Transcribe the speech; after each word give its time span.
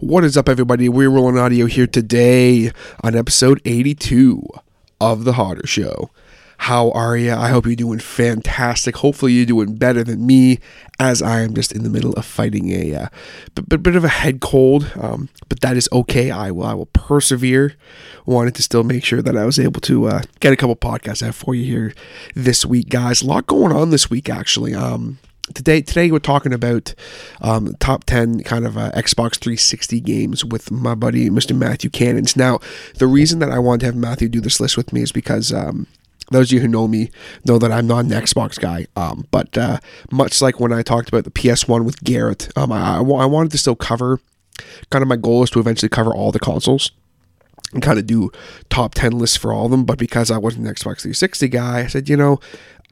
What 0.00 0.24
is 0.24 0.34
up, 0.38 0.48
everybody? 0.48 0.88
We're 0.88 1.10
rolling 1.10 1.36
audio 1.36 1.66
here 1.66 1.86
today 1.86 2.72
on 3.04 3.14
episode 3.14 3.60
82 3.66 4.42
of 4.98 5.24
The 5.24 5.34
Harder 5.34 5.66
Show. 5.66 6.08
How 6.56 6.90
are 6.92 7.18
you? 7.18 7.34
I 7.34 7.50
hope 7.50 7.66
you're 7.66 7.76
doing 7.76 7.98
fantastic. 7.98 8.96
Hopefully, 8.96 9.32
you're 9.32 9.44
doing 9.44 9.74
better 9.74 10.02
than 10.02 10.26
me, 10.26 10.58
as 10.98 11.20
I 11.20 11.40
am 11.40 11.52
just 11.52 11.70
in 11.70 11.82
the 11.82 11.90
middle 11.90 12.14
of 12.14 12.24
fighting 12.24 12.70
a 12.70 12.94
uh, 12.94 13.08
bit, 13.68 13.82
bit 13.82 13.94
of 13.94 14.04
a 14.04 14.08
head 14.08 14.40
cold. 14.40 14.90
Um, 14.98 15.28
but 15.50 15.60
that 15.60 15.76
is 15.76 15.86
okay. 15.92 16.30
I 16.30 16.50
will. 16.50 16.64
I 16.64 16.72
will 16.72 16.86
persevere. 16.86 17.74
Wanted 18.24 18.54
to 18.54 18.62
still 18.62 18.84
make 18.84 19.04
sure 19.04 19.20
that 19.20 19.36
I 19.36 19.44
was 19.44 19.58
able 19.58 19.82
to 19.82 20.06
uh, 20.06 20.22
get 20.40 20.54
a 20.54 20.56
couple 20.56 20.76
podcasts 20.76 21.22
out 21.22 21.34
for 21.34 21.54
you 21.54 21.64
here 21.66 21.92
this 22.34 22.64
week, 22.64 22.88
guys. 22.88 23.20
A 23.20 23.26
lot 23.26 23.46
going 23.46 23.72
on 23.72 23.90
this 23.90 24.08
week, 24.08 24.30
actually. 24.30 24.74
Um, 24.74 25.18
today 25.54 25.80
today 25.82 26.10
we're 26.10 26.18
talking 26.18 26.52
about 26.52 26.94
um, 27.40 27.74
top 27.80 28.04
10 28.04 28.42
kind 28.44 28.66
of 28.66 28.76
uh, 28.76 28.90
xbox 28.92 29.36
360 29.36 30.00
games 30.00 30.44
with 30.44 30.70
my 30.70 30.94
buddy 30.94 31.28
mr 31.30 31.56
matthew 31.56 31.90
cannons 31.90 32.36
now 32.36 32.58
the 32.96 33.06
reason 33.06 33.38
that 33.38 33.50
i 33.50 33.58
wanted 33.58 33.80
to 33.80 33.86
have 33.86 33.96
matthew 33.96 34.28
do 34.28 34.40
this 34.40 34.60
list 34.60 34.76
with 34.76 34.92
me 34.92 35.02
is 35.02 35.12
because 35.12 35.52
um, 35.52 35.86
those 36.30 36.48
of 36.48 36.52
you 36.52 36.60
who 36.60 36.68
know 36.68 36.88
me 36.88 37.10
know 37.44 37.58
that 37.58 37.72
I'm 37.72 37.86
not 37.86 38.04
an 38.04 38.10
Xbox 38.10 38.58
guy. 38.58 38.86
Um, 38.96 39.26
but 39.30 39.56
uh, 39.58 39.78
much 40.10 40.40
like 40.40 40.60
when 40.60 40.72
I 40.72 40.82
talked 40.82 41.08
about 41.08 41.24
the 41.24 41.30
PS1 41.30 41.84
with 41.84 42.02
Garrett, 42.04 42.56
um, 42.56 42.72
I, 42.72 42.96
I, 42.96 43.00
I 43.00 43.26
wanted 43.26 43.52
to 43.52 43.58
still 43.58 43.74
cover. 43.74 44.20
Kind 44.90 45.02
of 45.02 45.08
my 45.08 45.16
goal 45.16 45.42
is 45.42 45.50
to 45.50 45.60
eventually 45.60 45.88
cover 45.88 46.14
all 46.14 46.30
the 46.30 46.38
consoles 46.38 46.92
and 47.72 47.82
kind 47.82 47.98
of 47.98 48.06
do 48.06 48.30
top 48.68 48.94
10 48.94 49.18
lists 49.18 49.36
for 49.36 49.52
all 49.52 49.66
of 49.66 49.70
them. 49.70 49.84
But 49.84 49.98
because 49.98 50.30
I 50.30 50.38
wasn't 50.38 50.66
an 50.66 50.74
Xbox 50.74 51.02
360 51.02 51.48
guy, 51.48 51.80
I 51.80 51.86
said, 51.86 52.08
you 52.08 52.16
know, 52.16 52.38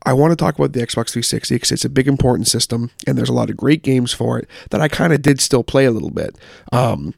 I 0.05 0.13
want 0.13 0.33
to 0.33 0.37
talk 0.37 0.59
about 0.59 0.73
the 0.73 0.81
Xbox 0.81 1.11
360 1.11 1.55
because 1.55 1.73
it's 1.73 1.85
a 1.85 1.91
big 1.91 2.09
important 2.09 2.47
system 2.47 2.91
and 3.07 3.19
there's 3.19 3.29
a 3.29 3.35
lot 3.35 3.51
of 3.51 3.57
great 3.57 3.83
games 3.83 4.13
for 4.13 4.39
it 4.39 4.49
that 4.71 4.81
I 4.81 4.89
kind 4.89 5.13
of 5.13 5.23
did 5.23 5.41
still 5.41 5.65
play 5.65 5.85
a 5.85 5.91
little 5.91 6.11
bit. 6.11 6.37
Um, 6.73 7.15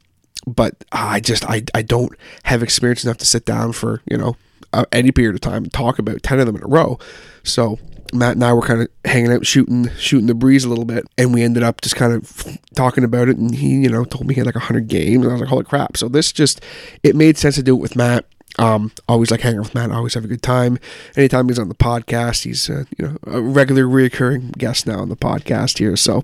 but 0.47 0.83
I 0.91 1.19
just 1.19 1.45
I, 1.45 1.63
I 1.73 1.83
don't 1.83 2.13
have 2.43 2.63
experience 2.63 3.03
enough 3.03 3.17
to 3.17 3.25
sit 3.25 3.45
down 3.45 3.73
for 3.73 4.01
you 4.09 4.17
know 4.17 4.35
uh, 4.73 4.85
any 4.91 5.11
period 5.11 5.35
of 5.35 5.41
time 5.41 5.63
and 5.63 5.73
talk 5.73 5.99
about 5.99 6.23
10 6.23 6.39
of 6.39 6.47
them 6.47 6.55
in 6.55 6.63
a 6.63 6.67
row. 6.67 6.97
So 7.43 7.77
Matt 8.13 8.33
and 8.33 8.43
I 8.43 8.53
were 8.53 8.61
kind 8.61 8.81
of 8.81 8.89
hanging 9.05 9.31
out, 9.31 9.45
shooting, 9.45 9.89
shooting 9.97 10.27
the 10.27 10.33
breeze 10.33 10.65
a 10.65 10.69
little 10.69 10.85
bit, 10.85 11.05
and 11.17 11.33
we 11.33 11.43
ended 11.43 11.63
up 11.63 11.81
just 11.81 11.95
kind 11.95 12.13
of 12.13 12.57
talking 12.75 13.03
about 13.03 13.29
it. 13.29 13.37
And 13.37 13.55
he, 13.55 13.69
you 13.69 13.89
know, 13.89 14.03
told 14.03 14.27
me 14.27 14.33
he 14.33 14.39
had 14.39 14.47
like 14.47 14.55
hundred 14.55 14.87
games, 14.87 15.23
and 15.23 15.29
I 15.29 15.33
was 15.33 15.41
like, 15.41 15.49
"Holy 15.49 15.63
crap!" 15.63 15.97
So 15.97 16.09
this 16.09 16.31
just 16.31 16.61
it 17.03 17.15
made 17.15 17.37
sense 17.37 17.55
to 17.55 17.63
do 17.63 17.75
it 17.75 17.79
with 17.79 17.95
Matt. 17.95 18.25
Um, 18.59 18.91
always 19.07 19.31
like 19.31 19.41
hanging 19.41 19.59
with 19.59 19.73
Matt. 19.73 19.91
Always 19.91 20.13
have 20.13 20.25
a 20.25 20.27
good 20.27 20.41
time. 20.41 20.77
Anytime 21.15 21.47
he's 21.47 21.59
on 21.59 21.69
the 21.69 21.75
podcast, 21.75 22.43
he's 22.43 22.69
uh, 22.69 22.83
you 22.97 23.07
know 23.07 23.17
a 23.25 23.41
regular, 23.41 23.83
reoccurring 23.83 24.57
guest 24.57 24.85
now 24.85 24.99
on 24.99 25.09
the 25.09 25.15
podcast 25.15 25.77
here. 25.77 25.95
So 25.95 26.23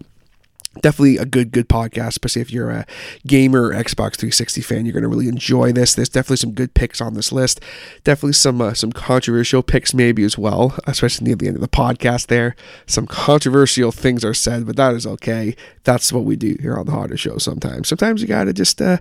definitely 0.81 1.17
a 1.17 1.25
good 1.25 1.51
good 1.51 1.67
podcast 1.67 2.09
especially 2.09 2.41
if 2.41 2.51
you're 2.51 2.69
a 2.69 2.85
gamer 3.25 3.73
xbox 3.73 4.15
360 4.15 4.61
fan 4.61 4.85
you're 4.85 4.93
going 4.93 5.03
to 5.03 5.07
really 5.07 5.27
enjoy 5.27 5.71
this 5.71 5.95
there's 5.95 6.09
definitely 6.09 6.37
some 6.37 6.51
good 6.51 6.73
picks 6.73 7.01
on 7.01 7.13
this 7.13 7.31
list 7.31 7.59
definitely 8.03 8.33
some 8.33 8.61
uh, 8.61 8.73
some 8.73 8.91
controversial 8.91 9.63
picks 9.63 9.93
maybe 9.93 10.23
as 10.23 10.37
well 10.37 10.77
especially 10.85 11.25
near 11.25 11.35
the 11.35 11.47
end 11.47 11.55
of 11.55 11.61
the 11.61 11.67
podcast 11.67 12.27
there 12.27 12.55
some 12.85 13.07
controversial 13.07 13.91
things 13.91 14.23
are 14.23 14.33
said 14.33 14.65
but 14.65 14.75
that 14.75 14.93
is 14.93 15.05
okay 15.05 15.55
that's 15.83 16.13
what 16.13 16.23
we 16.23 16.35
do 16.35 16.55
here 16.61 16.77
on 16.77 16.85
the 16.85 16.91
harder 16.91 17.17
show 17.17 17.37
sometimes 17.37 17.87
sometimes 17.87 18.21
you 18.21 18.27
gotta 18.27 18.53
just 18.53 18.81
uh, 18.81 18.97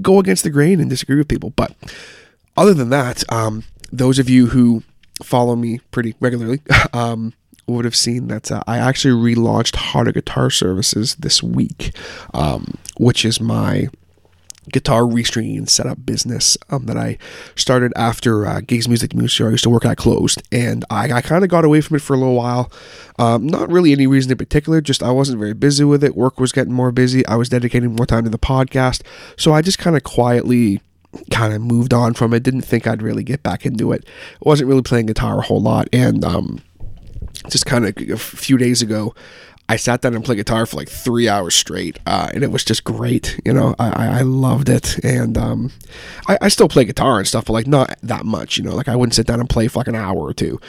go 0.00 0.18
against 0.18 0.44
the 0.44 0.50
grain 0.50 0.80
and 0.80 0.90
disagree 0.90 1.16
with 1.16 1.28
people 1.28 1.50
but 1.50 1.74
other 2.60 2.74
than 2.74 2.90
that 2.90 3.24
um, 3.32 3.64
those 3.90 4.18
of 4.18 4.28
you 4.28 4.46
who 4.46 4.82
follow 5.22 5.56
me 5.56 5.80
pretty 5.90 6.14
regularly 6.20 6.60
um, 6.92 7.32
would 7.66 7.84
have 7.84 7.96
seen 7.96 8.28
that 8.28 8.50
uh, 8.50 8.62
I 8.66 8.78
actually 8.78 9.34
relaunched 9.34 9.76
Harder 9.76 10.12
Guitar 10.12 10.50
Services 10.50 11.14
this 11.16 11.42
week, 11.42 11.94
um, 12.34 12.74
which 12.98 13.24
is 13.24 13.40
my 13.40 13.88
guitar 14.72 15.02
restringing 15.02 15.68
setup 15.68 16.04
business 16.04 16.56
um, 16.68 16.86
that 16.86 16.96
I 16.96 17.18
started 17.56 17.92
after 17.96 18.46
uh, 18.46 18.60
Gigs 18.60 18.88
Music 18.88 19.14
Music 19.14 19.44
I 19.44 19.50
used 19.50 19.64
to 19.64 19.70
work 19.70 19.84
at 19.84 19.96
closed, 19.96 20.42
and 20.52 20.84
I, 20.90 21.12
I 21.12 21.20
kind 21.22 21.44
of 21.44 21.50
got 21.50 21.64
away 21.64 21.80
from 21.80 21.96
it 21.96 22.02
for 22.02 22.14
a 22.14 22.18
little 22.18 22.34
while. 22.34 22.70
Um, 23.18 23.46
not 23.46 23.70
really 23.70 23.92
any 23.92 24.06
reason 24.06 24.30
in 24.30 24.38
particular, 24.38 24.80
just 24.80 25.02
I 25.02 25.10
wasn't 25.10 25.38
very 25.38 25.54
busy 25.54 25.84
with 25.84 26.04
it. 26.04 26.16
Work 26.16 26.40
was 26.40 26.52
getting 26.52 26.72
more 26.72 26.92
busy. 26.92 27.26
I 27.26 27.36
was 27.36 27.48
dedicating 27.48 27.94
more 27.94 28.06
time 28.06 28.24
to 28.24 28.30
the 28.30 28.38
podcast, 28.38 29.02
so 29.36 29.52
I 29.52 29.62
just 29.62 29.78
kind 29.78 29.96
of 29.96 30.02
quietly 30.02 30.80
kind 31.30 31.52
of 31.52 31.60
moved 31.60 31.92
on 31.92 32.14
from 32.14 32.34
it. 32.34 32.42
Didn't 32.42 32.62
think 32.62 32.86
I'd 32.86 33.02
really 33.02 33.24
get 33.24 33.42
back 33.42 33.66
into 33.66 33.92
it. 33.92 34.04
wasn't 34.40 34.68
really 34.68 34.82
playing 34.82 35.06
guitar 35.06 35.38
a 35.38 35.42
whole 35.42 35.60
lot, 35.60 35.88
and 35.92 36.24
um, 36.24 36.60
just 37.48 37.66
kind 37.66 37.84
of 37.84 37.96
a 38.10 38.16
few 38.16 38.56
days 38.56 38.82
ago, 38.82 39.14
I 39.68 39.76
sat 39.76 40.00
down 40.00 40.14
and 40.14 40.24
played 40.24 40.36
guitar 40.36 40.66
for 40.66 40.76
like 40.76 40.88
three 40.88 41.28
hours 41.28 41.54
straight, 41.54 42.00
uh, 42.04 42.28
and 42.34 42.42
it 42.42 42.50
was 42.50 42.64
just 42.64 42.82
great. 42.82 43.38
You 43.44 43.52
know, 43.52 43.76
I, 43.78 44.18
I 44.18 44.22
loved 44.22 44.68
it, 44.68 44.98
and 45.04 45.38
um, 45.38 45.70
I, 46.26 46.38
I, 46.42 46.48
still 46.48 46.68
play 46.68 46.84
guitar 46.84 47.18
and 47.18 47.28
stuff, 47.28 47.44
but 47.44 47.52
like 47.52 47.68
not 47.68 47.96
that 48.02 48.24
much. 48.24 48.58
You 48.58 48.64
know, 48.64 48.74
like 48.74 48.88
I 48.88 48.96
wouldn't 48.96 49.14
sit 49.14 49.28
down 49.28 49.38
and 49.38 49.48
play 49.48 49.68
for 49.68 49.78
like 49.78 49.86
an 49.86 49.94
hour 49.94 50.18
or 50.18 50.34
two. 50.34 50.60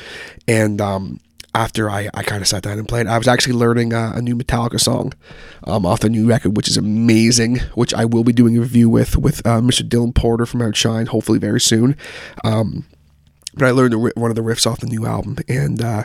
And 0.48 0.80
um, 0.80 1.20
after 1.54 1.90
I, 1.90 2.10
I 2.14 2.24
kind 2.24 2.42
of 2.42 2.48
sat 2.48 2.64
down 2.64 2.80
and 2.80 2.88
played, 2.88 3.08
I 3.08 3.18
was 3.18 3.28
actually 3.28 3.54
learning 3.54 3.94
uh, 3.94 4.14
a 4.16 4.22
new 4.22 4.36
Metallica 4.36 4.80
song 4.80 5.14
um, 5.66 5.86
off 5.86 6.00
the 6.00 6.10
new 6.10 6.28
record, 6.28 6.56
which 6.56 6.70
is 6.70 6.78
amazing. 6.78 7.60
Which 7.76 7.94
I 7.94 8.06
will 8.06 8.24
be 8.24 8.34
doing 8.34 8.58
a 8.58 8.62
review 8.62 8.90
with 8.90 9.18
with 9.18 9.46
uh, 9.46 9.60
Mr. 9.60 9.88
Dylan 9.88 10.16
Porter 10.16 10.46
from 10.46 10.62
Outshine, 10.62 11.08
hopefully 11.08 11.40
very 11.40 11.62
soon. 11.62 11.98
Um, 12.44 12.86
but 13.54 13.66
I 13.66 13.72
learned 13.72 13.96
one 13.96 14.32
of 14.32 14.36
the 14.36 14.44
riffs 14.44 14.66
off 14.66 14.80
the 14.80 14.88
new 14.88 15.06
album, 15.06 15.38
and 15.50 15.82
uh, 15.82 16.04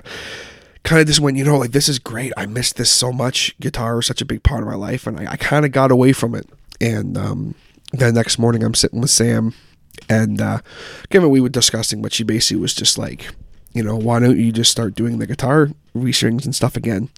kind 0.82 1.00
of 1.00 1.06
just 1.06 1.20
went, 1.20 1.36
you 1.36 1.44
know, 1.44 1.58
like 1.58 1.72
this 1.72 1.88
is 1.88 1.98
great. 1.98 2.32
I 2.36 2.46
missed 2.46 2.76
this 2.76 2.90
so 2.90 3.12
much. 3.12 3.56
Guitar 3.60 3.96
was 3.96 4.06
such 4.06 4.20
a 4.20 4.26
big 4.26 4.42
part 4.42 4.62
of 4.62 4.68
my 4.68 4.74
life, 4.74 5.06
and 5.06 5.18
I, 5.20 5.32
I 5.32 5.36
kind 5.36 5.64
of 5.64 5.72
got 5.72 5.90
away 5.92 6.12
from 6.12 6.34
it. 6.34 6.48
And 6.80 7.16
um, 7.16 7.54
the 7.92 8.10
next 8.10 8.38
morning, 8.38 8.64
I'm 8.64 8.74
sitting 8.74 9.00
with 9.00 9.10
Sam, 9.10 9.54
and 10.08 10.40
uh, 10.40 10.58
given 11.10 11.30
we 11.30 11.40
were 11.40 11.48
discussing, 11.48 12.02
but 12.02 12.12
she 12.12 12.24
basically 12.24 12.60
was 12.60 12.74
just 12.74 12.98
like, 12.98 13.28
you 13.76 13.82
know, 13.82 13.96
why 13.96 14.18
don't 14.18 14.38
you 14.38 14.52
just 14.52 14.70
start 14.70 14.94
doing 14.94 15.18
the 15.18 15.26
guitar 15.26 15.70
restrings 15.94 16.44
and 16.44 16.54
stuff 16.54 16.76
again? 16.76 17.08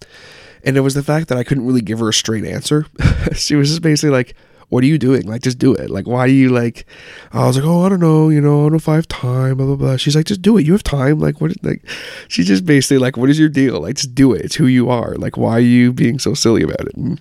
And 0.65 0.77
it 0.77 0.81
was 0.81 0.95
the 0.95 1.03
fact 1.03 1.29
that 1.29 1.39
I 1.39 1.45
couldn't 1.45 1.67
really 1.67 1.81
give 1.81 2.01
her 2.01 2.09
a 2.09 2.13
straight 2.13 2.45
answer. 2.45 2.87
she 3.35 3.55
was 3.55 3.69
just 3.69 3.83
basically 3.83 4.11
like, 4.11 4.35
what 4.69 4.85
are 4.85 4.87
you 4.87 4.99
doing? 4.99 5.27
Like, 5.27 5.43
just 5.43 5.59
do 5.59 5.75
it. 5.75 5.89
Like, 5.89 6.07
why 6.07 6.27
do 6.27 6.33
you 6.33 6.51
like? 6.51 6.87
I 7.33 7.47
was 7.47 7.57
like, 7.57 7.65
oh, 7.65 7.85
I 7.85 7.89
don't 7.89 8.01
know. 8.01 8.29
You 8.29 8.41
know, 8.41 8.61
I 8.61 8.63
don't 8.65 8.73
know 8.73 8.77
if 8.77 8.89
I 8.89 8.97
have 8.97 9.09
time. 9.09 9.57
Blah 9.57 9.67
blah 9.67 9.77
blah. 9.77 9.97
She's 9.97 10.15
like, 10.15 10.27
just 10.27 10.43
do 10.43 10.59
it. 10.59 10.67
You 10.67 10.73
have 10.73 10.83
time. 10.83 11.19
Like, 11.19 11.41
what? 11.41 11.53
Like, 11.63 11.83
she's 12.29 12.47
just 12.47 12.67
basically 12.67 12.99
like, 12.99 13.17
what 13.17 13.31
is 13.31 13.39
your 13.39 13.49
deal? 13.49 13.81
Like, 13.81 13.97
just 13.97 14.15
do 14.15 14.33
it. 14.35 14.43
It's 14.43 14.57
who 14.57 14.67
you 14.67 14.91
are. 14.91 15.15
Like, 15.15 15.37
why 15.37 15.53
are 15.53 15.61
you 15.61 15.93
being 15.93 16.19
so 16.19 16.35
silly 16.35 16.63
about 16.63 16.81
it? 16.81 16.95
And 16.97 17.21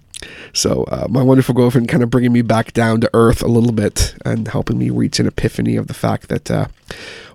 so, 0.54 0.84
uh, 0.86 1.08
my 1.10 1.22
wonderful 1.22 1.54
girlfriend 1.54 1.90
kind 1.90 2.04
of 2.04 2.10
bringing 2.10 2.34
me 2.34 2.42
back 2.42 2.74
down 2.74 3.02
to 3.02 3.10
earth 3.14 3.44
a 3.44 3.48
little 3.48 3.72
bit 3.72 4.16
and 4.26 4.48
helping 4.48 4.78
me 4.78 4.90
reach 4.90 5.20
an 5.20 5.28
epiphany 5.28 5.76
of 5.76 5.88
the 5.88 5.94
fact 5.94 6.30
that. 6.30 6.50
Uh, 6.50 6.68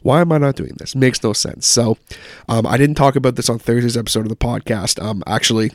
why 0.02 0.20
am 0.20 0.32
I 0.32 0.38
not 0.38 0.56
doing 0.56 0.74
this? 0.78 0.96
Makes 0.96 1.22
no 1.22 1.32
sense. 1.32 1.64
So, 1.64 1.96
um, 2.48 2.66
I 2.66 2.76
didn't 2.76 2.96
talk 2.96 3.14
about 3.14 3.36
this 3.36 3.48
on 3.48 3.60
Thursday's 3.60 3.96
episode 3.96 4.26
of 4.26 4.30
the 4.30 4.36
podcast. 4.36 5.00
Um, 5.00 5.22
actually, 5.28 5.70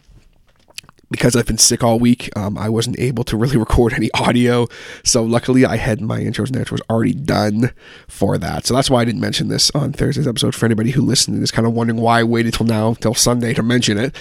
because 1.09 1.35
I've 1.35 1.45
been 1.45 1.57
sick 1.57 1.83
all 1.83 1.99
week, 1.99 2.29
um, 2.35 2.57
I 2.57 2.69
wasn't 2.69 2.99
able 2.99 3.23
to 3.25 3.37
really 3.37 3.57
record 3.65 3.93
any 3.93 4.09
audio. 4.13 4.67
So 5.03 5.23
luckily, 5.23 5.65
I 5.65 5.77
had 5.77 6.01
my 6.01 6.19
intros 6.19 6.47
and 6.47 6.57
outros 6.57 6.81
already 6.89 7.13
done 7.13 7.71
for 8.07 8.37
that. 8.37 8.65
So 8.65 8.73
that's 8.73 8.89
why 8.89 9.01
I 9.01 9.05
didn't 9.05 9.21
mention 9.21 9.47
this 9.47 9.71
on 9.71 9.93
Thursday's 9.93 10.27
episode. 10.27 10.55
For 10.55 10.65
anybody 10.65 10.91
who 10.91 11.01
listened 11.01 11.35
and 11.35 11.43
is 11.43 11.51
kind 11.51 11.67
of 11.67 11.73
wondering 11.73 12.01
why 12.01 12.19
I 12.19 12.23
waited 12.23 12.53
till 12.53 12.65
now, 12.65 12.93
till 12.95 13.13
Sunday 13.13 13.53
to 13.53 13.63
mention 13.63 13.97
it. 13.97 14.15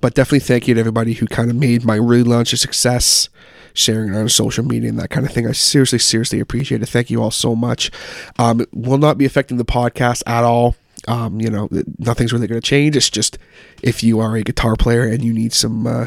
But 0.00 0.14
definitely 0.14 0.40
thank 0.40 0.68
you 0.68 0.74
to 0.74 0.80
everybody 0.80 1.14
who 1.14 1.26
kind 1.26 1.50
of 1.50 1.56
made 1.56 1.84
my 1.84 1.98
relaunch 1.98 2.52
a 2.52 2.56
success 2.56 3.28
sharing 3.74 4.14
it 4.14 4.16
on 4.16 4.28
social 4.28 4.64
media 4.64 4.88
and 4.88 4.98
that 4.98 5.10
kind 5.10 5.26
of 5.26 5.32
thing. 5.32 5.46
I 5.46 5.52
seriously, 5.52 5.98
seriously 5.98 6.40
appreciate 6.40 6.82
it. 6.82 6.86
Thank 6.86 7.10
you 7.10 7.22
all 7.22 7.32
so 7.32 7.54
much. 7.54 7.90
Um, 8.38 8.60
it 8.60 8.68
will 8.72 8.98
not 8.98 9.18
be 9.18 9.24
affecting 9.24 9.56
the 9.56 9.64
podcast 9.64 10.22
at 10.26 10.44
all. 10.44 10.76
Um, 11.06 11.40
you 11.40 11.50
know, 11.50 11.68
nothing's 11.98 12.32
really 12.32 12.46
going 12.46 12.60
to 12.60 12.66
change. 12.66 12.96
It's 12.96 13.10
just 13.10 13.36
if 13.82 14.02
you 14.02 14.20
are 14.20 14.36
a 14.36 14.42
guitar 14.42 14.74
player 14.76 15.02
and 15.02 15.22
you 15.22 15.34
need 15.34 15.52
some 15.52 15.86
uh, 15.86 16.06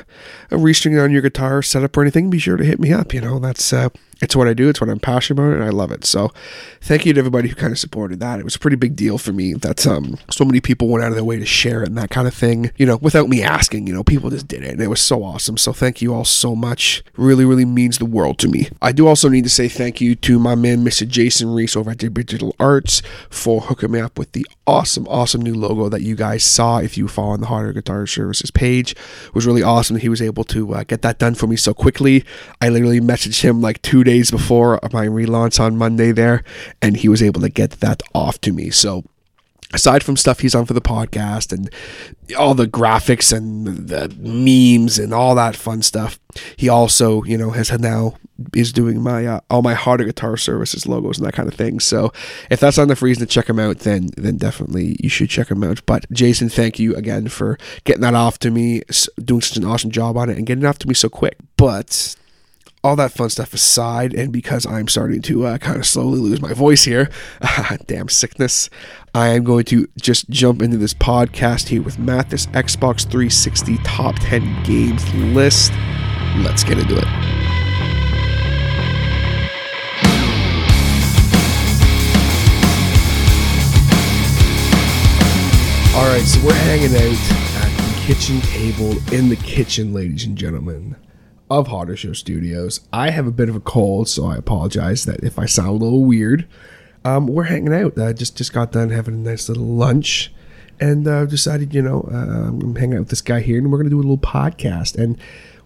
a 0.49 0.55
on 0.55 1.11
your 1.11 1.21
guitar 1.21 1.61
setup 1.61 1.95
or 1.95 2.01
anything, 2.01 2.31
be 2.31 2.39
sure 2.39 2.57
to 2.57 2.63
hit 2.63 2.79
me 2.79 2.91
up. 2.91 3.13
You 3.13 3.21
know, 3.21 3.37
that's 3.37 3.71
uh, 3.71 3.89
it's 4.21 4.35
what 4.35 4.47
I 4.47 4.53
do. 4.53 4.69
It's 4.69 4.81
what 4.81 4.89
I'm 4.89 4.99
passionate 4.99 5.41
about, 5.41 5.53
and 5.53 5.63
I 5.63 5.69
love 5.69 5.91
it. 5.91 6.05
So, 6.05 6.31
thank 6.81 7.05
you 7.05 7.13
to 7.13 7.19
everybody 7.19 7.49
who 7.49 7.55
kind 7.55 7.71
of 7.71 7.79
supported 7.79 8.19
that. 8.19 8.39
It 8.39 8.43
was 8.43 8.55
a 8.55 8.59
pretty 8.59 8.77
big 8.77 8.95
deal 8.95 9.17
for 9.17 9.33
me 9.33 9.53
that 9.53 9.85
um, 9.85 10.17
so 10.29 10.45
many 10.45 10.61
people 10.61 10.87
went 10.87 11.03
out 11.03 11.09
of 11.09 11.15
their 11.15 11.23
way 11.23 11.37
to 11.37 11.45
share 11.45 11.83
it 11.83 11.89
and 11.89 11.97
that 11.97 12.09
kind 12.09 12.27
of 12.27 12.33
thing. 12.33 12.71
You 12.77 12.85
know, 12.85 12.97
without 12.97 13.29
me 13.29 13.43
asking. 13.43 13.87
You 13.87 13.93
know, 13.93 14.03
people 14.03 14.29
just 14.29 14.47
did 14.47 14.63
it, 14.63 14.71
and 14.71 14.81
it 14.81 14.87
was 14.87 15.01
so 15.01 15.23
awesome. 15.23 15.57
So, 15.57 15.73
thank 15.73 16.01
you 16.01 16.13
all 16.13 16.25
so 16.25 16.55
much. 16.55 17.03
Really, 17.15 17.45
really 17.45 17.65
means 17.65 17.97
the 17.97 18.05
world 18.05 18.37
to 18.39 18.47
me. 18.47 18.69
I 18.81 18.91
do 18.91 19.07
also 19.07 19.29
need 19.29 19.43
to 19.43 19.49
say 19.49 19.67
thank 19.67 20.01
you 20.01 20.15
to 20.15 20.39
my 20.39 20.55
man, 20.55 20.83
Mr. 20.83 21.07
Jason 21.07 21.53
Reese 21.53 21.75
over 21.75 21.91
at 21.91 21.97
Digital 21.97 22.55
Arts 22.59 23.01
for 23.29 23.61
hooking 23.61 23.91
me 23.91 23.99
up 23.99 24.17
with 24.17 24.31
the 24.31 24.45
awesome, 24.65 25.07
awesome 25.07 25.41
new 25.41 25.53
logo 25.53 25.89
that 25.89 26.01
you 26.01 26.15
guys 26.15 26.43
saw 26.43 26.79
if 26.79 26.97
you 26.97 27.07
follow 27.07 27.31
on 27.31 27.41
the 27.41 27.47
Harder 27.47 27.73
Guitar 27.73 28.05
Services 28.05 28.51
page. 28.51 28.91
It 28.91 29.35
was 29.35 29.45
really 29.45 29.63
awesome 29.63 29.95
that 29.95 30.01
he 30.01 30.09
was 30.09 30.21
able 30.21 30.43
to 30.45 30.73
uh, 30.73 30.83
get 30.83 31.01
that 31.01 31.19
done 31.19 31.35
for 31.35 31.47
me 31.47 31.55
so 31.55 31.73
quickly. 31.73 32.25
I 32.61 32.69
literally 32.69 32.99
messaged 32.99 33.41
him 33.41 33.61
like 33.61 33.81
two 33.81 34.03
days 34.07 34.31
before 34.31 34.79
my 34.91 35.05
relaunch 35.05 35.59
on 35.59 35.77
Monday 35.77 36.11
there, 36.11 36.43
and 36.81 36.97
he 36.97 37.07
was 37.07 37.21
able 37.21 37.41
to 37.41 37.49
get 37.49 37.71
that 37.81 38.01
off 38.15 38.41
to 38.41 38.51
me. 38.51 38.71
So 38.71 39.03
aside 39.73 40.03
from 40.03 40.17
stuff 40.17 40.39
he's 40.39 40.55
on 40.55 40.65
for 40.65 40.73
the 40.73 40.81
podcast 40.81 41.51
and 41.51 41.69
all 42.37 42.53
the 42.53 42.67
graphics 42.67 43.35
and 43.35 43.67
the 43.89 44.13
memes 44.19 44.97
and 44.97 45.13
all 45.13 45.35
that 45.35 45.55
fun 45.55 45.81
stuff, 45.81 46.19
he 46.55 46.69
also, 46.69 47.23
you 47.23 47.37
know, 47.37 47.51
has 47.51 47.71
now 47.79 48.15
is 48.55 48.71
doing 48.71 49.01
my 49.01 49.25
uh, 49.25 49.39
all 49.49 49.61
my 49.61 49.73
harder 49.73 50.03
guitar 50.03 50.37
services 50.37 50.87
logos 50.87 51.17
and 51.17 51.27
that 51.27 51.33
kind 51.33 51.49
of 51.49 51.55
thing. 51.55 51.79
So 51.79 52.13
if 52.49 52.59
that's 52.59 52.77
not 52.77 52.83
enough 52.83 53.01
reason 53.01 53.25
to 53.25 53.33
check 53.33 53.49
him 53.49 53.59
out, 53.59 53.79
then 53.79 54.09
then 54.15 54.37
definitely 54.37 54.95
you 54.99 55.09
should 55.09 55.29
check 55.29 55.49
him 55.49 55.63
out. 55.63 55.85
But 55.85 56.09
Jason, 56.11 56.49
thank 56.49 56.79
you 56.79 56.95
again 56.95 57.27
for 57.27 57.57
getting 57.83 58.01
that 58.01 58.15
off 58.15 58.39
to 58.39 58.51
me, 58.51 58.83
doing 59.23 59.41
such 59.41 59.57
an 59.57 59.65
awesome 59.65 59.91
job 59.91 60.17
on 60.17 60.29
it, 60.29 60.37
and 60.37 60.45
getting 60.45 60.63
it 60.63 60.67
off 60.67 60.79
to 60.79 60.87
me 60.87 60.93
so 60.93 61.09
quick. 61.09 61.37
But 61.57 62.15
all 62.87 62.95
that 62.95 63.11
fun 63.11 63.29
stuff 63.29 63.53
aside, 63.53 64.13
and 64.13 64.31
because 64.31 64.65
I'm 64.65 64.87
starting 64.87 65.21
to 65.23 65.45
uh, 65.45 65.57
kind 65.57 65.77
of 65.77 65.85
slowly 65.85 66.19
lose 66.19 66.41
my 66.41 66.53
voice 66.53 66.85
here, 66.85 67.09
damn 67.85 68.07
sickness, 68.07 68.69
I 69.13 69.27
am 69.29 69.43
going 69.43 69.65
to 69.65 69.89
just 69.99 70.29
jump 70.29 70.61
into 70.61 70.77
this 70.77 70.93
podcast 70.93 71.67
here 71.67 71.81
with 71.81 71.99
Matt, 71.99 72.29
this 72.29 72.45
Xbox 72.47 73.01
360 73.01 73.77
top 73.79 74.15
10 74.19 74.63
games 74.63 75.13
list. 75.15 75.73
Let's 76.37 76.63
get 76.63 76.79
into 76.79 76.97
it. 76.97 77.03
All 85.93 86.07
right, 86.07 86.21
so 86.21 86.39
we're 86.45 86.53
hanging 86.53 86.95
out 86.95 87.65
at 87.65 87.77
the 87.77 88.01
kitchen 88.05 88.39
table 88.39 88.91
in 89.11 89.27
the 89.27 89.35
kitchen, 89.43 89.93
ladies 89.93 90.23
and 90.23 90.37
gentlemen 90.37 90.95
of 91.49 91.67
Harder 91.67 91.95
Show 91.95 92.13
Studios. 92.13 92.81
I 92.91 93.11
have 93.11 93.27
a 93.27 93.31
bit 93.31 93.49
of 93.49 93.55
a 93.55 93.59
cold, 93.59 94.09
so 94.09 94.25
I 94.25 94.35
apologize 94.35 95.05
that 95.05 95.23
if 95.23 95.39
I 95.39 95.45
sound 95.45 95.69
a 95.69 95.83
little 95.83 96.05
weird. 96.05 96.47
Um, 97.05 97.27
we're 97.27 97.43
hanging 97.43 97.73
out. 97.73 97.97
I 97.97 98.13
just 98.13 98.35
just 98.35 98.53
got 98.53 98.71
done 98.71 98.89
having 98.89 99.13
a 99.13 99.29
nice 99.29 99.47
little 99.47 99.65
lunch, 99.65 100.33
and 100.79 101.07
uh, 101.07 101.25
decided, 101.25 101.73
you 101.73 101.81
know, 101.81 102.07
uh, 102.11 102.49
I'm 102.49 102.75
hanging 102.75 102.95
out 102.95 103.01
with 103.01 103.09
this 103.09 103.21
guy 103.21 103.39
here, 103.39 103.59
and 103.59 103.71
we're 103.71 103.77
gonna 103.77 103.89
do 103.89 103.97
a 103.97 104.01
little 104.01 104.17
podcast. 104.17 104.95
And 104.95 105.17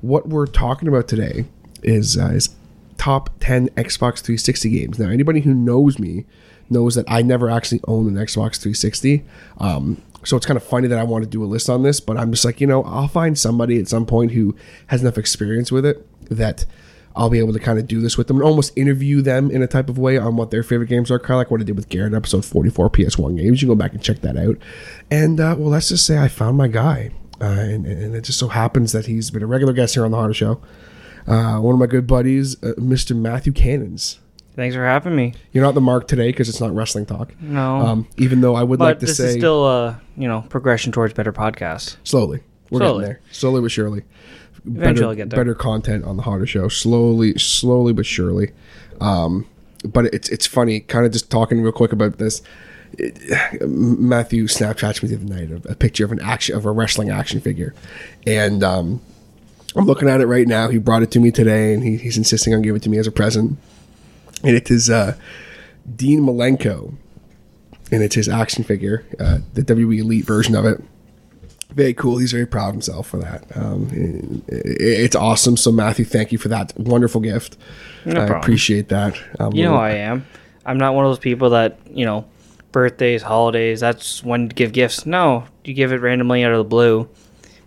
what 0.01 0.29
we're 0.29 0.45
talking 0.45 0.87
about 0.87 1.07
today 1.07 1.45
is 1.81 2.17
uh, 2.17 2.27
is 2.27 2.55
top 2.97 3.31
ten 3.39 3.69
Xbox 3.69 4.19
360 4.19 4.69
games. 4.69 4.99
Now, 4.99 5.09
anybody 5.09 5.41
who 5.41 5.53
knows 5.53 5.97
me 5.97 6.25
knows 6.69 6.95
that 6.95 7.05
I 7.07 7.21
never 7.21 7.49
actually 7.49 7.81
owned 7.87 8.15
an 8.15 8.23
Xbox 8.23 8.57
360. 8.59 9.23
Um, 9.57 10.01
so 10.23 10.37
it's 10.37 10.45
kind 10.45 10.57
of 10.57 10.63
funny 10.63 10.87
that 10.87 10.99
I 10.99 11.03
want 11.03 11.23
to 11.23 11.29
do 11.29 11.43
a 11.43 11.45
list 11.45 11.69
on 11.69 11.83
this, 11.83 11.99
but 11.99 12.17
I'm 12.17 12.31
just 12.31 12.45
like, 12.45 12.61
you 12.61 12.67
know, 12.67 12.83
I'll 12.83 13.07
find 13.07 13.37
somebody 13.37 13.79
at 13.79 13.87
some 13.87 14.05
point 14.05 14.31
who 14.31 14.55
has 14.87 15.01
enough 15.01 15.17
experience 15.17 15.71
with 15.71 15.85
it 15.85 16.07
that 16.29 16.65
I'll 17.15 17.29
be 17.29 17.39
able 17.39 17.53
to 17.53 17.59
kind 17.59 17.77
of 17.77 17.87
do 17.87 17.99
this 17.99 18.17
with 18.17 18.27
them 18.27 18.37
and 18.37 18.45
almost 18.45 18.77
interview 18.77 19.21
them 19.21 19.51
in 19.51 19.61
a 19.61 19.67
type 19.67 19.89
of 19.89 19.97
way 19.97 20.17
on 20.17 20.37
what 20.37 20.51
their 20.51 20.63
favorite 20.63 20.87
games 20.87 21.11
are, 21.11 21.19
kind 21.19 21.31
of 21.31 21.37
like 21.37 21.51
what 21.51 21.59
I 21.59 21.63
did 21.63 21.75
with 21.75 21.89
Garrett 21.89 22.13
episode 22.13 22.45
44 22.45 22.89
PS1 22.89 23.37
games. 23.37 23.61
You 23.61 23.67
go 23.67 23.75
back 23.75 23.93
and 23.93 24.01
check 24.01 24.21
that 24.21 24.37
out. 24.37 24.57
And, 25.09 25.39
uh, 25.39 25.55
well, 25.57 25.69
let's 25.69 25.89
just 25.89 26.05
say 26.05 26.17
I 26.17 26.27
found 26.27 26.57
my 26.57 26.67
guy. 26.67 27.11
Uh, 27.41 27.45
and, 27.45 27.85
and, 27.87 28.15
it 28.15 28.23
just 28.23 28.37
so 28.37 28.49
happens 28.49 28.91
that 28.91 29.07
he's 29.07 29.31
been 29.31 29.41
a 29.41 29.47
regular 29.47 29.73
guest 29.73 29.95
here 29.95 30.05
on 30.05 30.11
the 30.11 30.17
Harder 30.17 30.33
Show. 30.33 30.61
Uh, 31.25 31.57
one 31.57 31.73
of 31.73 31.79
my 31.79 31.87
good 31.87 32.05
buddies, 32.05 32.55
uh, 32.63 32.73
Mr. 32.77 33.15
Matthew 33.15 33.51
Cannons. 33.51 34.19
Thanks 34.55 34.75
for 34.75 34.83
having 34.85 35.15
me. 35.15 35.33
You're 35.53 35.63
not 35.63 35.75
the 35.75 35.81
mark 35.81 36.07
today 36.07 36.27
because 36.29 36.49
it's 36.49 36.59
not 36.59 36.75
wrestling 36.75 37.05
talk. 37.05 37.33
No. 37.41 37.77
Um, 37.77 38.07
even 38.17 38.41
though 38.41 38.55
I 38.55 38.63
would 38.63 38.79
but 38.79 38.85
like 38.85 38.99
to 38.99 39.05
this 39.05 39.17
say 39.17 39.27
is 39.29 39.33
still 39.35 39.65
a 39.65 40.01
you 40.17 40.27
know 40.27 40.43
progression 40.49 40.91
towards 40.91 41.13
better 41.13 41.31
podcasts. 41.33 41.95
slowly. 42.03 42.41
We're 42.69 42.79
Slowly. 42.79 42.99
getting 43.03 43.13
there. 43.13 43.21
Slowly 43.31 43.61
but 43.61 43.71
surely. 43.71 44.03
Eventually 44.65 44.93
better, 44.93 45.05
I'll 45.05 45.15
get 45.15 45.29
there. 45.29 45.37
better 45.39 45.55
content 45.55 46.05
on 46.05 46.15
the 46.17 46.23
harder 46.23 46.45
show. 46.45 46.67
Slowly, 46.69 47.37
slowly 47.37 47.91
but 47.93 48.05
surely. 48.05 48.51
Um, 49.01 49.45
but 49.83 50.05
it's 50.13 50.29
it's 50.29 50.45
funny, 50.47 50.79
kind 50.81 51.05
of 51.05 51.11
just 51.11 51.29
talking 51.31 51.61
real 51.61 51.71
quick 51.71 51.91
about 51.91 52.17
this. 52.17 52.41
It- 52.97 53.61
Matthew 53.67 54.45
Snapchats 54.47 55.01
me 55.01 55.09
the 55.09 55.15
other 55.15 55.25
night 55.25 55.65
a, 55.65 55.71
a 55.71 55.75
picture 55.75 56.05
of 56.05 56.11
an 56.11 56.19
action 56.21 56.55
of 56.55 56.65
a 56.65 56.71
wrestling 56.71 57.09
action 57.09 57.41
figure, 57.41 57.73
and 58.27 58.63
um, 58.63 59.01
I'm 59.75 59.85
looking 59.85 60.07
at 60.09 60.21
it 60.21 60.27
right 60.27 60.47
now. 60.47 60.67
He 60.69 60.77
brought 60.77 61.01
it 61.03 61.11
to 61.11 61.19
me 61.19 61.31
today, 61.31 61.73
and 61.73 61.83
he, 61.83 61.97
he's 61.97 62.17
insisting 62.17 62.53
on 62.53 62.61
giving 62.61 62.77
it 62.77 62.83
to 62.83 62.89
me 62.89 62.97
as 62.99 63.07
a 63.07 63.11
present. 63.11 63.57
And 64.43 64.55
it 64.55 64.71
is 64.71 64.89
uh, 64.89 65.15
Dean 65.95 66.21
Malenko, 66.21 66.93
and 67.91 68.03
it's 68.03 68.15
his 68.15 68.27
action 68.29 68.63
figure, 68.63 69.03
uh, 69.19 69.39
the 69.53 69.61
WWE 69.61 69.99
Elite 69.99 70.25
version 70.25 70.55
of 70.55 70.65
it. 70.65 70.81
Very 71.73 71.93
cool. 71.93 72.17
He's 72.17 72.31
very 72.33 72.45
proud 72.45 72.69
of 72.69 72.73
himself 72.73 73.07
for 73.07 73.17
that. 73.19 73.45
Um, 73.55 73.87
it- 74.47 74.81
it's 74.81 75.15
awesome. 75.15 75.55
So 75.57 75.71
Matthew, 75.71 76.03
thank 76.05 76.31
you 76.31 76.37
for 76.37 76.49
that 76.49 76.73
wonderful 76.77 77.21
gift. 77.21 77.57
No 78.05 78.11
I 78.23 78.25
problem. 78.25 78.39
appreciate 78.41 78.89
that. 78.89 79.15
Um, 79.39 79.53
You 79.53 79.63
know 79.65 79.75
I 79.75 79.91
am. 79.91 80.25
I'm 80.65 80.77
not 80.77 80.93
one 80.95 81.05
of 81.05 81.09
those 81.11 81.19
people 81.19 81.51
that 81.51 81.77
you 81.93 82.05
know 82.05 82.25
birthdays, 82.71 83.21
holidays. 83.23 83.79
That's 83.79 84.23
when 84.23 84.49
to 84.49 84.55
give 84.55 84.73
gifts. 84.73 85.05
No, 85.05 85.45
you 85.63 85.73
give 85.73 85.91
it 85.93 86.01
randomly 86.01 86.43
out 86.43 86.51
of 86.51 86.57
the 86.57 86.63
blue. 86.65 87.07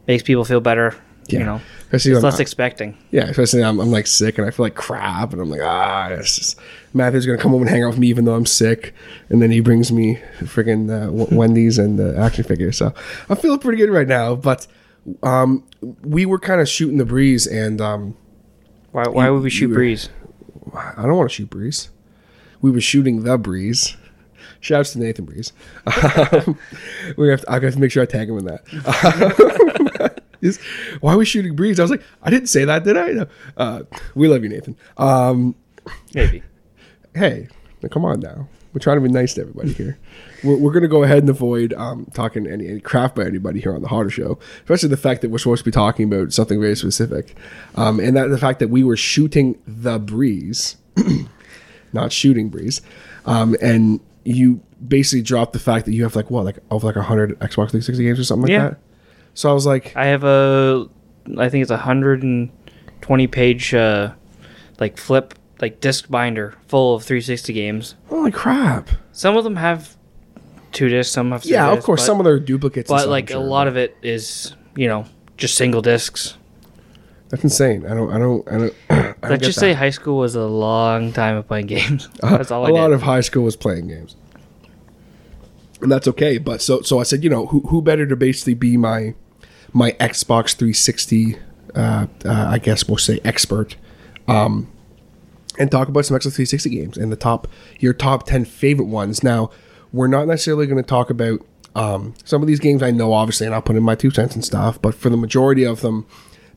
Makes 0.06 0.22
people 0.24 0.44
feel 0.44 0.60
better. 0.60 0.94
Yeah. 1.28 1.38
You 1.38 1.44
know, 1.46 1.60
Especially 1.84 2.12
it's 2.12 2.22
less 2.22 2.38
I- 2.38 2.42
expecting. 2.42 2.96
Yeah, 3.10 3.24
especially 3.28 3.62
I'm, 3.64 3.80
I'm 3.80 3.90
like 3.90 4.06
sick 4.06 4.36
and 4.38 4.46
I 4.46 4.50
feel 4.50 4.66
like 4.66 4.74
crap, 4.74 5.32
and 5.32 5.40
I'm 5.40 5.48
like, 5.48 5.60
ah, 5.62 6.08
it's 6.08 6.36
just 6.36 6.60
Matthew's 6.92 7.24
gonna 7.26 7.38
come 7.38 7.52
home 7.52 7.62
and 7.62 7.70
hang 7.70 7.82
out 7.82 7.88
with 7.90 7.98
me 7.98 8.08
even 8.08 8.24
though 8.24 8.34
I'm 8.34 8.46
sick, 8.46 8.94
and 9.28 9.40
then 9.40 9.50
he 9.50 9.60
brings 9.60 9.90
me 9.92 10.16
freaking 10.40 10.90
uh, 10.90 11.06
W- 11.06 11.28
Wendy's 11.38 11.78
and 11.78 11.98
the 11.98 12.16
action 12.18 12.44
figure. 12.44 12.72
So 12.72 12.92
I'm 13.28 13.36
feeling 13.36 13.58
pretty 13.58 13.78
good 13.78 13.90
right 13.90 14.08
now. 14.08 14.34
But 14.34 14.66
um, 15.22 15.64
we 16.02 16.26
were 16.26 16.38
kind 16.38 16.60
of 16.60 16.68
shooting 16.68 16.98
the 16.98 17.04
breeze, 17.04 17.46
and 17.46 17.80
um, 17.80 18.16
Why? 18.92 19.04
Why 19.08 19.30
would 19.30 19.42
we 19.42 19.50
shoot 19.50 19.68
you- 19.68 19.74
breeze? 19.74 20.08
I 20.74 21.02
don't 21.02 21.16
want 21.16 21.30
to 21.30 21.34
shoot 21.34 21.48
breeze. 21.50 21.90
We 22.60 22.70
were 22.70 22.80
shooting 22.80 23.22
the 23.22 23.38
breeze. 23.38 23.96
Shouts 24.60 24.92
to 24.94 24.98
Nathan 24.98 25.24
Breeze. 25.26 25.52
Um, 26.32 26.58
we 27.18 27.28
have 27.28 27.42
to, 27.42 27.50
I 27.52 27.60
have 27.60 27.74
to 27.74 27.78
make 27.78 27.90
sure 27.92 28.02
I 28.02 28.06
tag 28.06 28.28
him 28.30 28.38
in 28.38 28.46
that. 28.46 28.64
He's, 30.44 30.58
Why 31.00 31.14
are 31.14 31.17
we 31.17 31.25
shooting 31.25 31.56
breeze? 31.56 31.81
I 31.81 31.82
was 31.85 31.91
like, 31.91 32.02
I 32.23 32.29
didn't 32.31 32.49
say 32.49 32.64
that, 32.67 32.85
did 32.85 32.96
I? 32.99 33.08
No. 33.12 33.26
Uh, 33.56 33.82
we 34.14 34.29
love 34.29 34.43
you, 34.43 34.50
Nathan. 34.50 34.76
Um, 34.99 35.55
Maybe. 36.14 36.43
hey, 37.14 37.49
come 37.91 38.05
on 38.05 38.20
now. 38.20 38.46
We're 38.75 38.81
trying 38.81 38.96
to 38.96 39.00
be 39.02 39.08
nice 39.08 39.35
to 39.35 39.41
everybody 39.43 39.73
here. 39.73 39.99
We're, 40.43 40.56
we're 40.58 40.73
going 40.73 40.82
to 40.82 40.88
go 40.88 41.02
ahead 41.05 41.19
and 41.19 41.31
avoid 41.31 41.73
um, 41.75 42.06
talking 42.12 42.46
any, 42.46 42.69
any 42.69 42.81
crap 42.81 43.14
by 43.14 43.25
anybody 43.25 43.61
here 43.61 43.75
on 43.75 43.81
the 43.82 43.88
Harder 43.88 44.11
Show, 44.11 44.38
especially 44.64 44.88
the 44.91 44.96
fact 44.96 45.23
that 45.23 45.31
we're 45.31 45.38
supposed 45.38 45.61
to 45.61 45.64
be 45.64 45.70
talking 45.70 46.12
about 46.12 46.32
something 46.32 46.61
very 46.61 46.75
specific, 46.76 47.37
um, 47.76 48.00
and 48.00 48.17
that 48.17 48.29
the 48.31 48.38
fact 48.38 48.58
that 48.58 48.69
we 48.69 48.82
were 48.85 48.96
shooting 48.96 49.56
the 49.67 49.99
breeze, 49.99 50.76
not 51.93 52.12
shooting 52.12 52.49
breeze, 52.49 52.82
um, 53.26 53.56
and 53.62 54.00
you 54.25 54.61
basically 54.87 55.23
dropped 55.23 55.52
the 55.52 55.58
fact 55.61 55.85
that 55.87 55.93
you 55.93 56.02
have 56.02 56.17
like 56.17 56.31
what, 56.31 56.44
like 56.44 56.58
over 56.70 56.88
like 56.88 56.96
hundred 56.96 57.38
Xbox 57.38 57.70
360 57.70 58.02
games 58.05 58.19
or 58.19 58.25
something 58.25 58.43
like 58.43 58.50
Yeah. 58.50 58.69
that. 58.70 58.79
So 59.34 59.50
I 59.50 59.52
was 59.52 59.66
like, 59.66 59.94
I 59.96 60.06
have 60.06 60.25
a, 60.25 60.88
I 61.36 61.48
think 61.48 61.62
it's 61.62 61.70
a 61.70 61.76
hundred 61.76 62.22
and 62.22 62.50
twenty 63.00 63.26
page, 63.26 63.75
uh, 63.75 64.12
like 64.81 64.96
flip, 64.96 65.34
like 65.60 65.81
disc 65.81 66.08
binder 66.08 66.54
full 66.69 66.94
of 66.94 67.03
360 67.05 67.53
games. 67.53 67.94
holy 68.08 68.31
crap! 68.31 68.91
Some 69.12 69.36
of 69.36 69.44
them 69.44 69.56
have 69.56 69.96
two 70.72 70.88
discs, 70.88 71.12
some 71.12 71.31
have 71.32 71.43
three 71.43 71.53
Yeah, 71.53 71.72
of 71.72 71.82
course, 71.82 72.00
but, 72.03 72.06
some 72.06 72.20
of 72.20 72.24
their 72.24 72.38
duplicates, 72.38 72.88
but 72.88 73.00
stuff, 73.00 73.10
like 73.10 73.31
I'm 73.31 73.38
a 73.38 73.41
lot 73.41 73.67
of 73.69 73.76
it 73.76 73.96
is, 74.03 74.55
you 74.76 74.88
know, 74.88 75.06
just 75.36 75.56
single 75.56 75.82
discs. 75.82 76.36
that's 77.29 77.43
insane. 77.43 77.84
I 77.86 77.94
don't, 77.94 78.12
I 78.12 78.19
don't, 78.19 78.48
I 78.48 78.58
don't. 78.58 78.74
I 78.91 78.96
don't 78.96 79.31
Let's 79.31 79.44
just 79.46 79.56
that. 79.56 79.60
say 79.60 79.72
high 79.72 79.91
school 79.91 80.19
was 80.19 80.34
a 80.36 80.44
long 80.46 81.12
time 81.12 81.36
of 81.36 81.48
playing 81.48 81.67
games. 81.76 82.08
That's 82.20 82.50
all 82.53 82.64
a 82.64 82.69
I 82.69 82.70
lot 82.70 82.93
of 82.93 83.03
high 83.03 83.20
school 83.22 83.43
was 83.43 83.56
playing 83.56 83.88
games, 83.88 84.14
and 85.81 85.91
that's 85.91 86.06
okay. 86.08 86.38
But 86.38 86.62
so 86.62 86.82
so 86.82 87.00
I 87.00 87.03
said, 87.03 87.24
you 87.24 87.31
know, 87.31 87.46
who 87.46 87.60
who 87.60 87.82
better 87.82 88.06
to 88.06 88.17
basically 88.17 88.55
be 88.55 88.76
my 88.76 89.14
my 89.74 89.90
Xbox 89.93 90.54
360, 90.54 91.36
uh, 91.74 92.06
uh, 92.24 92.46
I 92.48 92.58
guess 92.58 92.88
we'll 92.88 92.96
say 92.96 93.20
expert, 93.24 93.76
um, 94.28 94.70
and 95.58 95.70
talk 95.70 95.88
about 95.88 96.06
some 96.06 96.16
Xbox 96.16 96.34
360 96.34 96.70
games 96.70 96.96
and 96.96 97.12
the 97.12 97.16
top 97.16 97.46
your 97.78 97.93
top 97.93 98.26
10 98.26 98.44
favorite 98.46 98.86
ones. 98.86 99.22
Now, 99.22 99.50
we're 99.93 100.06
not 100.06 100.26
necessarily 100.26 100.66
going 100.66 100.82
to 100.82 100.88
talk 100.88 101.10
about 101.10 101.40
um, 101.74 102.14
some 102.24 102.40
of 102.40 102.48
these 102.48 102.60
games. 102.60 102.82
I 102.82 102.93
know, 102.93 103.12
obviously, 103.12 103.46
and 103.46 103.54
I'll 103.54 103.62
put 103.62 103.76
in 103.76 103.82
my 103.82 103.94
two 103.94 104.10
cents 104.10 104.34
and 104.34 104.44
stuff. 104.44 104.81
But 104.81 104.94
for 104.94 105.10
the 105.10 105.16
majority 105.16 105.64
of 105.64 105.81
them, 105.81 106.06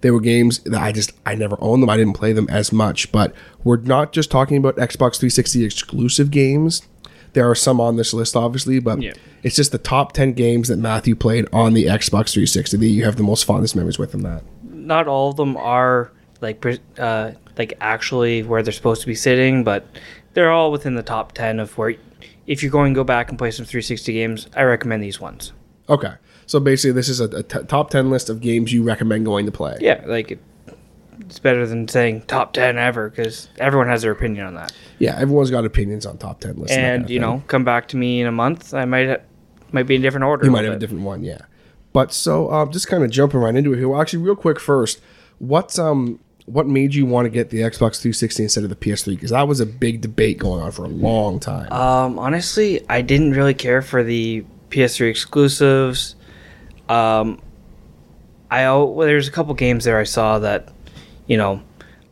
they 0.01 0.11
were 0.11 0.19
games 0.19 0.59
that 0.59 0.81
I 0.81 0.91
just 0.91 1.11
I 1.25 1.35
never 1.35 1.57
owned 1.59 1.81
them. 1.81 1.89
I 1.89 1.97
didn't 1.97 2.13
play 2.13 2.33
them 2.33 2.47
as 2.49 2.71
much. 2.71 3.11
But 3.11 3.33
we're 3.63 3.77
not 3.77 4.13
just 4.13 4.29
talking 4.29 4.57
about 4.57 4.75
Xbox 4.77 5.17
360 5.17 5.65
exclusive 5.65 6.31
games. 6.31 6.81
There 7.33 7.49
are 7.49 7.55
some 7.55 7.79
on 7.81 7.95
this 7.97 8.13
list, 8.13 8.35
obviously, 8.35 8.79
but 8.79 9.01
Yeah. 9.01 9.13
it's 9.43 9.55
just 9.55 9.71
the 9.71 9.77
top 9.77 10.13
10 10.13 10.33
games 10.33 10.67
that 10.69 10.77
Matthew 10.77 11.15
played 11.15 11.45
on 11.53 11.73
the 11.73 11.85
Xbox 11.85 12.31
360 12.33 12.77
that 12.77 12.85
you 12.87 13.03
have 13.05 13.15
the 13.15 13.23
most 13.23 13.45
fondest 13.45 13.75
memories 13.75 13.99
with 13.99 14.13
in 14.13 14.23
that. 14.23 14.43
Not 14.69 15.07
all 15.07 15.29
of 15.31 15.35
them 15.37 15.55
are 15.57 16.11
like 16.41 16.63
uh, 16.97 17.31
like 17.57 17.73
actually 17.81 18.43
where 18.43 18.61
they're 18.63 18.71
supposed 18.71 19.01
to 19.01 19.07
be 19.07 19.15
sitting, 19.15 19.63
but 19.63 19.85
they're 20.33 20.51
all 20.51 20.71
within 20.71 20.95
the 20.95 21.03
top 21.03 21.31
ten 21.33 21.59
of 21.59 21.77
where. 21.77 21.95
If 22.45 22.63
you're 22.63 22.71
going 22.71 22.93
to 22.93 22.97
go 22.97 23.03
back 23.03 23.27
and 23.27 23.37
play 23.37 23.51
some 23.51 23.65
360 23.65 24.13
games, 24.13 24.47
I 24.55 24.63
recommend 24.63 25.03
these 25.03 25.19
ones. 25.19 25.51
Okay. 25.89 26.13
So 26.45 26.61
basically, 26.61 26.93
this 26.93 27.09
is 27.09 27.19
a, 27.19 27.25
a 27.25 27.43
t- 27.43 27.59
top 27.67 27.89
10 27.89 28.09
list 28.09 28.29
of 28.29 28.39
games 28.39 28.71
you 28.71 28.83
recommend 28.83 29.25
going 29.25 29.45
to 29.47 29.51
play. 29.51 29.75
Yeah, 29.81 30.01
like 30.05 30.39
it's 31.21 31.39
better 31.39 31.65
than 31.65 31.87
saying 31.87 32.23
top 32.23 32.53
10 32.53 32.77
ever 32.77 33.09
because 33.09 33.49
everyone 33.59 33.87
has 33.87 34.01
their 34.01 34.11
opinion 34.11 34.45
on 34.45 34.55
that. 34.55 34.71
Yeah, 34.99 35.17
everyone's 35.17 35.51
got 35.51 35.65
opinions 35.65 36.05
on 36.05 36.17
top 36.17 36.39
10 36.39 36.55
lists. 36.57 36.75
and 36.75 37.09
you 37.09 37.19
know, 37.19 37.43
come 37.47 37.63
back 37.63 37.87
to 37.89 37.97
me 37.97 38.21
in 38.21 38.27
a 38.27 38.31
month. 38.31 38.73
I 38.73 38.85
might 38.85 39.09
ha- 39.09 39.23
might 39.71 39.83
be 39.83 39.95
in 39.95 40.01
different 40.01 40.25
order. 40.25 40.45
You 40.45 40.51
might 40.51 40.65
have 40.65 40.73
a 40.73 40.79
different 40.79 41.03
one, 41.03 41.23
yeah. 41.23 41.39
But 41.93 42.13
so 42.13 42.51
um, 42.51 42.71
just 42.71 42.87
kind 42.87 43.03
of 43.03 43.09
jumping 43.09 43.39
right 43.39 43.55
into 43.55 43.73
it 43.73 43.77
here. 43.77 43.89
Well, 43.89 44.01
actually, 44.01 44.23
real 44.23 44.35
quick 44.35 44.59
first, 44.59 45.01
what's 45.39 45.79
um 45.79 46.19
what 46.45 46.65
made 46.65 46.95
you 46.95 47.05
want 47.05 47.25
to 47.25 47.29
get 47.29 47.49
the 47.49 47.57
Xbox 47.57 47.99
360 47.99 48.43
instead 48.43 48.63
of 48.63 48.69
the 48.69 48.75
PS3? 48.75 49.07
Because 49.15 49.31
that 49.31 49.47
was 49.47 49.59
a 49.59 49.65
big 49.65 49.99
debate 49.99 50.37
going 50.37 50.61
on 50.61 50.71
for 50.71 50.85
a 50.85 50.87
long 50.87 51.41
time. 51.41 51.69
Um, 51.73 52.17
honestly, 52.17 52.85
I 52.89 53.01
didn't 53.01 53.31
really 53.31 53.53
care 53.53 53.81
for 53.81 54.01
the 54.01 54.45
PS3 54.69 55.09
exclusives. 55.09 56.15
Um, 56.87 57.41
I 58.49 58.63
well, 58.71 58.95
there's 58.99 59.27
a 59.27 59.31
couple 59.31 59.53
games 59.55 59.83
there 59.83 59.99
I 59.99 60.05
saw 60.05 60.39
that, 60.39 60.69
you 61.27 61.37
know, 61.37 61.61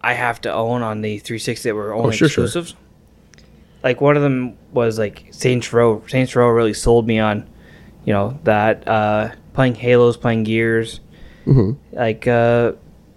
I 0.01 0.13
have 0.13 0.39
to 0.41 0.53
own 0.53 0.81
on 0.83 1.01
the 1.01 1.17
360 1.19 1.69
that 1.69 1.75
were 1.75 1.93
only 1.93 2.09
Oh, 2.09 2.11
sure, 2.11 2.29
sure. 2.29 2.43
exclusives. 2.45 2.75
Like 3.83 4.01
one 4.01 4.15
of 4.17 4.23
them 4.23 4.57
was 4.71 4.97
like 4.99 5.27
Saints 5.31 5.71
Row. 5.73 6.03
Saints 6.07 6.35
Row 6.35 6.47
really 6.49 6.73
sold 6.73 7.07
me 7.07 7.19
on, 7.19 7.47
you 8.03 8.13
know, 8.13 8.39
that 8.43 8.87
uh, 8.87 9.29
playing 9.53 9.75
Halos, 9.75 10.17
playing 10.17 10.43
Gears. 10.43 10.99
Mm-hmm. 11.45 11.95
Like 11.95 12.27
uh, 12.27 12.73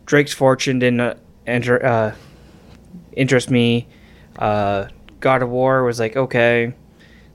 Drake's 0.06 0.32
Fortune 0.34 0.78
didn't 0.78 1.00
uh, 1.00 1.14
enter, 1.46 1.84
uh, 1.84 2.14
interest 3.12 3.50
me. 3.50 3.88
Uh, 4.38 4.88
God 5.20 5.42
of 5.42 5.48
War 5.48 5.82
was 5.84 5.98
like 5.98 6.16
okay, 6.16 6.72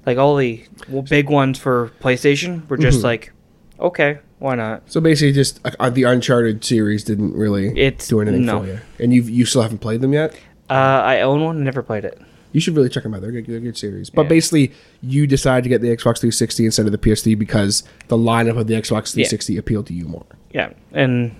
like 0.06 0.18
all 0.18 0.36
the 0.38 0.64
big 1.10 1.30
ones 1.30 1.58
for 1.60 1.92
PlayStation 2.00 2.68
were 2.70 2.78
just 2.78 3.00
Mm-hmm. 3.00 3.06
like 3.08 3.32
okay, 3.80 4.20
why 4.44 4.56
not? 4.56 4.84
so 4.86 5.00
basically, 5.00 5.32
just 5.32 5.60
uh, 5.80 5.90
the 5.90 6.04
Uncharted 6.04 6.64
series 6.66 7.04
didn't 7.04 7.34
really 7.36 7.68
It's- 7.80 8.08
do 8.08 8.20
anything 8.20 8.46
no. 8.46 8.60
for 8.62 8.68
you, 8.68 8.80
and 9.00 9.14
you 9.14 9.24
you 9.24 9.46
still 9.46 9.62
haven't 9.62 9.80
played 9.80 10.02
them 10.02 10.14
yet. 10.14 10.36
Uh, 10.70 10.74
I 10.74 11.22
own 11.22 11.44
one, 11.44 11.64
never 11.64 11.82
played 11.82 12.04
it. 12.06 12.20
You 12.52 12.60
should 12.62 12.76
really 12.76 12.90
check 12.90 13.04
them 13.04 13.14
out. 13.14 13.22
They're 13.22 13.32
good, 13.32 13.48
they're 13.48 13.60
good 13.60 13.78
series. 13.78 14.10
But 14.10 14.24
Yeah. 14.24 14.30
basically, 14.30 14.72
you 15.02 15.26
decided 15.28 15.64
to 15.64 15.70
get 15.70 15.82
the 15.82 15.88
Xbox 15.88 16.20
360 16.20 16.66
instead 16.66 16.86
of 16.86 16.92
the 16.92 16.98
PS3 17.00 17.34
because 17.36 17.84
the 18.10 18.18
lineup 18.18 18.58
of 18.60 18.68
the 18.68 18.76
Xbox 18.76 19.12
360 19.14 19.58
appealed 19.58 19.88
to 19.88 19.94
you 19.94 20.06
more. 20.06 20.26
Yeah, 20.52 20.70
and 20.92 21.32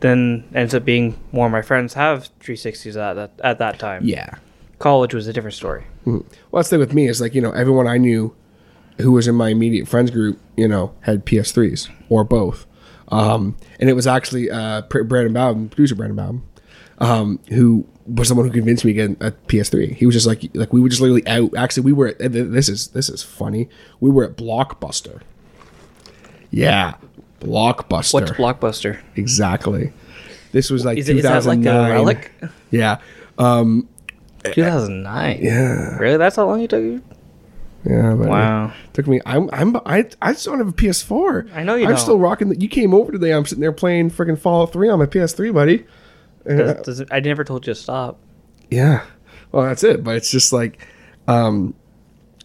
then 0.00 0.44
ends 0.54 0.74
up 0.74 0.84
being 0.84 1.16
more 1.32 1.46
of 1.46 1.52
my 1.52 1.62
friends 1.62 1.94
have 1.94 2.28
360s 2.40 2.96
at 2.96 3.14
that 3.14 3.30
at 3.44 3.58
that 3.58 3.78
time. 3.78 4.02
Yeah. 4.04 4.30
College 4.78 5.14
was 5.14 5.26
a 5.28 5.32
different 5.32 5.54
story. 5.54 5.84
Well, 6.04 6.24
that's 6.52 6.68
the 6.68 6.74
thing 6.76 6.80
with 6.80 6.94
me 6.94 7.06
is 7.08 7.20
like 7.20 7.34
you 7.34 7.40
know 7.40 7.52
everyone 7.52 7.86
I 7.86 7.98
knew 7.98 8.34
who 8.98 9.12
was 9.12 9.28
in 9.28 9.34
my 9.34 9.50
immediate 9.50 9.88
friends 9.88 10.10
group, 10.10 10.38
you 10.56 10.68
know, 10.68 10.94
had 11.00 11.26
PS3s 11.26 11.90
or 12.08 12.24
both, 12.24 12.66
um, 13.08 13.56
and 13.78 13.88
it 13.88 13.94
was 13.94 14.06
actually 14.06 14.50
uh, 14.50 14.82
Brandon 14.82 15.32
Bowden, 15.32 15.68
producer 15.68 15.94
Brandon 15.94 16.16
Bowden, 16.16 16.42
um, 16.98 17.40
who 17.48 17.86
was 18.06 18.28
someone 18.28 18.46
who 18.46 18.52
convinced 18.52 18.84
me 18.84 18.92
to 18.92 19.08
get 19.08 19.22
a 19.22 19.32
PS3. 19.32 19.94
He 19.94 20.06
was 20.06 20.14
just 20.14 20.26
like 20.26 20.48
like 20.54 20.72
we 20.72 20.80
were 20.80 20.88
just 20.88 21.00
literally 21.00 21.26
out. 21.26 21.56
Actually, 21.56 21.84
we 21.84 21.92
were. 21.92 22.08
At, 22.08 22.32
this 22.32 22.68
is 22.68 22.88
this 22.88 23.08
is 23.08 23.22
funny. 23.22 23.68
We 24.00 24.10
were 24.10 24.24
at 24.24 24.36
Blockbuster. 24.36 25.22
Yeah, 26.50 26.94
Blockbuster. 27.40 28.14
What's 28.14 28.30
Blockbuster? 28.32 29.00
exactly? 29.14 29.92
This 30.52 30.70
was 30.70 30.84
like 30.84 30.96
Is, 30.96 31.08
it, 31.08 31.16
is 31.16 31.22
that 31.24 31.44
like 31.44 31.58
2009. 31.58 32.24
Yeah. 32.70 32.98
2009. 34.44 35.38
Yeah. 35.42 35.96
Really? 35.98 36.16
That's 36.16 36.36
how 36.36 36.46
long 36.46 36.60
you 36.60 36.68
took? 36.68 37.02
Yeah. 37.84 38.14
But 38.18 38.28
Wow. 38.28 38.72
Took 38.94 39.06
me. 39.06 39.20
I'm. 39.26 39.48
I'm. 39.52 39.76
I. 39.86 40.08
I 40.22 40.32
still 40.32 40.52
don't 40.54 40.60
have 40.60 40.68
a 40.68 40.72
PS4. 40.72 41.52
I 41.54 41.62
know 41.62 41.74
you 41.74 41.84
I'm 41.84 41.90
don't. 41.90 41.98
still 41.98 42.18
rocking. 42.18 42.48
The, 42.48 42.60
you 42.60 42.68
came 42.68 42.92
over 42.94 43.12
today. 43.12 43.32
I'm 43.32 43.44
sitting 43.46 43.60
there 43.62 43.72
playing 43.72 44.10
freaking 44.10 44.38
Fallout 44.38 44.72
3 44.72 44.88
on 44.88 44.98
my 44.98 45.06
PS3, 45.06 45.52
buddy. 45.54 45.86
And, 46.44 46.60
uh, 46.60 46.72
Does, 46.74 46.82
does 46.84 47.00
it, 47.00 47.08
I 47.12 47.20
never 47.20 47.44
told 47.44 47.66
you 47.66 47.74
to 47.74 47.80
stop. 47.80 48.18
yeah. 48.70 49.04
Well, 49.52 49.64
that's 49.66 49.84
it. 49.84 50.02
But 50.02 50.16
it's 50.16 50.30
just 50.30 50.52
like, 50.52 50.84
um, 51.28 51.74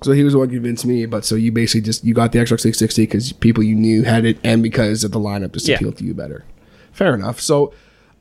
so 0.04 0.12
he 0.12 0.24
was 0.24 0.34
the 0.34 0.40
one 0.40 0.50
who 0.50 0.56
convinced 0.58 0.86
me. 0.86 1.06
But 1.08 1.26
so 1.26 1.36
you 1.36 1.52
basically 1.52 1.82
just 1.82 2.04
you 2.04 2.14
got 2.14 2.32
the 2.32 2.40
Xbox 2.40 2.62
360 2.62 3.04
because 3.04 3.32
people 3.34 3.64
you 3.64 3.76
knew 3.76 4.04
had 4.04 4.26
it, 4.26 4.38
and 4.44 4.62
because 4.62 5.04
of 5.04 5.12
the 5.12 5.20
lineup 5.20 5.54
just 5.54 5.68
Yeah. 5.68 5.76
appealed 5.76 5.98
to 5.98 6.04
you 6.04 6.14
better. 6.14 6.46
Fair 6.92 7.14
enough. 7.16 7.40
So. 7.42 7.74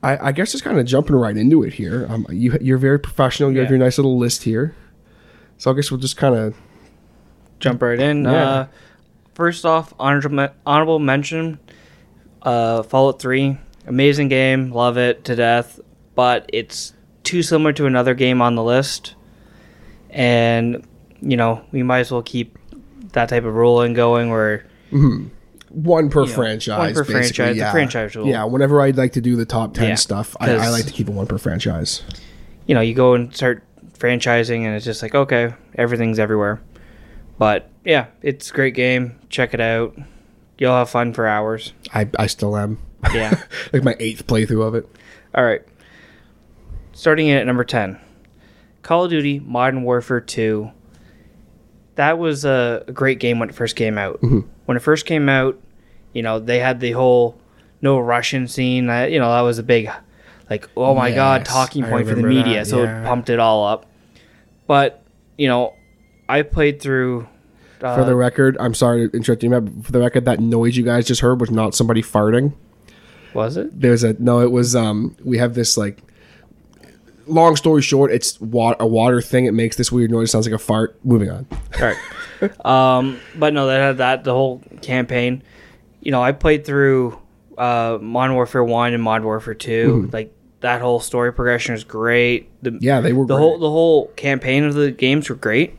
I, 0.03 0.29
I 0.29 0.31
guess 0.31 0.51
just 0.51 0.63
kind 0.63 0.79
of 0.79 0.85
jumping 0.87 1.15
right 1.15 1.37
into 1.37 1.61
it 1.61 1.73
here. 1.73 2.07
Um, 2.09 2.25
you, 2.31 2.57
you're 2.59 2.79
very 2.79 2.97
professional. 2.99 3.51
You 3.51 3.59
have 3.59 3.69
your 3.69 3.77
nice 3.77 3.99
little 3.99 4.17
list 4.17 4.41
here. 4.41 4.73
So 5.59 5.69
I 5.69 5.75
guess 5.75 5.91
we'll 5.91 5.99
just 5.99 6.17
kind 6.17 6.33
of 6.33 6.55
Jump 7.61 7.81
right 7.81 7.99
in. 7.99 8.23
Yeah. 8.25 8.31
Uh, 8.49 8.67
first 9.33 9.65
off, 9.65 9.93
honorable, 9.99 10.49
honorable 10.65 10.99
mention 10.99 11.59
uh, 12.41 12.83
Fallout 12.83 13.21
3. 13.21 13.57
Amazing 13.87 14.27
game. 14.27 14.71
Love 14.71 14.97
it 14.97 15.23
to 15.25 15.35
death. 15.35 15.79
But 16.15 16.49
it's 16.53 16.93
too 17.23 17.41
similar 17.43 17.71
to 17.73 17.85
another 17.85 18.13
game 18.13 18.41
on 18.41 18.55
the 18.55 18.63
list. 18.63 19.15
And, 20.09 20.85
you 21.21 21.37
know, 21.37 21.63
we 21.71 21.83
might 21.83 21.99
as 21.99 22.11
well 22.11 22.21
keep 22.21 22.57
that 23.13 23.29
type 23.29 23.43
of 23.45 23.53
ruling 23.53 23.93
going 23.93 24.29
where 24.29 24.65
one 25.69 26.09
per 26.09 26.21
You 26.23 26.27
know, 26.27 26.33
franchise. 26.33 26.77
one 26.77 26.93
per 26.93 27.01
basically, 27.03 27.13
franchise, 27.13 27.55
the 27.55 27.59
Yeah. 27.59 27.71
franchise 27.71 28.15
rule. 28.15 28.27
Yeah, 28.27 28.43
whenever 28.45 28.81
I'd 28.81 28.97
like 28.97 29.13
to 29.13 29.21
do 29.21 29.35
the 29.35 29.45
top 29.45 29.73
ten 29.73 29.89
Yeah, 29.89 29.95
stuff, 29.95 30.35
I, 30.39 30.51
I 30.51 30.69
like 30.69 30.85
to 30.85 30.91
keep 30.91 31.07
it 31.07 31.13
one 31.13 31.27
per 31.27 31.37
franchise. 31.37 32.03
you 32.67 32.75
know, 32.75 32.81
you 32.81 32.93
go 32.93 33.13
and 33.15 33.33
start 33.35 33.63
franchising, 33.97 34.61
and 34.61 34.75
it's 34.75 34.85
just 34.85 35.01
like, 35.01 35.13
okay, 35.15 35.53
everything's 35.77 36.19
everywhere. 36.19 36.61
But 37.41 37.71
yeah, 37.83 38.05
it's 38.21 38.51
a 38.51 38.53
great 38.53 38.75
game. 38.75 39.17
Check 39.29 39.55
it 39.55 39.59
out. 39.59 39.97
You'll 40.59 40.75
have 40.75 40.91
fun 40.91 41.11
for 41.11 41.25
hours. 41.25 41.73
I, 41.91 42.07
I 42.19 42.27
still 42.27 42.55
am. 42.55 42.77
Yeah. 43.15 43.41
like 43.73 43.83
my 43.83 43.95
eighth 43.99 44.27
playthrough 44.27 44.63
of 44.63 44.75
it. 44.75 44.87
All 45.33 45.43
right. 45.43 45.63
Starting 46.93 47.29
in 47.29 47.37
at 47.39 47.47
number 47.47 47.63
10 47.63 47.99
Call 48.83 49.05
of 49.05 49.09
Duty 49.09 49.39
Modern 49.39 49.81
Warfare 49.81 50.21
2. 50.21 50.69
That 51.95 52.19
was 52.19 52.45
a 52.45 52.83
a 52.87 52.91
great 52.91 53.19
game 53.19 53.39
when 53.39 53.49
it 53.49 53.55
first 53.55 53.75
came 53.75 53.97
out. 53.97 54.21
Mm-hmm. 54.21 54.41
When 54.65 54.77
it 54.77 54.81
first 54.81 55.07
came 55.07 55.27
out, 55.27 55.59
you 56.13 56.21
know, 56.21 56.37
they 56.37 56.59
had 56.59 56.79
the 56.79 56.91
whole 56.91 57.41
no 57.81 57.97
Russian 57.97 58.47
scene. 58.47 58.85
That, 58.85 59.11
you 59.11 59.17
know, 59.17 59.31
that 59.31 59.41
was 59.41 59.57
a 59.57 59.63
big, 59.63 59.89
like, 60.47 60.69
oh 60.77 60.93
my 60.93 61.11
God, 61.11 61.43
talking 61.43 61.85
point 61.85 62.07
for 62.07 62.13
the 62.13 62.21
media. 62.21 62.59
that, 62.59 62.67
So 62.67 62.83
yeah. 62.83 63.01
it 63.01 63.05
pumped 63.07 63.31
it 63.31 63.39
all 63.39 63.65
up. 63.65 63.87
But, 64.67 65.01
you 65.39 65.47
know, 65.47 65.73
I 66.39 66.41
played 66.43 66.81
through. 66.81 67.27
Uh, 67.81 67.95
For 67.95 68.03
the 68.05 68.15
record, 68.15 68.57
I'm 68.59 68.75
sorry 68.75 69.09
to 69.09 69.17
interrupt 69.17 69.41
you, 69.41 69.49
Matt, 69.49 69.65
but 69.65 69.85
for 69.87 69.91
the 69.91 69.99
record, 69.99 70.25
that 70.25 70.39
noise 70.39 70.77
you 70.77 70.83
guys 70.83 71.07
just 71.07 71.21
heard 71.21 71.39
was 71.41 71.49
not 71.49 71.73
somebody 71.73 72.03
farting. 72.03 72.53
was 73.33 73.57
it? 73.57 73.79
There's 73.79 74.03
a 74.03 74.13
no. 74.19 74.39
It 74.41 74.51
was 74.51 74.75
um. 74.75 75.15
We 75.23 75.37
have 75.39 75.53
this 75.55 75.77
like. 75.77 76.03
Long 77.27 77.55
story 77.55 77.81
short, 77.83 78.11
it's 78.11 78.39
wa- 78.41 78.75
a 78.79 78.85
water 78.87 79.21
thing. 79.21 79.45
It 79.45 79.53
makes 79.53 79.75
this 79.77 79.91
weird 79.91 80.11
noise. 80.11 80.29
It 80.29 80.31
sounds 80.31 80.45
like 80.47 80.55
a 80.55 80.57
fart. 80.59 80.99
Moving 81.05 81.29
on. 81.29 81.45
All 81.79 81.93
right. 82.41 82.65
um, 82.65 83.19
but 83.35 83.53
no, 83.53 83.67
that 83.67 83.79
had 83.79 83.97
that 83.99 84.23
the 84.23 84.33
whole 84.33 84.61
campaign. 84.81 85.43
You 86.01 86.11
know, 86.11 86.21
I 86.21 86.31
played 86.31 86.65
through 86.65 87.19
uh, 87.57 87.99
Modern 88.01 88.35
Warfare 88.35 88.63
One 88.63 88.93
and 88.93 89.03
Modern 89.03 89.23
Warfare 89.25 89.53
2 89.53 90.09
Like 90.11 90.33
that 90.61 90.81
whole 90.81 90.99
story 90.99 91.31
progression 91.31 91.75
is 91.75 91.83
great. 91.83 92.49
The, 92.63 92.71
Mm-hmm. 92.71 92.83
Yeah, 92.83 93.01
they 93.01 93.13
were 93.13 93.25
the 93.27 93.35
great. 93.35 93.41
whole 93.43 93.57
the 93.59 93.69
whole 93.69 94.07
campaign 94.15 94.63
of 94.63 94.73
the 94.73 94.89
games 94.91 95.29
were 95.29 95.35
great. 95.35 95.75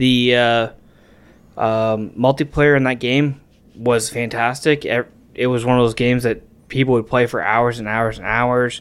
The 0.00 0.34
uh, 0.34 0.68
um, 1.58 2.10
multiplayer 2.12 2.74
in 2.74 2.84
that 2.84 3.00
game 3.00 3.38
was 3.76 4.08
fantastic. 4.08 4.86
It, 4.86 5.46
was 5.46 5.66
one 5.66 5.78
of 5.78 5.84
those 5.84 5.92
games 5.92 6.22
that 6.22 6.40
people 6.68 6.94
would 6.94 7.06
play 7.06 7.26
for 7.26 7.42
hours 7.42 7.78
and 7.78 7.86
hours 7.86 8.16
and 8.16 8.26
hours. 8.26 8.80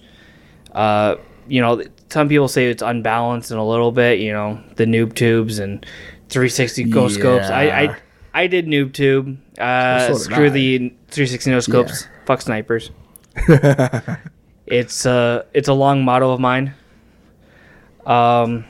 Uh, 0.72 1.18
you 1.50 1.60
know, 1.60 1.84
some 2.08 2.30
people 2.30 2.48
say 2.48 2.70
it's 2.70 2.82
unbalanced 2.82 3.52
in 3.52 3.58
a 3.58 3.68
little 3.68 3.92
bit. 3.92 4.20
You 4.20 4.32
know, 4.32 4.64
the 4.78 4.86
noob 4.86 5.14
tubes 5.14 5.60
and 5.60 5.86
360 6.30 6.86
no 6.86 7.10
scopes. 7.10 7.50
I, 7.50 7.64
I 7.64 7.98
I 8.34 8.48
did 8.48 8.66
noob 8.68 8.94
tube. 8.94 9.38
Uh, 9.58 10.14
screw 10.14 10.46
I. 10.46 10.50
the 10.50 10.78
360 11.10 11.52
no 11.52 11.60
scopes. 11.60 12.08
Fuck 12.26 12.42
snipers. 12.42 12.92
it's 14.68 15.06
uh 15.06 15.44
it's 15.54 15.68
a 15.68 15.74
long 15.74 16.06
motto 16.06 16.32
of 16.32 16.40
mine. 16.40 16.74
Um, 18.06 18.64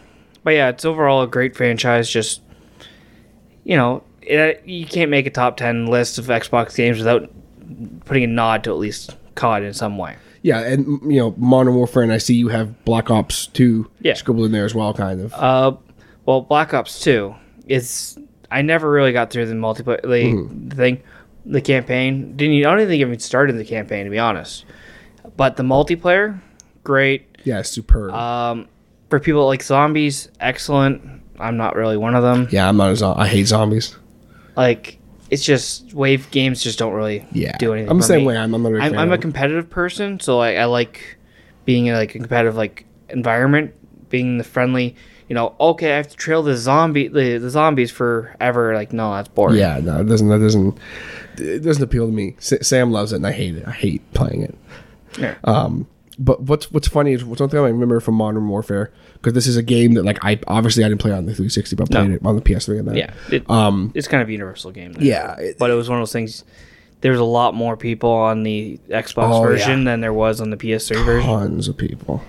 but 0.44 0.52
yeah, 0.52 0.70
it's 0.70 0.86
overall 0.86 1.22
a 1.22 1.28
great 1.28 1.56
franchise. 1.56 2.10
Just 2.10 2.42
you 3.64 3.76
know, 3.76 4.04
it, 4.22 4.64
you 4.66 4.86
can't 4.86 5.12
make 5.12 5.26
a 5.26 5.30
top 5.30 5.58
ten 5.58 5.86
list 5.88 6.18
of 6.18 6.26
Xbox 6.28 6.76
games 6.76 6.98
without 6.98 7.30
putting 8.06 8.24
a 8.24 8.28
nod 8.28 8.64
to 8.64 8.72
at 8.72 8.78
least 8.78 9.16
COD 9.36 9.64
in 9.64 9.74
some 9.74 9.98
way. 9.98 10.16
Yeah, 10.42 10.60
and 10.62 10.88
you 11.12 11.20
know, 11.20 11.34
Modern 11.38 11.76
Warfare, 11.76 12.04
and 12.04 12.14
I 12.14 12.18
see 12.18 12.34
you 12.36 12.48
have 12.50 12.84
Black 12.86 13.10
Ops 13.12 13.48
Two 13.48 13.90
Yeah. 14.02 14.14
scribbled 14.14 14.46
in 14.46 14.52
there 14.52 14.66
as 14.66 14.74
well, 14.74 14.94
kind 14.94 15.22
of. 15.22 15.34
Uh, 15.34 15.76
well, 16.26 16.42
Black 16.42 16.74
Ops 16.74 17.02
Two 17.02 17.36
is 17.68 18.18
I 18.50 18.62
never 18.62 18.90
really 18.90 19.12
got 19.12 19.30
through 19.32 19.46
the 19.48 19.54
multiplayer 19.54 20.02
Mm-hmm. 20.04 20.70
thing, 20.70 21.04
the 21.46 21.62
campaign. 21.62 22.36
Didn't 22.38 22.56
I 22.58 22.62
don't 22.70 22.80
even 22.80 22.88
think 22.90 23.02
I 23.04 23.08
even 23.08 23.20
started 23.20 23.58
the 23.58 23.66
campaign 23.66 24.06
to 24.06 24.10
be 24.10 24.18
honest. 24.20 24.66
But 25.36 25.58
the 25.58 25.64
multiplayer, 25.64 26.40
great. 26.84 27.38
yeah, 27.44 27.62
superb. 27.62 28.12
Um, 28.14 28.68
for 29.10 29.20
people 29.20 29.46
like 29.48 29.64
zombies, 29.64 30.30
excellent. 30.40 31.02
I'm 31.40 31.58
not 31.58 31.76
really 31.76 31.98
one 31.98 32.16
of 32.16 32.24
them. 32.24 32.48
yeah, 32.52 32.68
I'm 32.68 32.78
not 32.78 32.92
a 32.92 32.96
zombie. 32.96 33.22
I 33.22 33.28
hate 33.28 33.48
zombies. 33.48 33.96
Like 34.58 34.98
it's 35.30 35.44
just 35.44 35.94
wave 35.94 36.30
games 36.32 36.62
just 36.64 36.80
don't 36.80 36.94
really 36.94 37.26
Yeah, 37.32 37.56
do 37.58 37.74
anything. 37.74 37.90
I'm 37.92 37.98
the 37.98 38.04
for 38.04 38.08
same 38.08 38.20
me. 38.22 38.26
way. 38.28 38.38
I'm, 38.38 38.54
I'm 38.56 38.64
not 38.64 38.70
a 38.70 38.72
big 38.74 38.82
I'm, 38.82 38.92
fan 38.92 39.00
I'm 39.00 39.12
of 39.12 39.20
a 39.20 39.22
competitive 39.22 39.70
person, 39.70 40.20
so 40.20 40.38
like 40.38 40.58
I 40.58 40.66
like 40.66 41.18
being 41.66 41.86
in 41.86 41.94
like 41.96 42.16
a 42.16 42.18
competitive 42.20 42.56
like 42.56 42.86
environment, 43.10 43.74
being 44.10 44.38
the 44.38 44.44
friendly. 44.44 44.96
you 45.30 45.36
know, 45.36 45.56
okay, 45.60 45.94
I 45.94 45.98
have 45.98 46.08
to 46.10 46.16
trail 46.18 46.42
the 46.44 46.58
zombie 46.58 47.08
the, 47.08 47.38
the 47.38 47.50
zombies 47.50 47.92
forever. 47.92 48.74
Like, 48.74 48.92
no, 48.92 49.14
that's 49.14 49.28
boring. 49.30 49.58
Yeah, 49.60 49.80
no, 49.82 50.02
it 50.02 50.06
doesn't. 50.06 50.28
That 50.30 50.40
doesn't. 50.40 50.78
It 51.38 51.60
doesn't 51.60 51.84
appeal 51.84 52.08
to 52.08 52.12
me. 52.12 52.36
S- 52.40 52.68
Sam 52.68 52.92
loves 52.92 53.14
it, 53.14 53.18
and 53.18 53.28
I 53.28 53.32
hate 53.32 53.56
it. 53.56 53.66
I 53.68 53.72
hate 53.72 54.02
playing 54.14 54.42
it. 54.44 54.56
Yeah. 55.18 55.36
Um, 55.46 55.88
but 56.22 56.42
what's 56.44 56.70
what's 56.72 56.88
funny 56.88 57.14
is 57.14 57.24
what's 57.24 57.40
one 57.40 57.50
thing 57.50 57.60
I 57.60 57.64
remember 57.68 58.00
from 58.02 58.16
Modern 58.16 58.48
Warfare 58.50 58.92
because 59.14 59.34
this 59.34 59.48
is 59.48 59.56
a 59.56 59.64
game 59.64 59.94
that 59.94 60.04
like 60.04 60.24
I 60.24 60.40
obviously 60.48 60.84
I 60.84 60.90
didn't 60.90 61.00
play 61.02 61.12
on 61.12 61.26
the 61.26 61.32
360, 61.34 61.76
but 61.78 61.90
I 61.90 62.02
played 62.02 62.12
it 62.12 62.22
on 62.26 62.36
the 62.36 62.42
PS3 62.42 62.80
and 62.80 62.88
that. 62.90 62.96
yeah. 62.98 63.14
It, 63.32 63.50
Um. 63.50 63.92
it's 63.96 64.08
kind 64.08 64.22
of 64.22 64.30
a 64.30 64.32
universal 64.32 64.72
game. 64.72 64.94
Yeah. 65.00 65.36
it- 65.40 65.58
but 65.58 65.70
it 65.72 65.76
was 65.76 65.88
one 65.90 65.98
of 65.98 66.02
those 66.02 66.12
things. 66.14 66.44
There 67.02 67.12
was 67.12 67.22
a 67.22 67.26
lot 67.26 67.56
more 67.56 67.78
people 67.78 68.12
on 68.12 68.44
the 68.44 68.78
Xbox 68.90 69.34
Oh, 69.34 69.42
version 69.44 69.80
yeah. 69.80 69.86
than 69.86 70.02
there 70.02 70.12
was 70.14 70.42
on 70.42 70.50
the 70.50 70.58
PS3 70.58 71.04
version. 71.06 71.30
tons 71.30 71.68
of 71.70 71.78
people, 71.78 72.22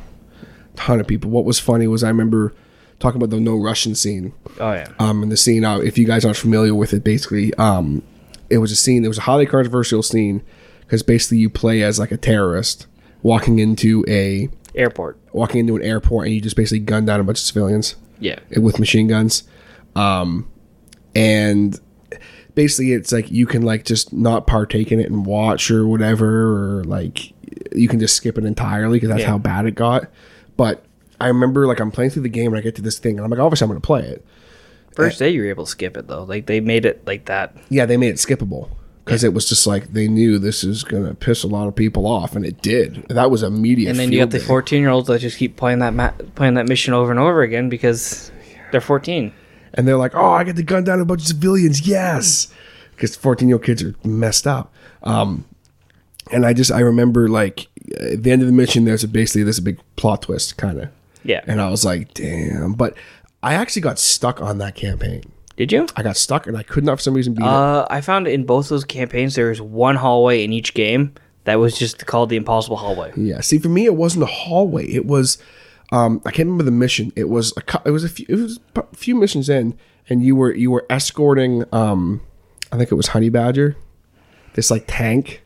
ton 0.76 1.00
of 1.00 1.06
people. 1.08 1.28
What 1.30 1.44
was 1.44 1.58
funny 1.58 1.86
was 1.88 2.04
I 2.04 2.08
remember 2.08 2.54
talking 3.00 3.20
about 3.20 3.30
the 3.30 3.40
no 3.40 3.56
Russian 3.56 3.96
scene. 3.96 4.32
Oh 4.60 4.72
yeah. 4.72 4.86
um, 5.00 5.22
and 5.24 5.32
the 5.32 5.36
scene. 5.36 5.64
Uh, 5.64 5.78
if 5.78 5.98
you 5.98 6.06
guys 6.06 6.24
aren't 6.24 6.36
familiar 6.36 6.74
with 6.74 6.92
it, 6.92 7.02
basically, 7.02 7.52
um, 7.54 8.02
it 8.48 8.58
was 8.58 8.70
a 8.70 8.76
scene. 8.76 9.04
It 9.04 9.08
was 9.08 9.18
a 9.18 9.22
highly 9.22 9.46
controversial 9.46 10.02
scene 10.04 10.42
because 10.82 11.02
basically 11.02 11.38
you 11.38 11.50
play 11.50 11.82
as 11.82 11.98
like 11.98 12.12
a 12.12 12.16
terrorist 12.16 12.86
walking 13.22 13.58
into 13.58 14.04
a 14.08 14.48
Airport. 14.74 15.18
walking 15.32 15.60
into 15.60 15.76
an 15.76 15.82
airport 15.82 16.26
and 16.26 16.34
you 16.34 16.40
just 16.40 16.56
basically 16.56 16.78
gun 16.80 17.04
down 17.04 17.18
a 17.20 17.24
bunch 17.24 17.38
of 17.38 17.44
civilians 17.44 17.96
Yeah. 18.20 18.38
with 18.56 18.78
machine 18.78 19.08
guns. 19.08 19.42
Um, 19.96 20.48
and 21.14 21.78
basically 22.54 22.92
it's 22.92 23.10
like 23.12 23.30
you 23.30 23.46
can 23.46 23.62
like 23.62 23.84
just 23.84 24.12
not 24.12 24.46
partake 24.46 24.92
in 24.92 25.00
it 25.00 25.10
and 25.10 25.26
watch 25.26 25.70
or 25.70 25.86
whatever, 25.86 26.78
or 26.78 26.84
like 26.84 27.32
you 27.74 27.88
can 27.88 27.98
just 28.00 28.14
skip 28.14 28.38
it 28.38 28.44
entirely 28.44 28.96
because 28.96 29.08
that's 29.08 29.22
Yeah. 29.22 29.28
how 29.28 29.38
bad 29.38 29.66
it 29.66 29.74
got. 29.74 30.08
But 30.56 30.84
I 31.20 31.26
remember 31.28 31.66
like 31.66 31.80
I'm 31.80 31.90
playing 31.90 32.10
through 32.10 32.22
the 32.22 32.28
game 32.28 32.52
and 32.52 32.58
I 32.58 32.60
get 32.62 32.76
to 32.76 32.82
this 32.82 32.98
thing 32.98 33.16
and 33.18 33.24
I'm 33.24 33.30
like, 33.30 33.40
obviously 33.40 33.64
I'm 33.64 33.70
going 33.70 33.80
to 33.80 33.86
play 33.86 34.02
it. 34.02 34.24
First 34.94 35.18
day 35.18 35.30
you 35.30 35.42
were 35.42 35.48
able 35.48 35.64
to 35.64 35.70
skip 35.70 35.96
it 35.96 36.06
though. 36.08 36.24
Like 36.24 36.46
they 36.46 36.60
made 36.60 36.84
it 36.84 37.02
like 37.06 37.24
that. 37.26 37.56
yeah, 37.68 37.86
they 37.86 37.96
made 37.96 38.08
it 38.10 38.16
skippable 38.16 38.68
because 39.10 39.24
it 39.24 39.34
was 39.34 39.48
just 39.48 39.66
like 39.66 39.92
they 39.92 40.06
knew 40.08 40.38
this 40.38 40.62
is 40.64 40.84
gonna 40.84 41.14
piss 41.14 41.42
a 41.42 41.48
lot 41.48 41.66
of 41.66 41.74
people 41.74 42.06
off, 42.06 42.36
and 42.36 42.44
it 42.46 42.62
did. 42.62 43.04
That 43.08 43.30
was 43.30 43.42
immediate. 43.42 43.90
And 43.90 43.98
then 43.98 44.12
you 44.12 44.18
got 44.20 44.30
the 44.30 44.38
14 44.40 44.80
year 44.80 44.90
olds 44.90 45.08
that 45.08 45.18
just 45.18 45.36
keep 45.38 45.56
playing 45.56 45.80
that 45.80 45.94
ma- 45.94 46.12
playing 46.34 46.54
that 46.54 46.68
mission 46.68 46.94
over 46.94 47.10
and 47.10 47.18
over 47.20 47.42
again 47.42 47.68
because 47.68 48.30
they're 48.72 48.80
14. 48.80 49.32
and 49.74 49.86
they're 49.86 49.96
like, 49.96 50.14
"Oh, 50.14 50.30
I 50.32 50.44
get 50.44 50.56
to 50.56 50.62
gun 50.62 50.84
down 50.84 51.00
a 51.00 51.04
bunch 51.04 51.22
of 51.22 51.26
civilians, 51.28 51.86
yes," 51.86 52.48
because 52.96 53.14
fourteen-year-old 53.16 53.64
kids 53.64 53.82
are 53.82 53.94
messed 54.04 54.46
up. 54.46 54.72
Um, 55.02 55.44
and 56.32 56.44
I 56.46 56.52
just 56.52 56.70
I 56.72 56.80
remember 56.80 57.28
like 57.28 57.66
at 58.00 58.22
the 58.22 58.30
end 58.30 58.42
of 58.42 58.46
the 58.46 58.52
mission, 58.54 58.84
there's 58.84 59.02
a, 59.04 59.08
basically 59.08 59.42
this 59.42 59.58
big 59.60 59.78
plot 59.96 60.22
twist, 60.22 60.56
kind 60.56 60.80
of, 60.80 60.88
Yeah. 61.24 61.40
and 61.46 61.60
I 61.60 61.68
was 61.70 61.84
like, 61.84 62.14
"Damn!" 62.14 62.74
But 62.74 62.94
I 63.42 63.54
actually 63.54 63.82
got 63.82 63.98
stuck 63.98 64.40
on 64.40 64.58
that 64.58 64.74
campaign. 64.74 65.22
Did 65.60 65.72
you? 65.72 65.86
I 65.94 66.02
got 66.02 66.16
stuck, 66.16 66.46
and 66.46 66.56
I 66.56 66.62
could 66.62 66.84
not 66.84 66.96
for 66.96 67.02
some 67.02 67.12
reason 67.12 67.34
beat 67.34 67.42
it. 67.42 67.46
Uh, 67.46 67.86
I 67.90 68.00
found 68.00 68.26
in 68.26 68.44
both 68.44 68.70
those 68.70 68.82
campaigns 68.82 69.34
there 69.34 69.50
was 69.50 69.60
one 69.60 69.94
hallway 69.94 70.42
in 70.42 70.54
each 70.54 70.72
game 70.72 71.12
that 71.44 71.56
was 71.56 71.76
just 71.78 72.06
called 72.06 72.30
the 72.30 72.36
Impossible 72.36 72.78
Hallway. 72.78 73.12
Yeah. 73.14 73.42
See, 73.42 73.58
for 73.58 73.68
me, 73.68 73.84
it 73.84 73.94
wasn't 73.94 74.22
a 74.22 74.26
hallway. 74.26 74.86
It 74.90 75.04
was, 75.04 75.36
um, 75.92 76.22
I 76.24 76.30
can't 76.30 76.46
remember 76.46 76.64
the 76.64 76.70
mission. 76.70 77.12
It 77.14 77.28
was 77.28 77.52
a, 77.58 77.60
cou- 77.60 77.82
it 77.84 77.90
was 77.90 78.04
a 78.04 78.08
few, 78.08 78.24
it 78.26 78.36
was 78.36 78.58
a 78.74 78.84
few 78.96 79.14
missions 79.14 79.50
in, 79.50 79.76
and 80.08 80.24
you 80.24 80.34
were 80.34 80.54
you 80.54 80.70
were 80.70 80.86
escorting, 80.88 81.64
um, 81.74 82.22
I 82.72 82.78
think 82.78 82.90
it 82.90 82.94
was 82.94 83.08
Honey 83.08 83.28
Badger, 83.28 83.76
this 84.54 84.70
like 84.70 84.84
tank. 84.86 85.44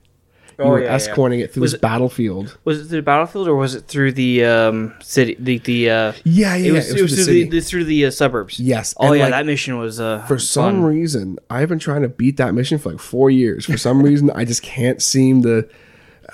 You 0.58 0.64
Oh, 0.64 0.70
were 0.70 0.80
yeah, 0.80 0.86
yeah. 0.86 0.94
escorting 0.94 1.40
it 1.40 1.52
through 1.52 1.62
Was 1.62 1.72
this 1.72 1.78
it- 1.78 1.82
battlefield. 1.82 2.56
Was 2.64 2.78
it 2.80 2.84
through 2.88 2.98
the 2.98 3.02
battlefield 3.02 3.48
or 3.48 3.56
was 3.56 3.74
it 3.74 3.86
through 3.88 4.12
the 4.12 4.44
um, 4.44 4.94
city? 5.02 5.36
The 5.38 5.58
the 5.58 5.90
uh, 5.90 6.12
Yeah, 6.24 6.54
yeah, 6.54 6.68
it 6.68 6.72
was, 6.72 6.88
yeah, 6.92 6.98
it 6.98 7.02
was, 7.02 7.14
through 7.14 7.16
the 7.16 7.24
through, 7.24 7.34
the, 7.34 7.48
the, 7.48 7.60
through 7.60 7.84
the 7.84 8.06
uh, 8.06 8.10
suburbs. 8.10 8.60
Yes, 8.60 8.94
Oh 8.98 9.08
and, 9.08 9.16
yeah, 9.16 9.22
like, 9.24 9.30
that 9.32 9.46
mission 9.46 9.78
was 9.78 9.98
uh, 10.00 10.20
For 10.26 10.38
some 10.38 10.76
fun. 10.76 10.82
reason, 10.84 11.38
I've 11.50 11.68
been 11.68 11.78
trying 11.78 12.02
to 12.02 12.08
beat 12.08 12.36
that 12.36 12.54
mission 12.54 12.78
for 12.78 12.90
like 12.92 13.00
four 13.00 13.30
years. 13.30 13.66
For 13.66 13.76
some 13.76 14.02
reason, 14.02 14.30
I 14.30 14.44
just 14.44 14.62
can't 14.62 15.02
seem 15.02 15.42
to. 15.42 15.68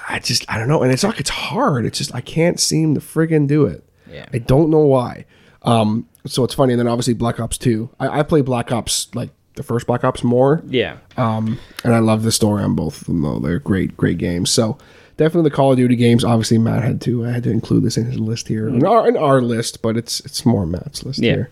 I 0.09 0.19
just 0.19 0.45
I 0.51 0.59
don't 0.59 0.69
know, 0.69 0.83
and 0.83 0.93
it's 0.93 1.03
not. 1.03 1.19
It's 1.19 1.31
hard. 1.31 1.85
It's 1.87 1.99
just 1.99 2.15
I 2.15 2.21
can't 2.21 2.61
seem 2.61 2.95
to 2.95 3.01
friggin' 3.01 3.47
do 3.49 3.65
it. 3.67 3.85
Yeah. 4.11 4.27
I 4.33 4.39
don't 4.39 4.71
know 4.71 4.81
why. 4.81 5.25
Um, 5.63 6.09
so 6.27 6.43
it's 6.45 6.55
funny. 6.55 6.73
And 6.73 6.81
then 6.81 6.89
obviously 6.89 7.15
Black 7.15 7.39
Ops 7.41 7.59
Two. 7.59 7.91
I, 8.01 8.21
I 8.21 8.23
play 8.23 8.41
Black 8.41 8.71
Ops 8.73 9.09
like 9.15 9.31
the 9.61 9.67
first 9.67 9.87
Black 9.87 10.03
Ops 10.05 10.25
more. 10.25 10.63
Yeah. 10.67 10.97
Um, 11.17 11.59
and 11.85 11.95
I 11.95 11.99
love 11.99 12.23
the 12.23 12.33
story 12.33 12.63
on 12.63 12.75
both 12.75 13.01
of 13.01 13.07
them 13.07 13.23
though. 13.23 13.39
They're 13.39 13.59
great, 13.59 13.97
great 13.97 14.19
games. 14.19 14.51
So 14.51 14.79
definitely 15.17 15.51
the 15.51 15.57
Call 15.57 15.73
of 15.73 15.77
Duty 15.77 15.97
games. 15.97 16.25
Obviously 16.25 16.59
Matt 16.59 16.83
had 16.83 17.01
to. 17.03 17.27
I 17.27 17.31
had 17.31 17.43
to 17.45 17.51
include 17.51 17.85
this 17.85 17.97
in 17.97 18.07
his 18.07 18.19
list 18.19 18.49
here, 18.49 18.69
in, 18.69 18.85
our, 18.87 19.07
in 19.09 19.17
our 19.17 19.41
list, 19.43 19.83
but 19.83 19.97
it's 19.97 20.21
it's 20.21 20.47
more 20.47 20.67
Matt's 20.67 21.05
list 21.05 21.21
Yeah. 21.21 21.33
here. 21.33 21.51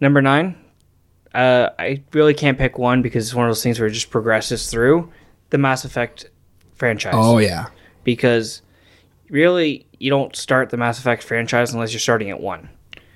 Number 0.00 0.20
nine, 0.22 0.56
uh, 1.34 1.70
I 1.78 2.02
really 2.12 2.34
can't 2.34 2.58
pick 2.58 2.78
one 2.78 3.02
because 3.02 3.26
it's 3.26 3.34
one 3.34 3.46
of 3.46 3.50
those 3.50 3.62
things 3.62 3.80
where 3.80 3.88
it 3.88 3.92
just 3.92 4.10
progresses 4.10 4.70
through 4.70 5.10
the 5.50 5.58
Mass 5.58 5.84
Effect 5.84 6.26
franchise. 6.74 7.14
Oh 7.16 7.38
yeah, 7.38 7.66
Because 8.04 8.62
really, 9.30 9.86
you 9.98 10.10
don't 10.10 10.36
start 10.36 10.70
the 10.70 10.76
Mass 10.76 10.98
Effect 10.98 11.22
franchise 11.22 11.72
unless 11.74 11.92
you're 11.92 12.00
starting 12.00 12.30
at 12.30 12.40
one. 12.40 12.68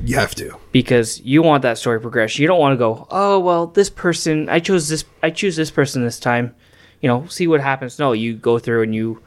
You 0.04 0.16
have 0.16 0.34
to. 0.36 0.56
Because 0.72 1.20
you 1.20 1.42
want 1.42 1.62
that 1.62 1.78
story 1.78 2.00
progression. 2.00 2.42
You 2.42 2.48
don't 2.48 2.60
want 2.60 2.72
to 2.74 2.78
go, 2.78 3.06
oh 3.10 3.38
well, 3.38 3.66
this 3.66 3.90
person 3.90 4.48
I 4.48 4.58
chose 4.60 4.88
this 4.88 5.04
I 5.22 5.30
choose 5.30 5.56
this 5.56 5.70
person 5.70 6.02
this 6.04 6.18
time. 6.20 6.54
You 7.00 7.08
know, 7.08 7.26
see 7.26 7.46
what 7.46 7.60
happens. 7.60 7.98
No, 7.98 8.12
you 8.12 8.34
go 8.34 8.58
through 8.58 8.82
and 8.82 8.94
you 8.94 9.20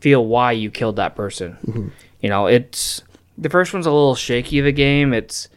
feel 0.00 0.24
why 0.26 0.52
you 0.52 0.70
killed 0.70 0.96
that 0.96 1.14
person. 1.14 1.56
Mm-hmm. 1.66 1.88
You 2.20 2.28
know, 2.28 2.46
it's 2.46 3.02
the 3.38 3.48
first 3.48 3.72
one's 3.72 3.86
a 3.86 3.90
little 3.90 4.14
shaky 4.14 4.58
of 4.58 4.66
a 4.66 4.72
game. 4.72 5.12
It's 5.14 5.48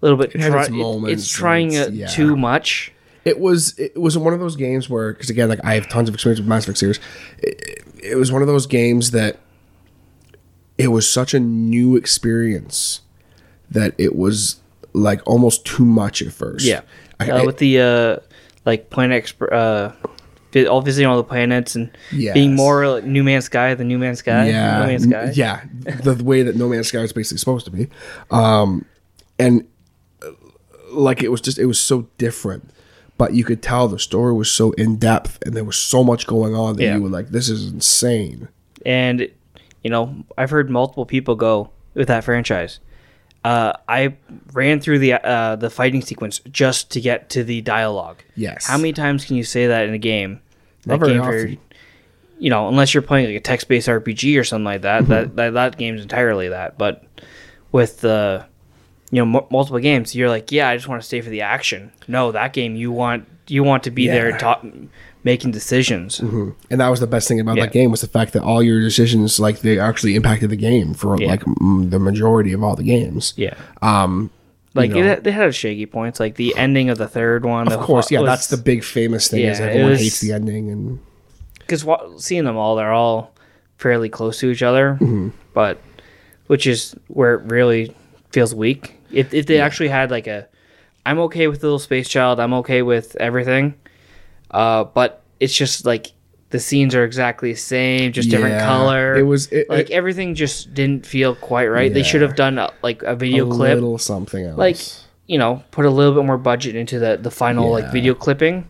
a 0.00 0.04
little 0.06 0.16
bit. 0.18 0.34
It 0.34 0.40
try- 0.40 0.62
its 0.62 0.70
it- 0.70 1.10
it's 1.12 1.28
trying 1.28 1.72
it's- 1.72 1.90
yeah. 1.90 2.06
too 2.06 2.36
much. 2.36 2.92
it 3.24 3.38
was 3.40 3.78
it 3.78 3.96
was 4.00 4.16
one 4.16 4.32
of 4.34 4.40
those 4.40 4.54
games 4.56 4.88
where 4.88 5.12
because 5.12 5.30
again 5.30 5.48
like 5.48 5.60
I 5.64 5.74
have 5.74 5.88
tons 5.88 6.08
of 6.08 6.14
experience 6.14 6.38
with 6.40 6.48
Mass 6.48 6.64
Effect 6.64 6.78
series. 6.78 7.00
It, 7.38 7.82
it 8.02 8.14
was 8.16 8.30
one 8.30 8.40
of 8.42 8.48
those 8.48 8.66
games 8.66 9.10
that 9.10 9.38
it 10.78 10.88
was 10.88 11.08
such 11.10 11.34
a 11.34 11.40
new 11.40 11.96
experience 11.96 13.00
that 13.70 13.94
it 13.98 14.14
was 14.16 14.56
like 14.92 15.20
almost 15.26 15.64
too 15.64 15.84
much 15.84 16.22
at 16.22 16.32
first. 16.32 16.64
Yeah, 16.64 16.80
I, 17.20 17.30
uh, 17.30 17.38
I- 17.42 17.44
with 17.46 17.58
the 17.58 17.80
uh, 17.80 18.16
like 18.64 18.90
planet 18.90 19.24
exp- 19.24 19.52
uh, 19.52 19.92
all 20.70 20.80
visiting 20.80 21.06
all 21.06 21.18
the 21.18 21.22
planets 21.24 21.74
and 21.76 21.90
Yes. 22.12 22.32
being 22.32 22.54
more 22.54 22.88
like 22.88 23.04
New 23.04 23.22
Man's 23.22 23.44
Sky 23.44 23.74
than 23.74 23.88
New 23.88 23.98
Man's 23.98 24.20
Sky. 24.20 24.48
yeah, 24.48 24.78
No 24.80 24.86
Man's 24.86 25.04
Sky. 25.04 25.30
yeah, 25.34 25.60
the, 26.02 26.14
the 26.14 26.24
way 26.24 26.42
that 26.42 26.56
No 26.56 26.66
Man's 26.68 26.88
Sky 26.88 27.00
was 27.02 27.12
basically 27.12 27.36
supposed 27.38 27.66
to 27.66 27.70
be, 27.70 27.88
um, 28.30 28.86
and 29.38 29.66
uh, 30.22 30.30
like 30.92 31.22
it 31.22 31.30
was 31.30 31.40
just 31.42 31.58
it 31.58 31.66
was 31.66 31.78
so 31.78 32.08
different. 32.18 32.70
But 33.18 33.32
you 33.34 33.44
could 33.44 33.62
tell 33.62 33.88
the 33.88 33.98
story 33.98 34.32
was 34.34 34.50
so 34.50 34.72
in 34.72 34.96
depth, 34.96 35.38
and 35.44 35.54
there 35.54 35.64
was 35.64 35.76
so 35.76 36.04
much 36.04 36.26
going 36.26 36.54
on 36.54 36.76
that 36.76 36.82
Yeah. 36.82 36.96
you 36.96 37.02
were 37.02 37.08
like, 37.08 37.28
"This 37.30 37.48
is 37.48 37.70
insane." 37.70 38.48
and 38.84 39.28
you 39.82 39.90
know 39.90 40.14
I've 40.38 40.50
heard 40.50 40.70
multiple 40.70 41.04
people 41.06 41.34
go 41.34 41.70
with 41.94 42.08
that 42.08 42.24
franchise. 42.24 42.78
Uh, 43.46 43.72
I 43.88 44.16
ran 44.52 44.80
through 44.80 44.98
the 44.98 45.12
uh, 45.14 45.54
the 45.56 45.70
fighting 45.70 46.02
sequence 46.02 46.40
just 46.50 46.90
to 46.92 47.00
get 47.00 47.30
to 47.30 47.44
the 47.44 47.60
dialogue. 47.60 48.18
Yes. 48.34 48.66
How 48.66 48.76
many 48.76 48.92
times 48.92 49.24
can 49.24 49.36
you 49.36 49.44
say 49.44 49.68
that 49.68 49.86
in 49.86 49.94
a 49.94 49.98
game? 49.98 50.40
Not 50.84 50.98
That 51.00 51.06
very 51.06 51.18
game 51.18 51.56
for- 51.58 51.62
you 52.38 52.50
know, 52.50 52.68
unless 52.68 52.92
you're 52.92 53.02
playing 53.02 53.26
like 53.26 53.36
a 53.36 53.40
text-based 53.40 53.88
RPG 53.88 54.38
or 54.38 54.44
something 54.44 54.64
like 54.64 54.82
that, 54.82 55.02
Mm-hmm. 55.04 55.10
that, 55.12 55.36
that 55.36 55.54
that 55.54 55.78
game's 55.78 56.02
entirely 56.02 56.48
that. 56.48 56.76
But 56.76 57.04
with 57.72 58.00
the 58.00 58.44
you 59.12 59.24
know 59.24 59.38
m- 59.40 59.46
multiple 59.50 59.78
games, 59.80 60.14
you're 60.16 60.28
like, 60.28 60.50
yeah, 60.50 60.68
I 60.68 60.76
just 60.76 60.88
want 60.88 61.00
to 61.00 61.06
stay 61.06 61.20
for 61.20 61.30
the 61.30 61.42
action. 61.42 61.92
No, 62.08 62.32
that 62.32 62.52
game 62.52 62.74
you 62.74 62.90
want 62.92 63.28
you 63.48 63.62
want 63.64 63.82
to 63.84 63.90
be 63.90 64.06
there 64.08 64.30
Yeah. 64.30 64.54
making 65.24 65.50
decisions. 65.52 66.20
and 66.20 66.54
that 66.80 66.88
was 66.88 67.00
the 67.00 67.06
best 67.06 67.26
thing 67.28 67.40
about 67.40 67.56
Yeah. 67.56 67.64
that 67.64 67.72
game 67.72 67.90
was 67.90 68.00
the 68.00 68.06
fact 68.08 68.32
that 68.34 68.42
all 68.42 68.62
your 68.62 68.80
decisions 68.80 69.38
like 69.40 69.60
they 69.60 69.78
actually 69.78 70.14
impacted 70.16 70.50
the 70.50 70.56
game 70.56 70.94
for 70.94 71.16
Yeah. 71.20 71.28
like 71.28 71.42
mm, 71.44 71.90
the 71.90 71.98
majority 71.98 72.52
of 72.52 72.62
all 72.62 72.76
the 72.76 72.84
games 72.84 73.34
Yeah. 73.36 73.54
um 73.82 74.30
Like 74.74 74.90
you 74.94 75.02
know, 75.02 75.12
it, 75.12 75.24
they 75.24 75.32
had 75.32 75.54
shaky 75.54 75.86
points, 75.86 76.20
like 76.20 76.34
the 76.34 76.54
ending 76.56 76.90
of 76.90 76.98
the 76.98 77.08
third 77.08 77.44
one. 77.44 77.66
of 77.72 77.80
course 77.80 78.10
yeah 78.10 78.22
that's 78.22 78.48
the 78.48 78.56
big 78.58 78.84
famous 78.84 79.28
thing 79.28 79.40
Yeah, 79.40 79.52
it 79.54 79.60
everyone 79.60 79.90
was- 79.92 80.00
hates 80.00 80.20
the 80.20 80.32
ending 80.32 80.70
and 80.70 80.98
because 81.60 81.84
seeing 82.18 82.44
them 82.44 82.56
all, 82.56 82.76
they're 82.76 82.92
all 82.92 83.32
fairly 83.78 84.08
close 84.08 84.38
to 84.38 84.50
each 84.50 84.62
other, 84.62 84.96
Mm-hmm. 85.00 85.28
but 85.52 85.80
which 86.46 86.64
is 86.66 86.94
where 87.08 87.34
it 87.34 87.42
really 87.50 87.92
feels 88.30 88.54
weak. 88.54 88.94
If 89.10 89.34
if 89.34 89.46
they 89.46 89.58
actually 89.60 89.88
had 89.88 90.10
like 90.12 90.28
a, 90.28 90.46
I'm 91.06 91.18
okay 91.20 91.46
with 91.46 91.62
little 91.62 91.78
space 91.78 92.08
child. 92.08 92.40
I'm 92.40 92.52
okay 92.54 92.82
with 92.82 93.16
everything, 93.20 93.74
uh, 94.50 94.84
but 94.84 95.22
it's 95.40 95.54
just 95.54 95.86
like 95.86 96.12
the 96.50 96.58
scenes 96.60 96.94
are 96.94 97.04
exactly 97.04 97.52
the 97.52 97.58
same, 97.58 98.12
just 98.12 98.30
different 98.30 98.54
Yeah, 98.54 98.66
color. 98.66 99.16
it 99.16 99.22
was- 99.22 99.46
it- 99.52 99.68
like 99.70 99.90
it- 99.90 99.92
everything 99.94 100.34
just 100.34 100.74
didn't 100.74 101.04
feel 101.06 101.34
quite 101.34 101.66
right. 101.66 101.92
They 101.92 102.02
should 102.02 102.22
have 102.22 102.36
done 102.36 102.58
a, 102.58 102.70
like 102.82 103.02
a 103.02 103.14
video 103.16 103.48
a 103.48 103.50
clip, 103.54 103.74
little 103.74 103.98
something 103.98 104.44
else 104.44 104.58
like 104.58 104.76
you 105.28 105.38
know, 105.38 105.62
put 105.72 105.84
a 105.84 105.90
little 105.90 106.14
bit 106.14 106.24
more 106.24 106.38
budget 106.38 106.76
into 106.76 106.98
the 106.98 107.18
the 107.20 107.30
final 107.30 107.70
like 107.70 107.90
video 107.92 108.14
clipping, 108.14 108.68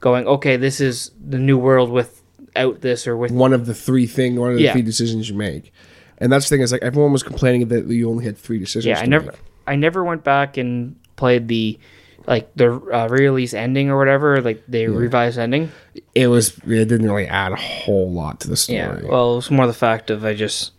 going 0.00 0.26
okay, 0.26 0.56
this 0.56 0.80
is 0.80 1.10
the 1.26 1.38
new 1.38 1.58
world 1.58 1.90
without 1.90 2.80
this 2.80 3.06
or 3.06 3.14
with 3.16 3.30
one 3.30 3.52
of 3.52 3.66
the 3.66 3.74
three 3.74 4.06
thing 4.06 4.36
one 4.36 4.50
of 4.52 4.56
the 4.56 4.62
Yeah. 4.64 4.72
three 4.72 4.82
decisions 4.82 5.28
you 5.28 5.36
make 5.36 5.70
and 6.16 6.32
that's 6.32 6.48
the 6.48 6.54
thing 6.56 6.62
is 6.62 6.72
like 6.72 6.82
everyone 6.82 7.12
was 7.12 7.22
complaining 7.22 7.68
that 7.68 7.86
you 7.88 8.08
only 8.10 8.24
had 8.24 8.36
three 8.38 8.58
decisions 8.58 8.86
Yeah, 8.86 9.00
I 9.00 9.06
never. 9.06 9.26
make. 9.26 9.34
I 9.66 9.76
never 9.76 10.02
went 10.02 10.24
back 10.24 10.56
and 10.56 10.96
played 11.18 11.48
the 11.48 11.78
like 12.26 12.50
the 12.56 12.72
uh, 12.74 13.08
re-release 13.08 13.54
ending 13.54 13.90
or 13.90 13.98
whatever, 13.98 14.40
like 14.42 14.62
the 14.68 14.86
revised 14.88 15.38
ending. 15.38 15.70
It 16.14 16.28
was 16.28 16.56
it 16.58 16.86
didn't 16.86 17.06
really 17.10 17.26
add 17.26 17.52
a 17.52 17.56
whole 17.56 18.10
lot 18.10 18.40
to 18.40 18.48
the 18.48 18.56
story. 18.56 18.78
Yeah. 18.78 19.00
Well, 19.08 19.38
it's 19.38 19.50
more 19.50 19.66
the 19.66 19.72
fact 19.74 20.10
of 20.10 20.24
I 20.24 20.34
just 20.34 20.72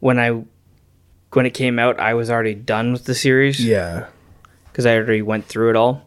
when 0.00 0.18
I 0.18 0.42
when 1.32 1.46
it 1.46 1.54
came 1.54 1.78
out, 1.78 1.98
I 1.98 2.14
was 2.14 2.30
already 2.30 2.54
done 2.54 2.92
with 2.92 3.04
the 3.04 3.14
series 3.14 3.64
yeah. 3.64 4.06
because 4.70 4.84
I 4.86 4.96
already 4.96 5.22
went 5.22 5.46
through 5.46 5.70
it 5.70 5.76
all. 5.76 6.02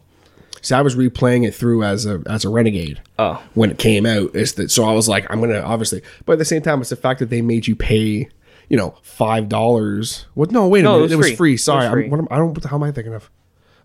So 0.62 0.76
I 0.76 0.82
was 0.82 0.94
replaying 0.96 1.46
it 1.46 1.54
through 1.54 1.82
as 1.84 2.06
a 2.06 2.22
as 2.26 2.44
a 2.44 2.48
renegade 2.48 3.00
Oh, 3.18 3.42
when 3.54 3.70
it 3.70 3.78
came 3.78 4.04
out. 4.04 4.34
Is 4.34 4.54
that 4.54 4.70
so? 4.70 4.84
I 4.84 4.92
was 4.92 5.08
like, 5.08 5.26
I'm 5.30 5.40
gonna 5.40 5.60
obviously, 5.60 6.02
but 6.24 6.34
at 6.34 6.38
the 6.38 6.44
same 6.44 6.62
time, 6.62 6.80
it's 6.80 6.90
the 6.90 6.96
fact 6.96 7.20
that 7.20 7.30
they 7.30 7.40
made 7.40 7.66
you 7.66 7.76
pay, 7.76 8.28
you 8.68 8.76
know, 8.76 8.96
five 9.02 9.48
dollars. 9.48 10.26
What? 10.34 10.50
No, 10.50 10.66
wait 10.68 10.80
a 10.80 10.82
No, 10.82 10.90
it 10.90 10.94
minute, 10.94 11.02
was 11.02 11.12
it 11.12 11.16
was 11.16 11.26
free. 11.28 11.36
free. 11.36 11.50
It 11.52 11.54
was 11.54 11.62
Sorry, 11.64 11.90
free. 11.90 12.04
I'm, 12.04 12.10
what 12.10 12.18
am, 12.20 12.28
I 12.30 12.36
don't. 12.36 12.52
What 12.52 12.62
the 12.62 12.68
hell 12.68 12.78
am 12.78 12.82
I 12.82 12.90
thinking 12.92 13.14
of? 13.14 13.30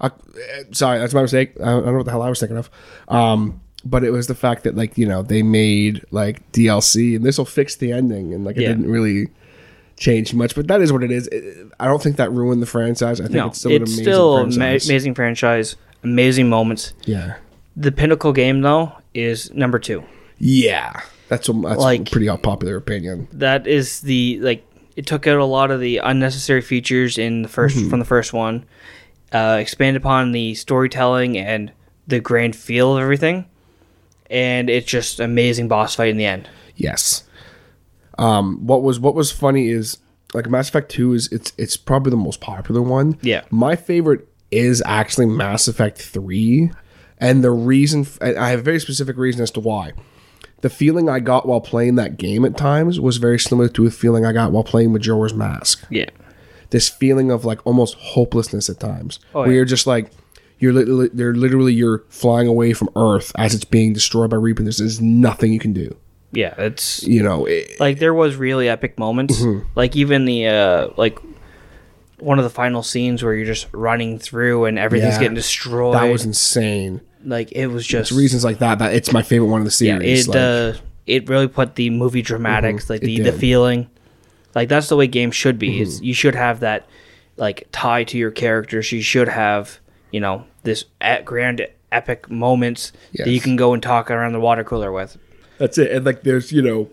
Eh, 0.02 0.10
sorry, 0.72 1.00
that's 1.00 1.14
my 1.14 1.22
mistake. 1.22 1.52
I 1.62 1.66
don't 1.66 1.86
know 1.86 1.94
what 1.94 2.06
the 2.06 2.12
hell 2.12 2.22
I 2.22 2.30
was 2.30 2.40
thinking 2.40 2.58
of. 2.58 2.70
Um, 3.08 3.62
but 3.86 4.04
it 4.04 4.12
was 4.12 4.28
the 4.28 4.36
fact 4.36 4.64
that 4.64 4.76
like 4.76 4.98
you 4.98 5.06
know 5.08 5.22
they 5.24 5.44
made 5.44 6.04
like 6.12 6.50
DLC, 6.52 7.16
and 7.16 7.26
this 7.26 7.38
will 7.38 7.46
fix 7.46 7.76
the 7.76 7.92
ending, 7.92 8.34
and 8.34 8.44
like 8.46 8.58
it 8.58 8.62
Yeah. 8.64 8.70
didn't 8.70 8.90
really 8.90 9.28
change 9.98 10.34
much. 10.34 10.56
But 10.56 10.68
that 10.68 10.82
is 10.82 10.92
what 10.92 11.04
it 11.04 11.12
is. 11.12 11.28
It- 11.28 11.68
I 11.80 11.86
don't 11.86 12.02
think 12.02 12.16
that 12.18 12.32
ruined 12.32 12.62
the 12.62 12.66
franchise. 12.68 13.20
I 13.20 13.24
think 13.26 13.36
no, 13.36 13.48
it's 13.48 13.60
still 13.60 13.72
it's 13.72 13.78
an 13.80 13.84
amazing 13.84 14.04
still 14.04 14.38
an 14.38 14.52
franchise. 14.52 14.90
amazing 14.90 15.14
franchise, 15.16 15.76
amazing 16.04 16.50
moments. 16.50 16.94
Yeah. 17.06 17.36
The 17.76 17.92
pinnacle 17.92 18.34
game 18.34 18.62
though 18.62 18.92
is 19.14 19.54
number 19.54 19.80
two. 19.80 20.04
Yeah, 20.40 21.00
that's 21.30 21.48
a, 21.50 21.54
that's 21.54 21.80
Like- 21.80 22.02
a 22.08 22.12
pretty 22.12 22.28
popular 22.38 22.76
opinion. 22.78 23.28
That 23.32 23.68
is 23.68 24.02
the 24.02 24.40
like 24.42 24.66
it 24.96 25.06
took 25.06 25.26
out 25.28 25.38
a 25.38 25.46
lot 25.46 25.72
of 25.72 25.80
the 25.80 25.98
unnecessary 25.98 26.62
features 26.62 27.18
in 27.18 27.44
the 27.44 27.48
1st 27.50 27.76
Mm-hmm. 27.78 27.90
from 27.90 28.00
the 28.00 28.06
first 28.06 28.34
one, 28.34 28.66
uh, 29.32 29.58
expand 29.60 29.98
upon 29.98 30.32
the 30.32 30.56
storytelling 30.56 31.38
and 31.38 31.72
the 32.08 32.20
grand 32.20 32.56
feel 32.56 32.96
of 32.98 33.02
everything, 33.02 33.46
and 34.30 34.70
it's 34.70 34.88
just 34.88 35.20
amazing 35.20 35.68
boss 35.68 35.96
fight 35.96 36.10
in 36.10 36.18
the 36.18 36.26
end. 36.26 36.50
Yes. 36.76 37.24
Um, 38.18 38.66
what 38.66 38.84
was 38.84 39.00
what 39.00 39.16
was 39.16 39.32
funny 39.32 39.70
is 39.70 39.98
like 40.34 40.50
Mass 40.50 40.70
Effect 40.70 40.92
Two 40.92 41.14
is 41.14 41.28
it's 41.32 41.54
it's 41.58 41.78
probably 41.78 42.12
the 42.12 42.18
most 42.18 42.42
popular 42.42 42.82
one. 42.82 43.18
Yeah. 43.22 43.44
My 43.50 43.76
favorite 43.76 44.28
is 44.52 44.84
actually 44.86 45.28
Mass 45.28 45.68
Effect 45.68 46.02
Three, 46.02 46.72
and 47.18 47.44
the 47.44 47.52
reason 47.52 48.02
f- 48.02 48.18
I 48.22 48.50
have 48.50 48.60
a 48.60 48.64
very 48.64 48.80
specific 48.80 49.18
reason 49.18 49.42
as 49.42 49.52
to 49.52 49.60
why. 49.60 49.94
The 50.62 50.70
feeling 50.70 51.10
I 51.10 51.20
got 51.20 51.48
while 51.48 51.62
playing 51.62 51.96
that 51.96 52.18
game 52.18 52.46
at 52.46 52.56
times 52.56 53.00
was 53.00 53.18
very 53.18 53.40
similar 53.40 53.68
to 53.70 53.88
a 53.88 53.92
feeling 53.92 54.26
I 54.26 54.32
got 54.32 54.52
while 54.52 54.64
playing 54.64 54.94
Majora's 54.94 55.34
Mask. 55.34 55.84
Yeah. 55.90 56.10
This 56.72 56.90
feeling 56.90 57.30
of 57.32 57.46
like 57.46 57.66
almost 57.66 57.96
hopelessness 57.96 58.70
at 58.70 58.80
times, 58.80 59.20
where 59.34 59.48
yeah. 59.48 59.54
you're 59.54 59.66
just 59.66 59.86
like. 59.88 60.12
You're 60.60 60.74
literally, 60.74 61.10
they're 61.12 61.34
literally 61.34 61.74
you're 61.74 62.04
flying 62.10 62.48
away 62.48 62.74
from 62.74 62.90
Earth 62.96 63.32
as 63.36 63.56
it's 63.56 63.66
being 63.66 63.94
destroyed 63.94 64.30
by 64.30 64.38
Reaper. 64.38 64.62
There's, 64.62 64.78
there's 64.78 65.02
nothing 65.02 65.52
you 65.54 65.58
can 65.58 65.74
do. 65.74 65.98
Yeah, 66.34 66.54
it's 66.60 67.02
You 67.02 67.24
know, 67.24 67.46
it, 67.46 67.80
like 67.80 67.98
there 67.98 68.14
was 68.14 68.36
really 68.36 68.70
epic 68.70 69.00
moments 69.00 69.42
Mm-hmm. 69.42 69.68
like 69.74 69.96
even 69.96 70.26
the 70.26 70.46
uh 70.46 70.88
like 70.98 71.18
one 72.20 72.38
of 72.38 72.44
the 72.44 72.52
final 72.52 72.84
scenes 72.84 73.24
where 73.24 73.34
you're 73.34 73.48
just 73.48 73.66
running 73.72 74.20
through 74.20 74.66
and 74.66 74.78
everything's 74.78 75.16
Yeah. 75.16 75.22
getting 75.22 75.34
destroyed 75.36 75.96
that 75.96 76.04
was 76.12 76.26
insane. 76.26 77.02
like 77.26 77.52
it 77.54 77.66
was 77.66 77.86
just 77.88 78.12
reasons 78.12 78.44
like 78.44 78.60
that 78.60 78.78
that 78.78 78.94
it's 78.94 79.12
my 79.12 79.24
favorite 79.24 79.48
one 79.48 79.62
of 79.62 79.66
the 79.66 79.84
yeah 79.84 79.98
series. 79.98 80.28
it 80.28 80.30
like, 80.30 80.38
uh 80.38 80.74
it 81.08 81.28
really 81.28 81.48
put 81.48 81.74
the 81.74 81.90
movie 81.90 82.22
dramatics 82.22 82.88
like 82.88 83.02
the 83.02 83.20
the 83.22 83.32
feeling 83.34 83.90
like 84.56 84.70
that's 84.70 84.90
the 84.90 84.96
way 84.96 85.08
games 85.08 85.36
should 85.36 85.58
be 85.60 85.70
Mm-hmm. 85.72 85.82
is 85.84 86.02
you 86.02 86.14
should 86.14 86.36
have 86.36 86.60
that 86.62 86.88
like 87.38 87.68
tie 87.72 88.04
to 88.06 88.18
your 88.18 88.32
characters 88.32 88.92
you 88.92 89.02
should 89.02 89.28
have 89.28 89.80
you 90.12 90.20
know 90.20 90.46
this 90.64 90.86
e- 91.04 91.22
grand 91.24 91.66
epic 91.92 92.30
moments 92.30 92.92
that 93.16 93.28
you 93.28 93.40
can 93.40 93.56
go 93.56 93.74
and 93.74 93.82
talk 93.84 94.10
around 94.12 94.34
the 94.34 94.40
water 94.40 94.64
cooler 94.64 94.92
with 94.92 95.18
that's 95.58 95.78
it. 95.78 95.92
And 95.92 96.06
like 96.06 96.24
there's 96.24 96.52
you 96.52 96.62
know, 96.62 96.90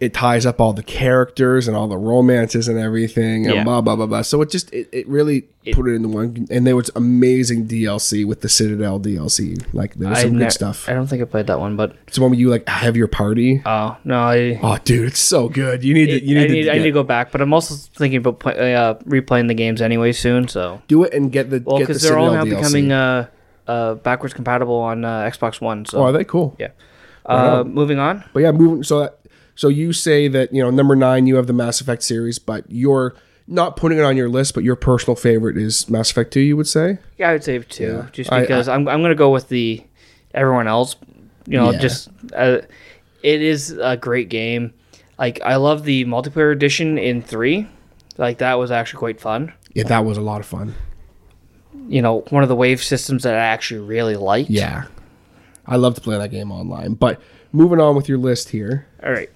it 0.00 0.14
ties 0.14 0.46
up 0.46 0.60
all 0.62 0.72
the 0.72 0.82
characters 0.82 1.68
and 1.68 1.76
all 1.76 1.86
the 1.86 1.98
romances 1.98 2.68
and 2.68 2.78
everything 2.78 3.44
and 3.46 3.54
Yeah. 3.54 3.64
blah 3.64 3.82
blah 3.82 3.96
blah 3.96 4.06
blah. 4.06 4.22
So 4.22 4.40
it 4.40 4.48
just 4.50 4.72
it, 4.72 4.88
it 4.92 5.06
really 5.06 5.42
put 5.72 5.86
it 5.86 5.92
into 5.94 6.08
one. 6.08 6.46
And 6.50 6.66
there 6.66 6.74
was 6.74 6.90
amazing 6.96 7.66
DLC 7.68 8.24
with 8.26 8.40
the 8.40 8.48
Citadel 8.48 8.98
DLC. 8.98 9.62
Like 9.74 9.94
there 9.96 10.08
was 10.08 10.18
I 10.18 10.22
some 10.22 10.32
ne- 10.38 10.44
good 10.44 10.52
stuff. 10.52 10.88
I 10.88 10.94
don't 10.94 11.06
think 11.06 11.20
I 11.20 11.26
played 11.26 11.46
that 11.48 11.60
one 11.60 11.76
but 11.76 11.94
It's 12.06 12.16
the 12.16 12.22
one 12.22 12.30
where 12.30 12.40
you 12.40 12.48
like 12.48 12.66
have 12.68 12.96
your 12.96 13.08
party. 13.08 13.60
oh 13.66 13.96
no 14.04 14.18
I 14.20 14.58
Oh, 14.62 14.78
dude, 14.82 15.06
it's 15.08 15.20
so 15.20 15.48
good. 15.50 15.84
You 15.84 15.92
need 15.92 16.06
to 16.06 16.24
you 16.24 16.38
I 16.38 16.42
need, 16.44 16.50
need, 16.50 16.62
to 16.64 16.72
I 16.72 16.78
need 16.78 16.84
to 16.84 16.90
go 16.92 17.02
back, 17.02 17.30
but 17.30 17.42
I'm 17.42 17.52
also 17.52 17.74
thinking 17.94 18.18
about 18.18 18.38
play, 18.40 18.74
uh, 18.74 18.94
replaying 19.06 19.48
the 19.48 19.54
games 19.54 19.82
anyway 19.82 20.12
soon. 20.12 20.48
So, 20.48 20.80
do 20.88 21.04
it 21.04 21.12
and 21.12 21.30
get 21.30 21.50
the 21.50 21.62
well, 21.64 21.76
get 21.78 21.88
the 21.88 21.92
because 21.92 22.02
they're 22.02 22.18
all 22.18 22.32
now 22.32 22.44
DLC. 22.44 22.56
becoming 22.56 22.92
uh, 22.92 23.26
uh, 23.68 23.94
backwards 23.96 24.32
compatible 24.32 24.76
on 24.76 25.04
uh, 25.04 25.30
Xbox 25.30 25.60
One. 25.60 25.84
So, 25.84 25.98
oh, 25.98 26.04
are 26.04 26.12
they 26.12 26.24
cool? 26.24 26.56
yeah. 26.58 26.68
Uh, 27.26 27.62
moving 27.64 27.98
on. 27.98 28.24
But 28.32 28.40
yeah, 28.40 28.50
moving. 28.50 28.82
So 28.82 29.00
that 29.00 29.18
so 29.60 29.68
you 29.68 29.92
say 29.92 30.26
that 30.26 30.54
you 30.54 30.62
know 30.62 30.70
number 30.70 30.96
nine, 30.96 31.26
you 31.26 31.36
have 31.36 31.46
the 31.46 31.52
Mass 31.52 31.82
Effect 31.82 32.02
series, 32.02 32.38
but 32.38 32.64
you're 32.70 33.14
not 33.46 33.76
putting 33.76 33.98
it 33.98 34.04
on 34.04 34.16
your 34.16 34.30
list. 34.30 34.54
But 34.54 34.64
your 34.64 34.74
personal 34.74 35.16
favorite 35.16 35.58
is 35.58 35.86
Mass 35.90 36.10
Effect 36.10 36.32
Two. 36.32 36.40
You 36.40 36.56
would 36.56 36.66
say? 36.66 36.96
Yeah, 37.18 37.28
I 37.28 37.32
would 37.34 37.44
say 37.44 37.58
two, 37.58 37.84
Yeah. 37.84 38.06
just 38.10 38.32
I- 38.32 38.40
because 38.40 38.68
I, 38.68 38.74
am 38.74 38.88
I'm 38.88 39.02
gonna 39.02 39.14
go 39.14 39.30
with 39.30 39.50
the 39.50 39.84
everyone 40.32 40.66
else. 40.66 40.96
You 41.46 41.58
know, 41.58 41.72
Yeah. 41.72 41.78
just 41.78 42.08
uh, 42.34 42.60
it 43.22 43.42
is 43.42 43.72
a 43.72 43.98
great 43.98 44.30
game. 44.30 44.72
Like 45.18 45.42
I 45.44 45.56
love 45.56 45.84
the 45.84 46.06
multiplayer 46.06 46.52
edition 46.52 46.96
in 46.96 47.20
three. 47.20 47.68
Like 48.16 48.38
that 48.38 48.54
was 48.54 48.70
actually 48.70 49.00
quite 49.00 49.20
fun. 49.20 49.52
Yeah, 49.74 49.84
that 49.84 50.06
was 50.06 50.16
a 50.16 50.22
lot 50.22 50.40
of 50.40 50.46
fun. 50.46 50.74
You 51.86 52.00
know, 52.00 52.24
one 52.30 52.42
of 52.42 52.48
the 52.48 52.56
wave 52.56 52.82
systems 52.82 53.24
that 53.24 53.34
I 53.34 53.38
actually 53.44 53.80
really 53.80 54.16
liked. 54.16 54.48
Yeah, 54.48 54.84
I 55.66 55.76
love 55.76 55.96
to 55.96 56.00
play 56.00 56.16
that 56.16 56.30
game 56.30 56.50
online. 56.50 56.94
But 56.94 57.20
moving 57.52 57.80
on 57.80 57.96
with 57.96 58.08
your 58.08 58.18
list 58.18 58.50
here. 58.50 58.86
All 59.04 59.10
right. 59.12 59.30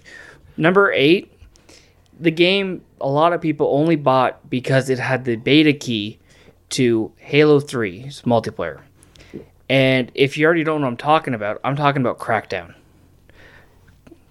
Number 0.57 0.93
eight, 0.93 1.33
the 2.19 2.31
game 2.31 2.83
a 3.01 3.09
lot 3.09 3.33
of 3.33 3.41
people 3.41 3.69
only 3.73 3.97
bought 3.97 4.49
because 4.49 4.89
it 4.89 4.99
had 4.99 5.25
the 5.25 5.37
beta 5.37 5.73
key 5.73 6.19
to 6.71 7.13
Halo 7.17 7.61
3's 7.61 8.23
multiplayer. 8.23 8.81
And 9.69 10.11
if 10.15 10.37
you 10.39 10.47
already 10.47 10.65
don't 10.65 10.81
know 10.81 10.87
what 10.87 10.93
I'm 10.93 10.97
talking 10.97 11.35
about, 11.35 11.61
I'm 11.65 11.77
talking 11.77 12.03
about 12.03 12.19
Crackdown. 12.19 12.75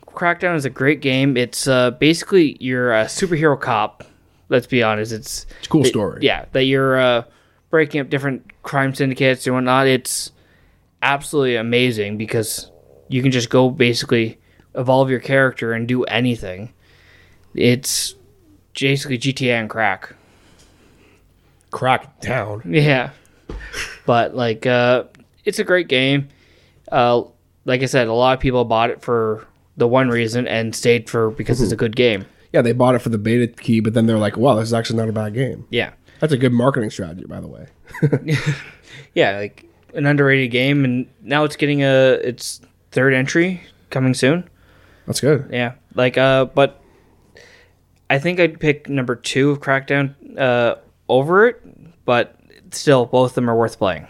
Crackdown 0.08 0.56
is 0.56 0.66
a 0.66 0.70
great 0.70 1.02
game. 1.02 1.36
It's 1.38 1.68
uh, 1.68 1.92
basically 1.92 2.56
you're 2.60 2.94
a 2.94 3.06
superhero 3.06 3.60
cop. 3.60 4.04
Let's 4.50 4.68
be 4.68 4.84
honest. 4.84 5.12
It's 5.12 5.46
It's 5.58 5.68
a 5.68 5.70
cool 5.70 5.82
that- 5.84 5.90
story. 5.90 6.20
Yeah, 6.22 6.46
that 6.52 6.64
you're 6.66 6.98
uh, 7.00 7.24
breaking 7.72 8.02
up 8.02 8.10
different 8.10 8.52
crime 8.62 8.94
syndicates 8.94 9.48
and 9.48 9.56
whatnot. 9.56 9.88
It's 9.88 10.32
absolutely 11.02 11.56
amazing 11.56 12.18
because 12.18 12.70
you 13.14 13.22
can 13.22 13.32
just 13.32 13.52
go 13.52 13.70
basically 13.70 14.40
evolve 14.74 15.08
your 15.08 15.20
character 15.20 15.72
and 15.72 15.88
do 15.88 16.04
anything. 16.06 16.74
It's 17.54 18.16
basically 18.74 19.20
GTA 19.20 19.60
and 19.60 19.70
crack. 19.70 20.16
Crack 21.70 22.20
down. 22.22 22.64
Yeah. 22.66 23.12
But 24.08 24.36
like 24.36 24.66
uh 24.66 25.04
it's 25.46 25.60
a 25.60 25.64
great 25.64 25.88
game. 25.88 26.30
Uh 26.92 27.26
like 27.66 27.84
I 27.84 27.86
said, 27.86 28.08
a 28.08 28.14
lot 28.14 28.34
of 28.34 28.40
people 28.40 28.66
bought 28.66 28.90
it 28.90 29.04
for 29.04 29.48
the 29.78 29.88
one 29.88 30.10
reason 30.10 30.48
and 30.48 30.76
stayed 30.76 31.08
for 31.08 31.30
because 31.30 31.62
it's 31.62 31.72
a 31.72 31.76
good 31.76 31.96
game. 31.96 32.26
Yeah, 32.52 32.64
they 32.64 32.72
bought 32.72 32.96
it 32.96 33.00
for 33.00 33.10
the 33.10 33.20
beta 33.20 33.46
key, 33.48 33.80
but 33.80 33.94
then 33.94 34.06
they're 34.08 34.18
like, 34.18 34.38
"Wow, 34.38 34.56
this 34.56 34.66
is 34.66 34.74
actually 34.74 34.98
not 34.98 35.10
a 35.10 35.14
bad 35.14 35.34
game." 35.34 35.66
Yeah. 35.70 35.92
That's 36.20 36.34
a 36.34 36.38
good 36.38 36.52
marketing 36.52 36.90
strategy, 36.90 37.26
by 37.26 37.40
the 37.42 37.48
way. 37.48 37.68
Yeah, 39.16 39.38
like 39.38 39.66
an 39.94 40.08
underrated 40.08 40.50
game 40.50 40.84
and 40.86 41.08
now 41.22 41.44
it's 41.44 41.56
getting 41.56 41.84
a 41.84 42.14
its 42.14 42.62
third 42.94 43.14
entry 43.14 43.62
coming 43.90 44.14
soon. 44.14 44.48
That's 45.06 45.20
good. 45.20 45.50
Yeah. 45.52 45.74
Like 45.96 46.18
uh 46.18 46.46
but 46.46 46.80
I 48.10 48.20
think 48.20 48.40
I'd 48.40 48.60
pick 48.60 48.88
number 48.90 49.16
2 49.16 49.50
of 49.52 49.60
Crackdown 49.60 50.16
uh 50.38 50.76
over 51.10 51.48
it, 51.48 51.62
but 52.06 52.40
still 52.72 53.06
both 53.06 53.32
of 53.32 53.36
them 53.36 53.50
are 53.50 53.56
worth 53.56 53.78
playing. 53.78 54.08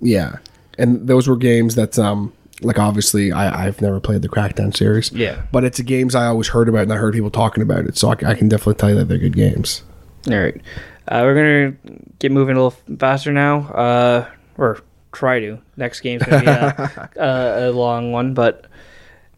Yeah, 0.00 0.36
and 0.78 1.06
those 1.08 1.26
were 1.26 1.36
games 1.36 1.74
that, 1.74 1.98
um, 1.98 2.32
like 2.62 2.78
obviously, 2.78 3.32
I, 3.32 3.66
I've 3.66 3.80
never 3.80 3.98
played 3.98 4.22
the 4.22 4.28
Crackdown 4.28 4.76
series. 4.76 5.10
Yeah. 5.12 5.42
but 5.50 5.64
it's 5.64 5.78
a 5.78 5.82
games 5.82 6.14
I 6.14 6.26
always 6.26 6.48
heard 6.48 6.68
about, 6.68 6.82
and 6.82 6.92
I 6.92 6.96
heard 6.96 7.14
people 7.14 7.30
talking 7.30 7.62
about 7.62 7.84
it, 7.86 7.96
so 7.96 8.10
I, 8.10 8.12
I 8.24 8.34
can 8.34 8.48
definitely 8.48 8.74
tell 8.74 8.90
you 8.90 8.96
that 8.96 9.06
they're 9.08 9.18
good 9.18 9.34
games. 9.36 9.82
All 10.28 10.38
right. 10.38 10.60
Uh, 11.08 11.22
we're 11.24 11.34
gonna 11.34 11.98
get 12.18 12.30
moving 12.30 12.56
a 12.56 12.62
little 12.62 12.96
faster 12.98 13.32
now, 13.32 13.60
uh, 13.72 14.28
or 14.56 14.80
try 15.12 15.40
to. 15.40 15.58
Next 15.76 16.00
game's 16.00 16.22
gonna 16.24 16.40
be 16.40 16.46
a, 16.46 17.10
a, 17.16 17.68
a 17.68 17.72
long 17.72 18.12
one, 18.12 18.34
but 18.34 18.66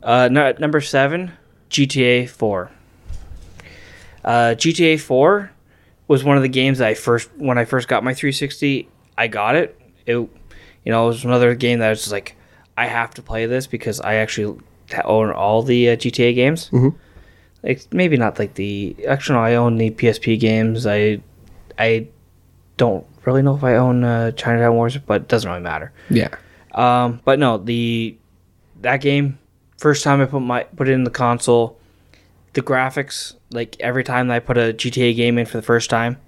uh, 0.03 0.29
no, 0.31 0.53
number 0.59 0.81
seven, 0.81 1.33
GTA 1.71 2.29
Four. 2.29 2.71
Uh, 4.25 4.55
GTA 4.57 5.01
Four 5.01 5.51
was 6.09 6.25
one 6.25 6.37
of 6.37 6.43
the 6.43 6.49
games 6.49 6.81
I 6.81 6.95
first 6.95 7.31
when 7.37 7.59
I 7.59 7.65
first 7.65 7.89
got 7.89 8.03
my 8.05 8.15
360. 8.15 8.89
I 9.17 9.29
got 9.29 9.55
it. 9.55 9.79
It, 10.07 10.15
you 10.15 10.29
know, 10.87 11.05
it 11.05 11.09
was 11.09 11.25
another 11.25 11.55
game 11.55 11.79
that 11.81 11.87
I 11.87 11.91
was 11.91 12.01
just 12.01 12.13
like, 12.13 12.37
I 12.77 12.87
have 12.87 13.13
to 13.15 13.23
play 13.23 13.47
this 13.47 13.67
because 13.67 14.01
I 14.01 14.15
actually 14.15 14.61
own 15.05 15.31
all 15.31 15.63
the 15.63 15.91
uh, 15.91 15.97
GTA 15.97 16.35
games. 16.35 16.71
Mhm. 16.71 16.95
Like 17.63 17.87
maybe 17.93 18.17
not 18.17 18.39
like 18.39 18.55
the 18.55 18.97
actually 19.07 19.35
no, 19.37 19.45
I 19.45 19.55
own 19.57 19.77
the 19.77 19.91
PSP 19.91 20.41
games. 20.41 20.87
I 20.87 21.21
I 21.79 22.09
don't 22.79 23.05
really 23.25 23.43
know 23.43 23.55
if 23.55 23.65
I 23.65 23.77
own 23.77 24.05
uh, 24.05 24.33
Chinatown 24.33 24.75
Wars, 24.75 24.97
but 24.99 25.23
it 25.23 25.29
doesn't 25.29 25.49
really 25.49 25.63
matter. 25.63 25.93
Yeah. 26.09 26.35
Um, 26.73 27.21
but 27.25 27.39
no, 27.39 27.59
the 27.59 28.17
that 28.81 28.99
game 28.99 29.39
first 29.79 30.05
time 30.05 30.21
I 30.21 30.27
put 30.27 30.41
my 30.41 30.65
put 30.65 30.89
it 30.89 30.93
in 30.93 31.05
the 31.05 31.11
console, 31.11 31.79
the 32.53 32.63
graphics 32.63 33.35
like 33.51 33.79
every 33.81 34.05
time 34.05 34.29
that 34.29 34.35
I 34.35 34.39
put 34.39 34.57
a 34.57 34.73
GTA 34.73 35.17
game 35.17 35.39
in 35.39 35.47
for 35.47 35.57
the 35.57 35.63
first 35.63 35.91
time, 35.91 36.19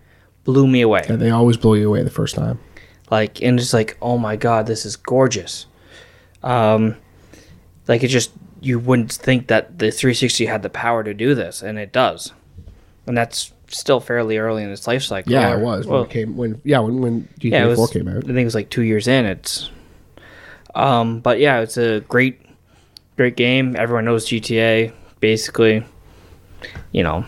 blew 0.44 0.66
me 0.66 0.80
away. 0.80 1.04
And 1.08 1.20
they 1.20 1.30
always 1.30 1.56
blow 1.56 1.74
you 1.74 1.88
away 1.88 2.02
the 2.02 2.10
first 2.10 2.34
time. 2.34 2.58
Like 3.10 3.42
and 3.42 3.58
it's 3.60 3.72
like, 3.72 3.96
oh 4.02 4.18
my 4.18 4.36
god, 4.36 4.66
this 4.66 4.84
is 4.84 4.96
gorgeous. 4.96 5.66
Um, 6.42 6.96
like 7.88 8.02
it 8.02 8.08
just 8.08 8.32
you 8.60 8.78
wouldn't 8.78 9.12
think 9.12 9.48
that 9.48 9.78
the 9.78 9.90
360 9.90 10.46
had 10.46 10.62
the 10.62 10.70
power 10.70 11.02
to 11.04 11.12
do 11.14 11.34
this, 11.34 11.62
and 11.62 11.78
it 11.78 11.92
does, 11.92 12.32
and 13.06 13.16
that's 13.16 13.52
still 13.72 14.00
fairly 14.00 14.38
early 14.38 14.62
in 14.62 14.70
its 14.70 14.86
life 14.86 15.02
cycle. 15.02 15.32
Yeah, 15.32 15.52
Or- 15.52 15.58
it 15.58 15.62
was 15.62 15.86
when 15.86 15.92
well, 15.94 16.02
it 16.04 16.10
came 16.10 16.36
when 16.36 16.60
yeah 16.64 16.78
when 16.80 17.00
when 17.00 17.28
GTA 17.40 17.50
yeah, 17.50 17.64
it 17.64 17.68
was, 17.68 17.78
4 17.78 17.88
came 17.88 18.08
out. 18.08 18.18
I 18.18 18.20
think 18.26 18.38
it 18.38 18.44
was 18.44 18.54
like 18.54 18.70
two 18.70 18.82
years 18.82 19.08
in. 19.08 19.24
It's, 19.26 19.70
um, 20.74 21.20
but 21.20 21.38
yeah, 21.38 21.60
it's 21.60 21.76
a 21.76 22.00
great, 22.00 22.40
great 23.16 23.36
game. 23.36 23.76
Everyone 23.76 24.04
knows 24.04 24.26
GTA. 24.26 24.92
Basically, 25.20 25.84
you 26.92 27.02
know, 27.02 27.24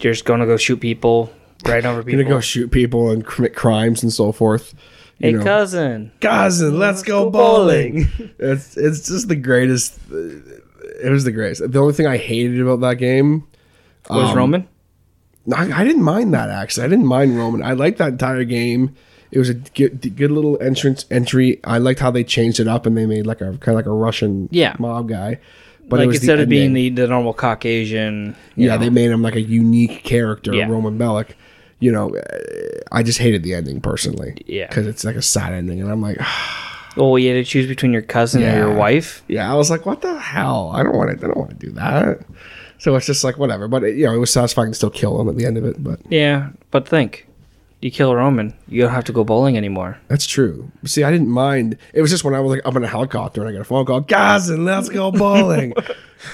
you're 0.00 0.12
just 0.12 0.24
gonna 0.24 0.46
go 0.46 0.56
shoot 0.56 0.80
people, 0.80 1.32
right 1.66 1.84
over 1.84 1.96
You're 1.98 2.04
people. 2.04 2.22
gonna 2.24 2.34
go 2.36 2.40
shoot 2.40 2.70
people 2.70 3.10
and 3.10 3.26
commit 3.26 3.54
crimes 3.56 4.02
and 4.02 4.12
so 4.12 4.30
forth. 4.32 4.74
hey 5.18 5.32
know. 5.32 5.42
cousin, 5.42 6.12
cousin, 6.20 6.78
let's 6.78 7.02
go 7.02 7.24
go 7.24 7.30
bowling. 7.30 8.08
it's 8.38 8.76
it's 8.76 9.08
just 9.08 9.28
the 9.28 9.36
greatest. 9.36 9.98
It 10.10 11.10
was 11.10 11.24
the 11.24 11.32
greatest. 11.32 11.70
The 11.72 11.78
only 11.80 11.92
thing 11.94 12.06
I 12.06 12.16
hated 12.18 12.60
about 12.60 12.80
that 12.80 12.94
game 12.96 13.46
was 14.08 14.30
Um, 14.30 14.36
Roman? 14.36 14.68
I, 15.54 15.80
I 15.80 15.84
didn't 15.84 16.02
mind 16.02 16.32
that 16.34 16.50
actually. 16.50 16.84
I 16.84 16.88
didn't 16.88 17.06
mind 17.06 17.36
Roman. 17.36 17.62
I 17.62 17.72
liked 17.72 17.98
that 17.98 18.08
entire 18.08 18.44
game. 18.44 18.94
It 19.30 19.38
was 19.38 19.48
a 19.48 19.54
good, 19.54 20.16
good 20.16 20.30
little 20.30 20.60
entrance 20.60 21.06
entry. 21.10 21.60
I 21.64 21.78
liked 21.78 22.00
how 22.00 22.10
they 22.10 22.24
changed 22.24 22.58
it 22.60 22.66
up 22.66 22.84
and 22.86 22.96
they 22.96 23.06
made 23.06 23.26
like 23.26 23.40
a 23.40 23.56
kind 23.58 23.68
of 23.68 23.74
like 23.74 23.86
a 23.86 23.90
Russian 23.92 24.48
Yeah. 24.50 24.74
mob 24.78 25.08
guy. 25.08 25.38
But 25.88 26.00
it 26.00 26.06
like 26.06 26.14
instead 26.16 26.38
of 26.40 26.48
being 26.48 26.72
the, 26.72 26.88
the 26.90 27.06
normal 27.08 27.32
Caucasian, 27.34 28.36
yeah, 28.56 28.72
know, 28.76 28.78
they 28.78 28.90
made 28.90 29.10
him 29.10 29.22
like 29.22 29.34
a 29.34 29.40
unique 29.40 30.04
character, 30.04 30.54
Yeah. 30.54 30.68
Roman 30.68 30.98
Bellic. 30.98 31.30
You 31.80 31.90
know, 31.92 32.14
uh, 32.14 32.22
I 32.92 33.02
just 33.02 33.18
hated 33.18 33.42
the 33.42 33.54
ending 33.54 33.80
personally. 33.80 34.36
Yeah. 34.46 34.66
because 34.68 34.86
it's 34.86 35.02
like 35.04 35.16
a 35.16 35.22
sad 35.22 35.52
ending, 35.52 35.80
and 35.80 35.90
I'm 35.90 36.02
like, 36.02 36.18
well, 36.96 37.18
you 37.18 37.28
had 37.34 37.44
to 37.44 37.44
choose 37.44 37.66
between 37.66 37.92
your 37.92 38.02
cousin 38.02 38.42
and 38.42 38.56
your 38.56 38.72
wife. 38.74 39.22
Yeah, 39.28 39.50
I 39.50 39.54
was 39.56 39.70
like, 39.70 39.86
what 39.86 40.02
the 40.02 40.16
hell? 40.18 40.70
I 40.74 40.82
don't 40.82 40.94
want 40.94 41.10
to. 41.18 41.24
I 41.24 41.28
don't 41.28 41.36
want 41.38 41.50
to 41.58 41.66
do 41.66 41.72
that. 41.72 42.20
So 42.80 42.96
it's 42.96 43.06
just 43.06 43.22
like 43.24 43.38
whatever. 43.38 43.68
But 43.68 43.84
it, 43.84 43.96
you 43.96 44.06
know, 44.06 44.14
it 44.14 44.18
was 44.18 44.32
satisfying 44.32 44.70
to 44.72 44.74
still 44.74 44.90
kill 44.90 45.20
him 45.20 45.28
at 45.28 45.36
the 45.36 45.46
end 45.46 45.56
of 45.58 45.64
it. 45.64 45.82
But 45.84 46.00
Yeah, 46.10 46.50
but 46.70 46.88
think, 46.88 47.26
you 47.80 47.90
kill 47.90 48.14
Roman, 48.14 48.54
you 48.68 48.82
don't 48.82 48.90
have 48.92 49.04
to 49.04 49.12
go 49.12 49.22
bowling 49.24 49.56
anymore. 49.56 49.98
that's 50.08 50.26
true. 50.26 50.70
See, 50.84 51.02
I 51.04 51.10
didn't 51.10 51.28
mind. 51.28 51.76
It 51.94 52.02
was 52.02 52.10
just 52.10 52.24
when 52.24 52.34
I 52.34 52.40
was 52.40 52.50
like 52.50 52.66
up 52.66 52.76
in 52.76 52.82
a 52.84 52.88
helicopter 52.88 53.40
and 53.40 53.48
I 53.48 53.52
got 53.52 53.60
a 53.60 53.64
phone 53.64 53.86
call, 53.86 54.02
cousin, 54.02 54.64
let's 54.64 54.88
go 54.88 55.10
bowling. 55.12 55.72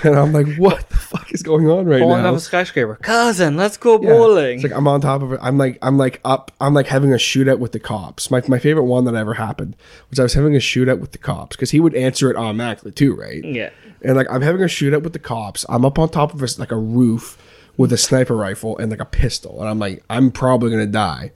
and 0.02 0.16
I'm 0.16 0.32
like, 0.32 0.56
what 0.56 0.88
the 0.88 0.96
fuck 0.96 1.32
is 1.32 1.42
going 1.44 1.68
on 1.70 1.86
right 1.86 2.00
now? 2.00 2.06
Bowling 2.06 2.22
now? 2.24 2.30
off 2.32 2.38
a 2.38 2.40
skyscraper, 2.40 2.96
cousin, 2.96 3.56
let's 3.56 3.76
go 3.76 4.00
Yeah. 4.00 4.08
bowling. 4.10 4.54
It's 4.56 4.64
like 4.64 4.72
I'm 4.72 4.88
on 4.88 5.00
top 5.00 5.22
of 5.22 5.32
it. 5.32 5.40
I'm 5.42 5.56
like 5.58 5.78
I'm 5.82 5.96
like 5.98 6.20
up. 6.24 6.50
I'm 6.60 6.74
like 6.74 6.86
having 6.88 7.12
a 7.12 7.16
shootout 7.16 7.58
with 7.60 7.70
the 7.72 7.78
cops. 7.80 8.28
My 8.30 8.42
my 8.48 8.58
favorite 8.58 8.84
one 8.84 9.04
that 9.04 9.14
ever 9.14 9.34
happened 9.34 9.76
was 10.10 10.18
I 10.18 10.24
was 10.24 10.34
having 10.34 10.54
a 10.56 10.58
shootout 10.60 10.98
with 11.00 11.12
the 11.12 11.18
cops 11.18 11.54
because 11.56 11.70
he 11.70 11.78
would 11.80 11.94
answer 11.94 12.28
it 12.30 12.36
automatically 12.36 12.90
too, 12.92 13.14
right? 13.14 13.44
yeah. 13.44 13.70
And 14.02 14.16
like 14.16 14.26
I'm 14.30 14.42
having 14.42 14.62
a 14.62 14.66
shootout 14.66 15.02
with 15.02 15.12
the 15.12 15.18
cops. 15.18 15.64
I'm 15.68 15.84
up 15.84 15.98
on 15.98 16.08
top 16.08 16.34
of 16.34 16.42
a, 16.42 16.48
like 16.58 16.72
a 16.72 16.76
roof 16.76 17.38
with 17.76 17.92
a 17.92 17.98
sniper 17.98 18.36
rifle 18.36 18.76
and 18.78 18.90
like 18.90 19.00
a 19.00 19.06
pistol, 19.06 19.60
and 19.60 19.68
I'm 19.68 19.78
like 19.78 20.02
I'm 20.08 20.30
probably 20.30 20.70
gonna 20.70 20.86
die. 20.86 21.32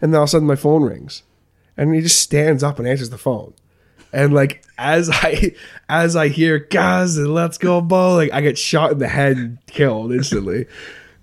And 0.00 0.12
then 0.12 0.18
all 0.18 0.24
of 0.24 0.28
a 0.28 0.30
sudden 0.30 0.46
my 0.46 0.56
phone 0.56 0.82
rings, 0.82 1.22
and 1.76 1.94
he 1.94 2.00
just 2.00 2.20
stands 2.20 2.62
up 2.62 2.78
and 2.78 2.86
answers 2.86 3.10
the 3.10 3.18
phone. 3.18 3.54
And 4.12 4.32
like 4.32 4.64
as 4.78 5.10
I 5.10 5.54
as 5.88 6.16
I 6.16 6.28
hear 6.28 6.58
guys 6.58 7.18
let's 7.18 7.58
go 7.58 7.80
bowling, 7.80 8.32
I 8.32 8.40
get 8.40 8.58
shot 8.58 8.92
in 8.92 8.98
the 8.98 9.08
head 9.08 9.36
and 9.36 9.58
killed 9.66 10.12
instantly. 10.12 10.66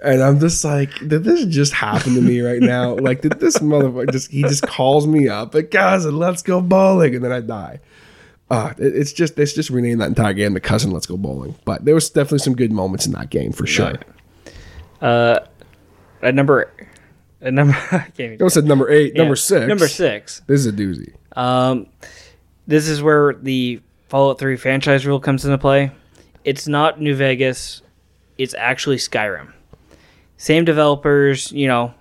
And 0.04 0.22
I'm 0.22 0.38
just 0.42 0.66
like, 0.66 0.92
did 1.08 1.24
this 1.24 1.46
just 1.46 1.72
happen 1.72 2.16
to 2.16 2.22
me 2.22 2.42
right 2.42 2.60
now? 2.60 2.94
Like, 2.96 3.22
did 3.22 3.40
this 3.40 3.60
motherfucker 3.60 4.12
just 4.12 4.30
he 4.32 4.42
just 4.42 4.68
calls 4.68 5.08
me 5.08 5.30
up, 5.30 5.54
like 5.54 5.72
guys, 5.72 6.06
let's 6.06 6.42
go 6.42 6.60
bowling, 6.60 7.16
and 7.16 7.24
then 7.24 7.32
I 7.32 7.40
die. 7.40 7.80
Uh, 8.50 8.74
it- 8.78 8.96
it's 8.96 9.14
just 9.14 9.38
it's 9.40 9.54
just 9.54 9.70
renamed 9.70 10.02
that 10.02 10.08
entire 10.08 10.34
game 10.34 10.54
the 10.54 10.60
cousin 10.60 10.92
let's 10.92 11.06
go 11.06 11.18
bowling. 11.18 11.56
But 11.66 11.86
there 11.86 11.96
was 11.96 12.10
definitely 12.10 12.40
some 12.40 12.56
good 12.56 12.72
moments 12.72 13.06
in 13.06 13.14
that 13.14 13.30
game 13.30 13.52
for 13.52 13.66
sure. 13.66 13.96
Uh, 15.02 15.40
at 16.22 16.36
number, 16.36 16.72
at 17.42 17.54
number, 17.54 17.74
I 17.92 18.00
can't 18.00 18.20
even. 18.34 18.46
I 18.46 18.48
said 18.50 18.66
number 18.66 18.90
eight, 18.90 19.16
number 19.16 19.36
six. 19.36 19.68
Number 19.68 19.88
six. 19.88 20.42
This 20.48 20.60
is 20.62 20.68
a 20.68 20.72
doozy. 20.72 21.14
Um, 21.38 21.88
this 22.68 22.88
is 22.88 23.02
where 23.02 23.34
the 23.34 23.82
Fallout 24.08 24.38
3 24.40 24.56
franchise 24.58 25.06
rule 25.08 25.20
comes 25.20 25.44
into 25.44 25.58
play. 25.58 25.92
It's 26.46 26.68
not 26.68 27.02
New 27.02 27.16
Vegas. 27.16 27.82
It's 28.38 28.54
actually 28.54 28.98
Skyrim. 28.98 29.52
Same 30.38 30.64
developers, 30.66 31.52
you 31.52 31.68
know, 31.68 31.94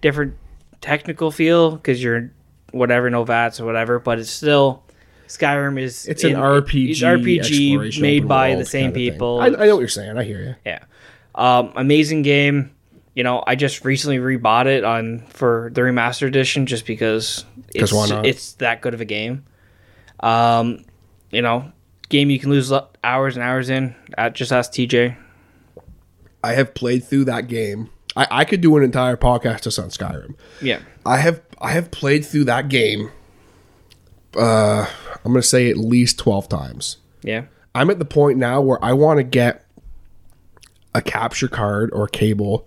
different 0.00 0.34
technical 0.80 1.30
feel 1.30 1.72
because 1.72 2.02
you're 2.02 2.30
whatever, 2.72 3.10
no 3.10 3.22
VATS 3.24 3.60
or 3.60 3.66
whatever, 3.66 3.98
but 3.98 4.18
it's 4.18 4.30
still 4.30 4.82
Skyrim 5.38 5.80
is 5.80 6.06
It's 6.06 6.24
an 6.24 6.32
in- 6.32 6.36
RPG, 6.36 6.90
it's 6.90 7.00
RPG 7.00 8.00
made 8.00 8.28
by 8.28 8.54
the 8.54 8.64
same 8.64 8.84
kind 8.84 8.88
of 8.90 8.94
thing. 8.94 9.12
people. 9.12 9.40
I, 9.40 9.46
I 9.46 9.50
know 9.50 9.74
what 9.76 9.80
you're 9.80 9.88
saying. 9.88 10.18
I 10.18 10.24
hear 10.24 10.40
you. 10.42 10.54
Yeah. 10.66 10.84
Um, 11.34 11.72
amazing 11.76 12.22
game. 12.22 12.74
You 13.14 13.24
know, 13.24 13.42
I 13.46 13.56
just 13.56 13.84
recently 13.84 14.18
rebought 14.18 14.66
it 14.66 14.84
on 14.84 15.20
for 15.28 15.70
the 15.74 15.80
remastered 15.82 16.28
edition 16.28 16.66
just 16.66 16.86
because 16.86 17.44
it's 17.74 17.92
why 17.92 18.08
not? 18.08 18.26
it's 18.26 18.54
that 18.54 18.80
good 18.82 18.94
of 18.94 19.00
a 19.00 19.04
game. 19.04 19.44
Um, 20.20 20.84
you 21.30 21.42
know, 21.42 21.72
game 22.08 22.30
you 22.30 22.38
can 22.38 22.50
lose 22.50 22.72
hours 23.04 23.36
and 23.36 23.42
hours 23.42 23.70
in. 23.70 23.94
Uh, 24.16 24.30
just 24.30 24.52
ask 24.52 24.72
TJ. 24.72 25.16
I 26.44 26.52
have 26.52 26.74
played 26.74 27.04
through 27.04 27.24
that 27.26 27.48
game. 27.48 27.90
I, 28.16 28.26
I 28.30 28.44
could 28.44 28.60
do 28.60 28.76
an 28.76 28.82
entire 28.82 29.16
podcast 29.16 29.62
just 29.62 29.78
on 29.78 29.88
Skyrim. 29.88 30.34
Yeah. 30.60 30.80
I 31.06 31.18
have 31.18 31.40
I 31.58 31.72
have 31.72 31.90
played 31.90 32.24
through 32.26 32.44
that 32.44 32.68
game. 32.68 33.10
Uh, 34.36 34.86
I'm 35.24 35.32
gonna 35.32 35.42
say 35.42 35.70
at 35.70 35.76
least 35.76 36.18
twelve 36.18 36.48
times. 36.48 36.96
Yeah. 37.22 37.44
I'm 37.74 37.88
at 37.90 37.98
the 37.98 38.04
point 38.04 38.38
now 38.38 38.60
where 38.60 38.82
I 38.84 38.92
want 38.92 39.18
to 39.18 39.22
get 39.24 39.64
a 40.94 41.00
capture 41.00 41.48
card 41.48 41.90
or 41.92 42.06
cable 42.06 42.66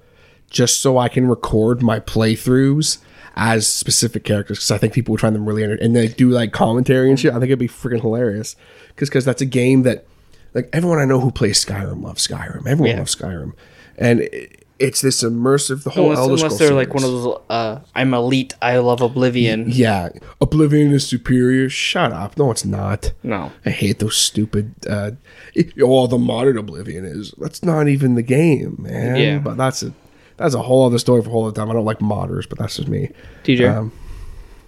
just 0.50 0.82
so 0.82 0.98
I 0.98 1.10
can 1.10 1.28
record 1.28 1.82
my 1.84 2.00
playthroughs 2.00 2.98
as 3.36 3.68
specific 3.68 4.24
characters 4.24 4.58
because 4.60 4.72
I 4.72 4.78
think 4.78 4.94
people 4.94 5.12
would 5.12 5.22
find 5.22 5.36
them 5.36 5.46
really 5.46 5.64
enter- 5.64 5.76
and 5.76 5.96
they 5.96 6.08
do 6.08 6.30
like 6.30 6.54
commentary 6.54 7.10
and 7.10 7.20
shit. 7.20 7.32
I 7.32 7.36
think 7.36 7.46
it'd 7.46 7.60
be 7.60 7.68
freaking 7.68 8.02
hilarious 8.02 8.56
because 8.90 9.10
because 9.10 9.26
that's 9.26 9.42
a 9.42 9.46
game 9.46 9.84
that 9.84 10.06
like 10.54 10.70
everyone 10.74 11.00
I 11.00 11.06
know 11.06 11.20
who 11.20 11.32
plays 11.32 11.64
Skyrim 11.64 12.02
loves 12.02 12.26
Skyrim. 12.26 12.66
Everyone 12.66 12.88
Yeah. 12.92 12.98
loves 13.00 13.16
Skyrim, 13.16 13.52
and 13.98 14.22
it, 14.22 14.65
it's 14.80 15.02
this 15.02 15.24
immersive. 15.24 15.84
The 15.84 15.90
whole 15.92 16.06
Unless, 16.12 16.20
Elder 16.20 16.34
unless 16.34 16.58
they're 16.60 16.74
like 16.74 16.94
one 16.94 17.04
of 17.04 17.12
those. 17.12 17.42
Uh, 17.50 17.80
I'm 17.96 18.14
elite. 18.14 18.54
I 18.62 18.78
love 18.80 19.02
Oblivion. 19.02 19.66
Yeah, 19.70 20.10
Oblivion 20.42 20.92
is 20.92 21.08
superior. 21.08 21.70
Shut 21.70 22.12
up. 22.12 22.38
No, 22.38 22.52
it's 22.52 22.66
not. 22.66 23.14
No. 23.24 23.52
I 23.66 23.70
hate 23.70 24.00
those 24.00 24.16
stupid. 24.18 24.74
Uh, 24.90 25.12
it- 25.54 25.74
oh, 25.82 26.08
the 26.08 26.18
modern 26.18 26.58
Oblivion 26.58 27.06
is. 27.06 27.34
That's 27.38 27.64
not 27.64 27.88
even 27.88 28.16
the 28.16 28.22
game, 28.24 28.76
man. 28.80 29.16
Yeah. 29.16 29.38
But 29.40 29.56
that's 29.58 29.82
a 29.84 29.94
that's 30.38 30.54
a 30.56 30.62
whole 30.62 30.86
other 30.86 30.98
story 31.00 31.22
for 31.22 31.30
a 31.30 31.32
whole 31.32 31.46
other 31.48 31.56
time. 31.56 31.70
I 31.70 31.74
don't 31.74 31.86
like 31.86 32.00
modders, 32.00 32.48
but 32.50 32.60
that's 32.60 32.76
just 32.76 32.90
me. 32.90 33.12
DJ 33.44 33.74
Um, 33.74 33.92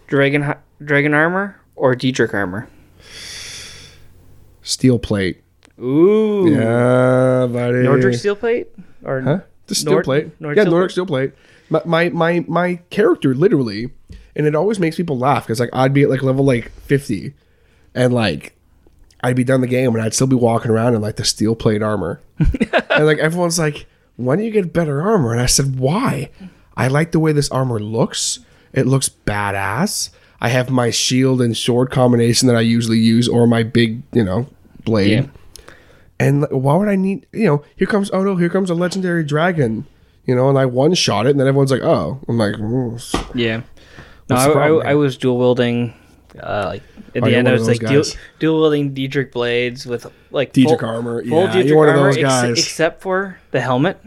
Dragon 0.07 0.53
Dragon 0.81 1.13
armor 1.13 1.59
or 1.75 1.95
Daedric 1.95 2.33
armor. 2.33 2.69
steel 4.61 4.99
plate. 4.99 5.41
Ooh. 5.79 6.49
Yeah, 6.49 7.47
buddy. 7.51 7.79
Nordic 7.83 8.15
steel 8.15 8.35
plate 8.35 8.67
or 9.03 9.21
Huh? 9.21 9.39
The 9.67 9.75
steel 9.75 9.93
Nord- 9.93 10.05
plate. 10.05 10.41
Nordic 10.41 10.57
yeah, 10.57 10.63
steel 10.63 10.71
Nordic 10.71 10.91
steel 10.91 11.05
plate. 11.05 11.31
My, 11.69 11.81
my 11.85 12.09
my 12.09 12.45
my 12.47 12.75
character 12.89 13.35
literally, 13.35 13.89
and 14.35 14.47
it 14.47 14.55
always 14.55 14.79
makes 14.79 14.95
people 14.95 15.17
laugh 15.17 15.45
because 15.45 15.59
like 15.59 15.69
I'd 15.73 15.93
be 15.93 16.03
at 16.03 16.09
like 16.09 16.23
level 16.23 16.45
like 16.45 16.71
fifty, 16.71 17.33
and 17.93 18.13
like 18.13 18.53
I'd 19.21 19.35
be 19.35 19.43
done 19.43 19.61
the 19.61 19.67
game 19.67 19.93
and 19.93 20.01
I'd 20.03 20.13
still 20.13 20.27
be 20.27 20.35
walking 20.35 20.71
around 20.71 20.95
in 20.95 21.01
like 21.01 21.17
the 21.17 21.25
steel 21.25 21.55
plate 21.55 21.81
armor, 21.83 22.21
and 22.39 23.05
like 23.05 23.17
everyone's 23.17 23.59
like, 23.59 23.85
"When 24.15 24.39
do 24.39 24.45
you 24.45 24.51
get 24.51 24.71
better 24.71 25.01
armor?" 25.01 25.33
And 25.33 25.41
I 25.41 25.45
said, 25.47 25.77
"Why? 25.77 26.29
I 26.77 26.87
like 26.87 27.11
the 27.11 27.19
way 27.19 27.33
this 27.33 27.49
armor 27.49 27.79
looks. 27.79 28.39
It 28.71 28.85
looks 28.87 29.09
badass. 29.25 30.11
I 30.39 30.49
have 30.49 30.69
my 30.69 30.91
shield 30.91 31.41
and 31.41 31.57
sword 31.57 31.89
combination 31.89 32.47
that 32.47 32.55
I 32.55 32.61
usually 32.61 32.99
use, 32.99 33.27
or 33.27 33.47
my 33.47 33.63
big, 33.63 34.03
you 34.13 34.23
know, 34.23 34.47
blade." 34.85 35.11
Yeah. 35.11 35.25
And 36.19 36.47
why 36.49 36.75
would 36.75 36.87
I 36.87 36.95
need, 36.95 37.27
you 37.31 37.45
know, 37.45 37.63
here 37.75 37.87
comes, 37.87 38.09
oh 38.11 38.23
no, 38.23 38.35
here 38.37 38.49
comes 38.49 38.69
a 38.69 38.73
legendary 38.75 39.23
dragon, 39.23 39.85
you 40.25 40.35
know, 40.35 40.49
and 40.49 40.57
I 40.57 40.65
one 40.65 40.93
shot 40.95 41.27
it, 41.27 41.31
and 41.31 41.39
then 41.39 41.47
everyone's 41.47 41.71
like, 41.71 41.83
oh, 41.83 42.19
I'm 42.27 42.37
like, 42.37 42.57
"Ooh." 42.59 42.97
Yeah. 43.35 43.61
No, 44.29 44.35
I, 44.35 44.51
problem, 44.51 44.87
I, 44.87 44.91
I 44.91 44.95
was 44.95 45.15
dual 45.17 45.37
wielding. 45.37 45.93
Uh, 46.37 46.63
like 46.73 46.83
at 47.15 47.23
Oh, 47.23 47.25
the 47.25 47.35
end, 47.35 47.47
I 47.47 47.53
was 47.53 47.67
like 47.67 47.79
dual, 47.79 48.03
dual 48.39 48.59
wielding 48.61 48.93
Daedric 48.93 49.31
blades 49.31 49.85
with 49.85 50.05
like 50.31 50.53
Daedric 50.53 50.79
full- 50.81 50.89
armor. 50.89 51.23
full 51.23 51.43
Yeah, 51.45 51.53
Daedric 51.53 51.65
you're 51.67 51.77
one 51.77 51.89
of 51.89 51.95
armor, 51.95 52.13
those 52.13 52.23
ex- 52.49 52.59
except 52.59 53.01
for 53.01 53.39
the 53.51 53.61
helmet. 53.61 53.99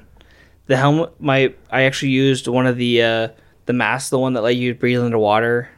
The 0.67 0.77
helmet, 0.77 1.13
my 1.21 1.55
I 1.71 1.83
actually 1.83 2.11
used 2.11 2.47
one 2.49 2.67
of 2.67 2.77
the 2.77 3.03
uh, 3.03 3.29
the 3.67 3.73
mask, 3.73 4.11
the 4.11 4.19
one 4.19 4.35
that 4.35 4.43
let 4.43 4.57
you 4.57 4.75
breathe 4.75 5.01
underwater. 5.01 5.69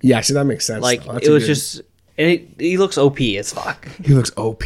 Yeah, 0.00 0.20
see 0.22 0.34
that 0.34 0.44
makes 0.44 0.64
sense. 0.66 0.82
Like 0.82 1.02
it 1.04 1.28
was 1.28 1.42
good- 1.42 1.46
just, 1.46 1.82
and 2.16 2.28
it, 2.30 2.48
he 2.58 2.76
looks 2.78 2.96
OP 2.96 3.20
as 3.20 3.52
fuck. 3.52 3.86
he 4.04 4.14
looks 4.14 4.32
OP, 4.36 4.64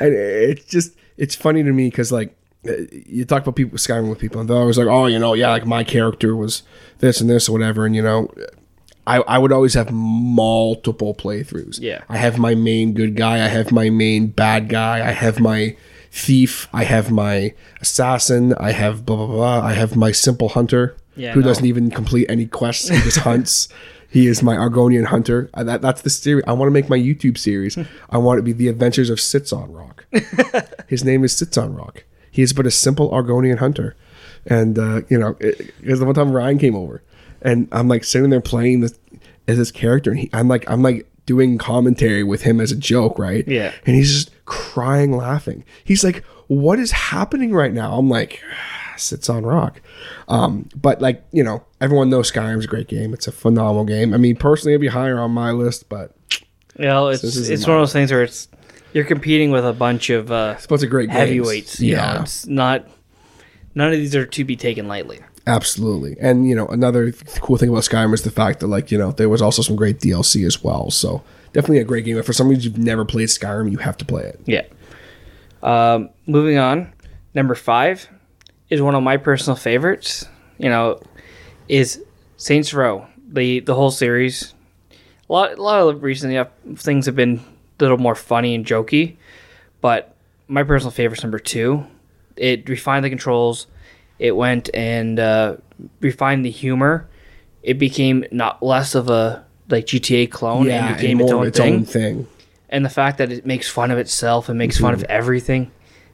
and 0.00 0.14
it's 0.14 0.64
just 0.66 0.96
it's 1.16 1.34
funny 1.34 1.62
to 1.62 1.72
me 1.72 1.88
because 1.90 2.12
like 2.12 2.36
uh, 2.68 2.72
you 3.06 3.24
talk 3.24 3.42
about 3.42 3.56
people 3.56 3.78
Skyrim 3.78 4.08
with 4.08 4.18
people, 4.18 4.40
and 4.40 4.48
they're 4.48 4.56
always 4.56 4.78
like, 4.78 4.86
oh, 4.88 5.06
you 5.06 5.18
know, 5.18 5.34
yeah, 5.34 5.50
like 5.50 5.66
my 5.66 5.84
character 5.84 6.36
was 6.36 6.62
this 6.98 7.20
and 7.20 7.28
this 7.28 7.48
or 7.48 7.52
whatever, 7.52 7.86
and 7.86 7.94
you 7.96 8.02
know. 8.02 8.30
I, 9.04 9.16
I 9.22 9.36
would 9.38 9.50
always 9.50 9.74
have 9.74 9.90
multiple 9.90 11.12
playthroughs. 11.12 11.80
Yeah. 11.80 12.04
I 12.08 12.18
have 12.18 12.38
my 12.38 12.54
main 12.54 12.92
good 12.94 13.16
guy. 13.16 13.44
I 13.44 13.48
have 13.48 13.72
my 13.72 13.90
main 13.90 14.28
bad 14.28 14.68
guy. 14.68 15.04
I 15.04 15.10
have 15.10 15.40
my 15.40 15.76
thief. 16.12 16.68
I 16.72 16.84
have 16.84 17.10
my 17.10 17.52
assassin. 17.80 18.54
I 18.60 18.70
have 18.70 19.04
blah 19.04 19.16
blah 19.16 19.26
blah. 19.26 19.60
I 19.60 19.72
have 19.72 19.96
my 19.96 20.12
simple 20.12 20.50
hunter 20.50 20.96
Yeah, 21.16 21.32
who 21.32 21.40
no. 21.40 21.46
doesn't 21.48 21.64
even 21.66 21.90
complete 21.90 22.26
any 22.30 22.46
quests. 22.46 22.90
He 22.90 23.00
just 23.00 23.18
hunts. 23.28 23.68
He 24.12 24.26
is 24.26 24.42
my 24.42 24.56
Argonian 24.56 25.06
hunter. 25.06 25.48
Uh, 25.54 25.64
That, 25.64 25.80
that's 25.82 26.02
the 26.02 26.10
series. 26.10 26.44
I 26.46 26.52
want 26.52 26.68
to 26.68 26.72
make 26.72 26.88
my 26.90 26.98
YouTube 26.98 27.38
series. 27.38 27.78
I 28.10 28.18
want 28.18 28.38
it 28.38 28.42
to 28.42 28.44
be 28.44 28.52
the 28.52 28.68
Adventures 28.68 29.08
of 29.10 29.20
Sits 29.20 29.52
on 29.52 29.72
Rock. 29.72 30.04
His 30.86 31.02
name 31.02 31.24
is 31.24 31.34
Sits 31.36 31.56
on 31.56 31.74
Rock. 31.74 32.04
He 32.30 32.42
is 32.42 32.52
but 32.52 32.66
a 32.66 32.70
simple 32.70 33.10
Argonian 33.10 33.58
hunter. 33.58 33.96
And 34.46 34.78
uh, 34.78 35.02
you 35.08 35.18
know, 35.18 35.34
because 35.34 36.00
the 36.00 36.04
one 36.04 36.14
time 36.14 36.32
Ryan 36.32 36.58
came 36.58 36.74
over, 36.74 37.02
and 37.42 37.68
I'm 37.72 37.88
like 37.88 38.04
sitting 38.04 38.30
there 38.30 38.40
playing 38.40 38.80
this 38.80 38.98
as 39.48 39.56
this 39.56 39.70
character, 39.70 40.10
and 40.10 40.20
he, 40.20 40.30
I'm 40.32 40.48
like, 40.48 40.68
I'm 40.70 40.82
like 40.82 41.08
doing 41.24 41.56
commentary 41.58 42.24
with 42.24 42.42
him 42.42 42.60
as 42.60 42.72
a 42.72 42.76
joke, 42.76 43.18
right? 43.18 43.46
Yeah. 43.46 43.72
And 43.86 43.94
he's 43.94 44.12
just 44.12 44.44
crying, 44.44 45.16
laughing. 45.16 45.64
He's 45.84 46.02
like, 46.02 46.24
"What 46.48 46.78
is 46.80 46.90
happening 46.90 47.52
right 47.54 47.72
now?" 47.72 47.96
I'm 47.96 48.08
like, 48.10 48.42
"Sits 48.96 49.28
on 49.28 49.44
Rock." 49.44 49.80
Um, 50.28 50.68
but 50.74 51.00
like 51.00 51.24
you 51.32 51.44
know, 51.44 51.64
everyone 51.80 52.10
knows 52.10 52.30
Skyrim's 52.30 52.64
a 52.64 52.68
great 52.68 52.88
game. 52.88 53.12
It's 53.12 53.26
a 53.26 53.32
phenomenal 53.32 53.84
game. 53.84 54.14
I 54.14 54.16
mean, 54.16 54.36
personally, 54.36 54.72
it'd 54.72 54.80
be 54.80 54.88
higher 54.88 55.18
on 55.18 55.30
my 55.30 55.50
list, 55.52 55.88
but 55.88 56.14
You 56.78 56.86
know, 56.86 57.08
it's 57.08 57.22
it's 57.24 57.66
one 57.66 57.76
of 57.76 57.82
those 57.82 57.92
things 57.92 58.10
where 58.10 58.22
it's 58.22 58.48
you're 58.92 59.04
competing 59.04 59.50
with 59.50 59.64
a 59.64 59.72
bunch 59.72 60.10
of 60.10 60.30
uh, 60.30 60.56
it's 60.58 60.82
a 60.82 60.86
great 60.86 61.08
game. 61.08 61.16
heavyweights. 61.16 61.80
Yeah. 61.80 62.14
know, 62.14 62.20
it's 62.22 62.46
not. 62.46 62.86
None 63.74 63.92
of 63.92 63.98
these 63.98 64.14
are 64.14 64.26
to 64.26 64.44
be 64.44 64.54
taken 64.56 64.86
lightly. 64.86 65.20
Absolutely. 65.46 66.16
And 66.20 66.48
you 66.48 66.54
know, 66.54 66.66
another 66.68 67.10
th- 67.10 67.40
cool 67.40 67.56
thing 67.56 67.68
about 67.68 67.82
Skyrim 67.82 68.14
is 68.14 68.22
the 68.22 68.30
fact 68.30 68.60
that 68.60 68.68
like, 68.68 68.90
you 68.92 68.98
know, 68.98 69.12
there 69.12 69.28
was 69.28 69.42
also 69.42 69.62
some 69.62 69.76
great 69.76 69.98
DLC 69.98 70.46
as 70.46 70.62
well. 70.62 70.90
So 70.90 71.22
definitely 71.52 71.78
a 71.78 71.84
great 71.84 72.04
game. 72.04 72.16
If 72.16 72.26
for 72.26 72.32
some 72.32 72.48
reason 72.48 72.64
you've 72.64 72.78
never 72.78 73.04
played 73.04 73.28
Skyrim, 73.28 73.70
you 73.70 73.78
have 73.78 73.96
to 73.98 74.04
play 74.04 74.24
it. 74.24 74.40
Yeah. 74.46 74.62
Um, 75.62 76.10
moving 76.26 76.58
on, 76.58 76.92
number 77.34 77.54
five 77.54 78.08
is 78.72 78.80
one 78.80 78.94
of 78.94 79.02
my 79.02 79.18
personal 79.18 79.56
favorites. 79.56 80.26
You 80.58 80.70
know, 80.70 81.00
is 81.68 82.02
Saints 82.36 82.72
Row 82.72 83.06
the 83.28 83.60
the 83.60 83.74
whole 83.74 83.90
series. 83.90 84.54
A 85.28 85.32
lot, 85.32 85.58
a 85.58 85.62
lot 85.62 85.88
of 85.88 86.02
recently 86.02 86.38
uh, 86.38 86.46
things 86.76 87.06
have 87.06 87.16
been 87.16 87.38
a 87.38 87.82
little 87.82 87.98
more 87.98 88.14
funny 88.14 88.54
and 88.54 88.64
jokey, 88.66 89.16
but 89.80 90.14
my 90.48 90.62
personal 90.62 90.90
favorite's 90.90 91.22
number 91.22 91.38
two. 91.38 91.86
It 92.36 92.68
refined 92.68 93.04
the 93.04 93.10
controls. 93.10 93.66
It 94.18 94.36
went 94.36 94.70
and 94.74 95.18
uh, 95.20 95.56
refined 96.00 96.44
the 96.44 96.50
humor. 96.50 97.08
It 97.62 97.78
became 97.78 98.24
not 98.30 98.62
less 98.62 98.94
of 98.94 99.08
a 99.10 99.44
like 99.68 99.86
GTA 99.86 100.30
clone 100.30 100.70
and 100.70 100.96
became 100.96 101.20
its 101.20 101.30
more 101.30 101.40
own 101.40 101.46
its 101.48 101.58
thing 101.58 101.74
own 101.74 101.84
thing. 101.84 102.26
and 102.68 102.84
the 102.84 102.90
fact 102.90 103.18
that 103.18 103.30
it 103.30 103.46
makes 103.46 103.68
fun 103.68 103.90
of 103.90 103.98
itself 103.98 104.48
and 104.48 104.58
makes 104.58 104.78
fun 104.78 104.92
of 104.94 105.02
everything 105.04 105.70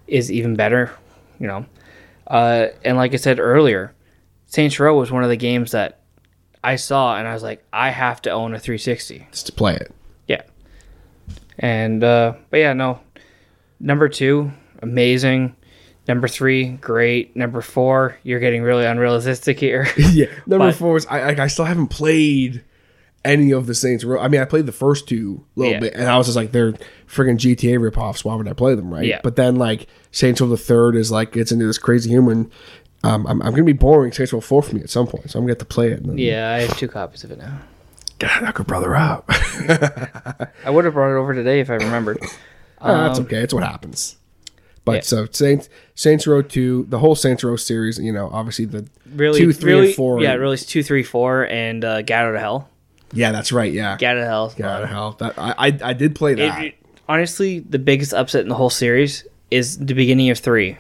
is 0.07 0.31
even 0.31 0.55
better 0.55 0.93
you 1.41 1.47
know 1.47 1.67
uh, 2.29 2.69
and 2.85 2.97
like 2.97 3.13
i 3.13 3.17
said 3.17 3.39
earlier 3.41 3.93
saints 4.47 4.79
row 4.79 4.97
was 4.97 5.11
one 5.11 5.23
of 5.25 5.29
the 5.29 5.37
games 5.37 5.73
that 5.73 6.01
i 6.63 6.77
saw 6.77 7.17
and 7.17 7.27
i 7.29 7.33
was 7.35 7.43
like 7.43 7.65
i 7.73 7.91
have 7.91 8.21
to 8.23 8.31
own 8.31 8.55
a 8.55 8.59
360 8.59 9.27
Just 9.31 9.47
to 9.47 9.53
play 9.53 9.75
it. 9.77 9.93
yeah. 10.27 10.43
And 11.59 12.05
uh, 12.05 12.35
but 12.51 12.59
yeah 12.59 12.73
no. 12.73 13.01
Number 13.81 14.09
two 14.09 14.53
amazing. 14.83 15.55
Number 16.07 16.29
three 16.29 16.69
great. 16.69 17.35
Number 17.37 17.61
four 17.61 18.17
you're 18.23 18.41
getting 18.41 18.63
really 18.63 18.85
unrealistic 18.87 19.59
here. 19.59 19.87
Yeah. 19.97 20.27
Number 20.47 20.69
But- 20.69 20.77
four 20.77 20.97
is 20.97 21.07
I, 21.07 21.33
I 21.33 21.45
I 21.45 21.47
still 21.49 21.65
haven't 21.65 21.89
played 21.89 22.65
any 23.29 23.53
of 23.53 23.67
the 23.67 23.75
Saints 23.75 24.03
Row. 24.05 24.19
I 24.21 24.29
mean, 24.29 24.41
I 24.41 24.45
played 24.45 24.67
the 24.67 24.73
first 24.73 25.07
two 25.09 25.45
a 25.57 25.61
little 25.61 25.75
Yeah. 25.75 25.81
bit, 25.81 25.95
and 25.95 26.09
I 26.09 26.17
was 26.19 26.27
just 26.27 26.37
like, 26.37 26.53
they're 26.53 26.73
friggin' 27.09 27.37
GTA 27.39 27.79
ripoffs. 27.79 28.25
Why 28.25 28.35
would 28.35 28.49
I 28.49 28.53
play 28.53 28.75
them, 28.75 28.93
right? 28.93 29.05
Yeah. 29.05 29.21
But 29.23 29.37
then 29.37 29.57
like 29.57 29.87
Saints 30.11 30.41
Row 30.41 30.49
the 30.49 30.57
Third 30.57 30.97
is 30.97 31.11
like 31.11 31.33
gets 31.33 31.53
into 31.53 31.67
this 31.67 31.79
crazy 31.79 32.11
humor. 32.11 32.33
And, 32.33 32.51
um, 33.05 33.27
I'm, 33.27 33.41
I'm 33.43 33.51
gonna 33.53 33.65
be 33.65 33.73
boring 33.73 34.13
Saints 34.13 34.33
Row 34.33 34.41
Four 34.41 34.63
for 34.63 34.75
me 34.75 34.81
at 34.83 34.91
some 34.91 35.07
point, 35.07 35.31
so 35.31 35.39
I'm 35.39 35.45
gonna 35.45 35.53
get 35.53 35.59
to 35.61 35.65
play 35.67 35.91
it. 35.93 36.05
Then 36.05 36.19
yeah 36.19 36.51
i 36.53 36.61
have 36.63 36.77
two 36.77 36.89
copies 36.89 37.23
of 37.25 37.31
it 37.31 37.39
now 37.39 37.59
get 38.19 38.41
that 38.41 38.55
good 38.55 38.67
brother 38.67 38.97
out. 38.97 39.25
i 39.29 40.71
would 40.71 40.85
have 40.85 40.95
brought 40.95 41.15
it 41.15 41.19
over 41.19 41.33
today 41.35 41.61
if 41.61 41.71
i 41.71 41.75
remembered 41.75 42.19
Ah, 42.81 43.09
that's 43.09 43.19
okay. 43.21 43.39
It's 43.39 43.53
what 43.53 43.65
happens. 43.65 44.17
But 44.85 44.91
Um, 44.93 44.95
yeah. 44.97 45.01
so 45.03 45.27
Saints 45.33 45.69
Saints 45.97 46.27
Row 46.29 46.43
two, 46.43 46.87
the 46.89 47.01
whole 47.01 47.17
Saints 47.17 47.43
Row 47.43 47.57
series. 47.57 47.99
You 47.99 48.13
know, 48.13 48.31
obviously 48.33 48.67
the 48.67 48.87
really 49.15 49.41
two, 49.41 49.53
three, 49.53 49.73
really, 49.73 49.87
and 49.89 49.97
four. 49.97 50.21
yeah 50.23 50.35
really 50.35 50.57
two 50.57 50.83
three 50.85 51.03
four 51.03 51.47
and 51.49 51.85
uh, 51.85 52.03
get 52.03 52.25
out 52.25 52.35
of 52.35 52.41
hell 52.41 52.69
yeah, 53.13 53.33
that's 53.33 53.53
right. 53.53 53.73
Yeah, 53.73 53.97
get 53.97 54.17
out 54.17 54.23
of 54.23 54.25
hell 54.27 54.55
Get 54.57 54.67
out 54.67 54.83
of 54.83 54.89
hell. 54.89 55.17
That 55.19 55.39
I, 55.39 55.55
I 55.69 55.79
I 55.83 55.93
did 55.93 56.15
play 56.15 56.35
that. 56.35 56.65
it- 56.65 56.75
honestly, 57.09 57.61
the 57.61 57.79
biggest 57.79 58.13
upset 58.13 58.43
in 58.43 58.49
the 58.49 58.55
whole 58.55 58.71
series 58.71 59.27
is 59.51 59.79
the 59.79 59.95
beginning 59.95 60.31
of 60.31 60.39
three. 60.39 60.77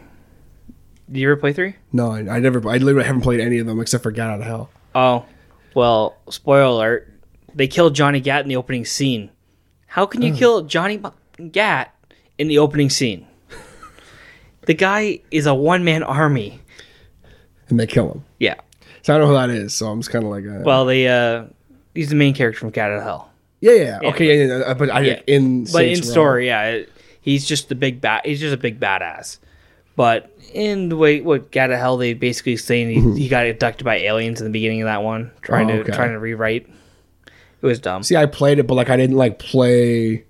Did 1.10 1.20
you 1.20 1.30
ever 1.30 1.40
play 1.40 1.52
three? 1.54 1.74
no, 1.92 2.10
I, 2.12 2.18
I 2.36 2.38
never. 2.40 2.58
I 2.68 2.76
literally 2.76 3.06
haven't 3.06 3.22
played 3.22 3.40
any 3.40 3.58
of 3.58 3.66
them 3.66 3.80
except 3.80 4.02
for 4.02 4.10
Gat 4.10 4.28
out 4.30 4.40
of 4.40 4.46
Hell. 4.46 4.70
Oh, 4.94 5.24
well, 5.74 6.16
spoiler 6.28 6.64
alert. 6.64 7.14
They 7.54 7.66
killed 7.66 7.94
Johnny 7.94 8.20
Gat 8.20 8.42
in 8.42 8.48
the 8.48 8.56
opening 8.56 8.84
scene. 8.84 9.30
How 9.86 10.04
can 10.04 10.20
you 10.20 10.34
kill 10.34 10.62
Johnny 10.62 11.00
Gat 11.50 11.94
in 12.36 12.46
the 12.48 12.58
opening 12.58 12.90
scene? 12.90 13.26
the 14.66 14.74
guy 14.74 15.20
is 15.30 15.46
a 15.46 15.54
one 15.54 15.82
man 15.82 16.02
army. 16.02 16.60
and 17.70 17.80
they 17.80 17.86
kill 17.86 18.12
him. 18.12 18.24
Yeah. 18.38 18.56
So 19.02 19.14
I 19.14 19.18
don't 19.18 19.28
know 19.28 19.34
who 19.40 19.46
that 19.46 19.50
is. 19.50 19.72
So 19.74 19.86
I'm 19.88 20.00
just 20.00 20.10
kind 20.10 20.24
of 20.24 20.30
like, 20.30 20.44
uh, 20.44 20.62
Well, 20.62 20.84
they 20.84 21.08
uh, 21.08 21.44
he's 21.94 22.08
the 22.10 22.14
main 22.16 22.34
character 22.34 22.60
from 22.60 22.72
Cat 22.72 22.90
of 22.90 23.02
Hell. 23.02 23.30
yeah, 23.60 23.72
yeah, 23.72 23.98
okay, 24.04 24.26
yeah, 24.26 24.44
yeah, 24.46 24.58
yeah, 24.66 24.74
but 24.74 24.90
I 24.90 25.00
Yeah. 25.00 25.20
in 25.26 25.64
But 25.64 25.84
in 25.86 26.02
story, 26.02 26.46
yeah, 26.46 26.64
it- 26.70 26.92
he's 27.20 27.46
just 27.46 27.68
the 27.68 27.74
big 27.74 28.00
bat. 28.00 28.24
He's 28.26 28.40
just 28.40 28.54
a 28.54 28.58
big 28.58 28.78
badass. 28.80 29.38
But 29.96 30.30
in 30.54 30.88
the 30.90 30.96
way 30.96 31.20
what 31.20 31.50
got 31.50 31.66
to 31.68 31.76
hell, 31.76 31.96
they 31.96 32.14
basically 32.14 32.56
saying 32.56 32.88
he, 32.90 32.96
mm-hmm. 32.98 33.16
he 33.16 33.28
got 33.28 33.46
abducted 33.46 33.84
by 33.84 33.96
aliens 33.96 34.40
in 34.40 34.44
the 34.44 34.50
beginning 34.52 34.80
of 34.82 34.86
that 34.86 35.02
one, 35.02 35.32
trying 35.42 35.68
Oh, 35.70 35.74
to 35.76 35.80
okay. 35.80 35.92
trying 35.92 36.12
to 36.12 36.18
rewrite. 36.20 36.68
It 37.60 37.66
was 37.66 37.80
dumb. 37.80 38.04
See, 38.04 38.14
I 38.16 38.26
played 38.26 38.60
it, 38.60 38.68
but 38.68 38.74
like 38.74 38.88
I 38.90 38.96
didn't 38.96 39.16
like 39.16 39.40
play 39.40 40.24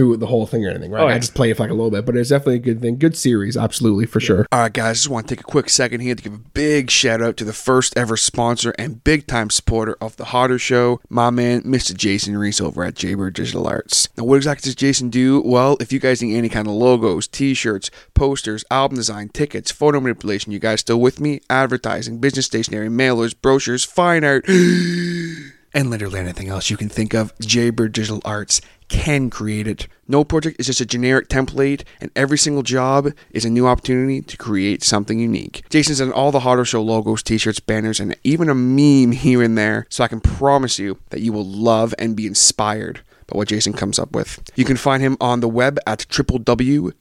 through 0.00 0.16
the 0.16 0.26
whole 0.26 0.46
thing 0.46 0.64
or 0.64 0.70
anything, 0.70 0.90
right? 0.90 1.02
Oh, 1.02 1.08
yeah. 1.08 1.16
I 1.16 1.18
just 1.18 1.34
played 1.34 1.50
it 1.50 1.56
for 1.56 1.64
like 1.64 1.70
a 1.70 1.74
little 1.74 1.90
bit, 1.90 2.06
but 2.06 2.16
it's 2.16 2.30
definitely 2.30 2.54
a 2.54 2.58
good 2.60 2.80
thing. 2.80 2.96
Good 2.96 3.14
series, 3.14 3.54
absolutely 3.54 4.06
for 4.06 4.18
sure. 4.18 4.46
All 4.50 4.60
right, 4.60 4.72
guys, 4.72 4.96
just 4.96 5.10
want 5.10 5.28
to 5.28 5.36
take 5.36 5.42
a 5.42 5.44
quick 5.44 5.68
second 5.68 6.00
here 6.00 6.14
to 6.14 6.22
give 6.22 6.32
a 6.32 6.38
big 6.38 6.90
shout 6.90 7.20
out 7.20 7.36
to 7.36 7.44
the 7.44 7.52
first 7.52 7.94
ever 7.98 8.16
sponsor 8.16 8.72
and 8.78 9.04
big 9.04 9.26
time 9.26 9.50
supporter 9.50 9.98
of 10.00 10.16
the 10.16 10.26
Harder 10.26 10.58
Show, 10.58 11.02
my 11.10 11.28
man, 11.28 11.64
Mr. 11.64 11.94
Jason 11.94 12.34
Reese 12.38 12.62
over 12.62 12.82
at 12.82 12.94
Jaybird 12.94 13.34
Digital 13.34 13.68
Arts. 13.68 14.08
Now, 14.16 14.24
what 14.24 14.36
exactly 14.36 14.68
does 14.68 14.74
Jason 14.74 15.10
do? 15.10 15.42
Well, 15.42 15.76
if 15.80 15.92
you 15.92 15.98
guys 15.98 16.22
need 16.22 16.34
any 16.34 16.48
kind 16.48 16.66
of 16.66 16.72
logos, 16.72 17.28
T-shirts, 17.28 17.90
posters, 18.14 18.64
album 18.70 18.96
design, 18.96 19.28
tickets, 19.28 19.70
photo 19.70 20.00
manipulation, 20.00 20.50
you 20.50 20.60
guys 20.60 20.80
still 20.80 20.98
with 20.98 21.20
me? 21.20 21.42
Advertising, 21.50 22.20
business 22.20 22.46
stationery, 22.46 22.88
mailers, 22.88 23.34
brochures, 23.38 23.84
fine 23.84 24.24
art. 24.24 24.48
and 24.48 25.90
literally 25.90 26.20
anything 26.20 26.48
else 26.48 26.70
you 26.70 26.78
can 26.78 26.88
think 26.88 27.12
of, 27.12 27.38
Jaybird 27.38 27.92
Digital 27.92 28.22
Arts 28.24 28.62
can 28.90 29.30
create 29.30 29.66
it. 29.66 29.88
No 30.06 30.24
project 30.24 30.60
is 30.60 30.66
just 30.66 30.82
a 30.82 30.86
generic 30.86 31.28
template, 31.28 31.84
and 32.00 32.10
every 32.14 32.36
single 32.36 32.62
job 32.62 33.12
is 33.30 33.46
a 33.46 33.50
new 33.50 33.66
opportunity 33.66 34.20
to 34.20 34.36
create 34.36 34.82
something 34.82 35.18
unique. 35.18 35.62
Jason's 35.70 36.00
done 36.00 36.12
all 36.12 36.32
the 36.32 36.40
Harder 36.40 36.66
Show 36.66 36.82
logos, 36.82 37.22
t-shirts, 37.22 37.60
banners, 37.60 38.00
and 38.00 38.14
even 38.24 38.50
a 38.50 38.54
meme 38.54 39.12
here 39.16 39.42
and 39.42 39.56
there, 39.56 39.86
so 39.88 40.04
I 40.04 40.08
can 40.08 40.20
promise 40.20 40.78
you 40.78 40.98
that 41.08 41.20
you 41.20 41.32
will 41.32 41.46
love 41.46 41.94
and 41.98 42.14
be 42.14 42.26
inspired 42.26 43.00
by 43.28 43.38
what 43.38 43.48
Jason 43.48 43.72
comes 43.72 43.98
up 43.98 44.12
with. 44.12 44.42
You 44.56 44.66
can 44.66 44.76
find 44.76 45.02
him 45.02 45.16
on 45.20 45.40
the 45.40 45.48
web 45.48 45.78
at 45.86 46.00
www.jaybird, 46.10 46.98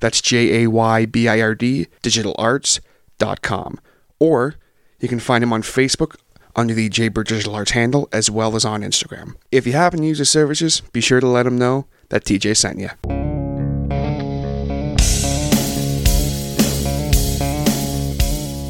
that's 0.00 0.20
J-A-Y-B-I-R-D, 0.20 1.86
digitalarts.com. 2.02 3.80
Or 4.20 4.54
you 5.00 5.08
can 5.08 5.20
find 5.20 5.42
him 5.42 5.52
on 5.52 5.62
Facebook 5.62 6.16
under 6.58 6.74
the 6.74 6.88
Jaybird 6.88 7.28
Digital 7.28 7.54
Arts 7.54 7.70
handle 7.70 8.08
as 8.12 8.30
well 8.30 8.56
as 8.56 8.64
on 8.64 8.82
Instagram. 8.82 9.34
If 9.52 9.64
you 9.66 9.72
happen 9.74 10.00
to 10.00 10.06
use 10.06 10.18
his 10.18 10.28
services, 10.28 10.80
be 10.92 11.00
sure 11.00 11.20
to 11.20 11.26
let 11.26 11.46
him 11.46 11.56
know 11.56 11.86
that 12.08 12.24
TJ 12.24 12.56
sent 12.56 12.80
you. 12.80 12.90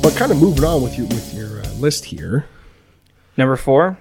But 0.02 0.16
kind 0.16 0.30
of 0.32 0.40
moving 0.40 0.64
on 0.64 0.82
with 0.82 0.96
your 0.96 1.06
with 1.08 1.34
your 1.34 1.60
uh, 1.60 1.68
list 1.74 2.06
here. 2.06 2.46
Number 3.36 3.56
four, 3.56 3.98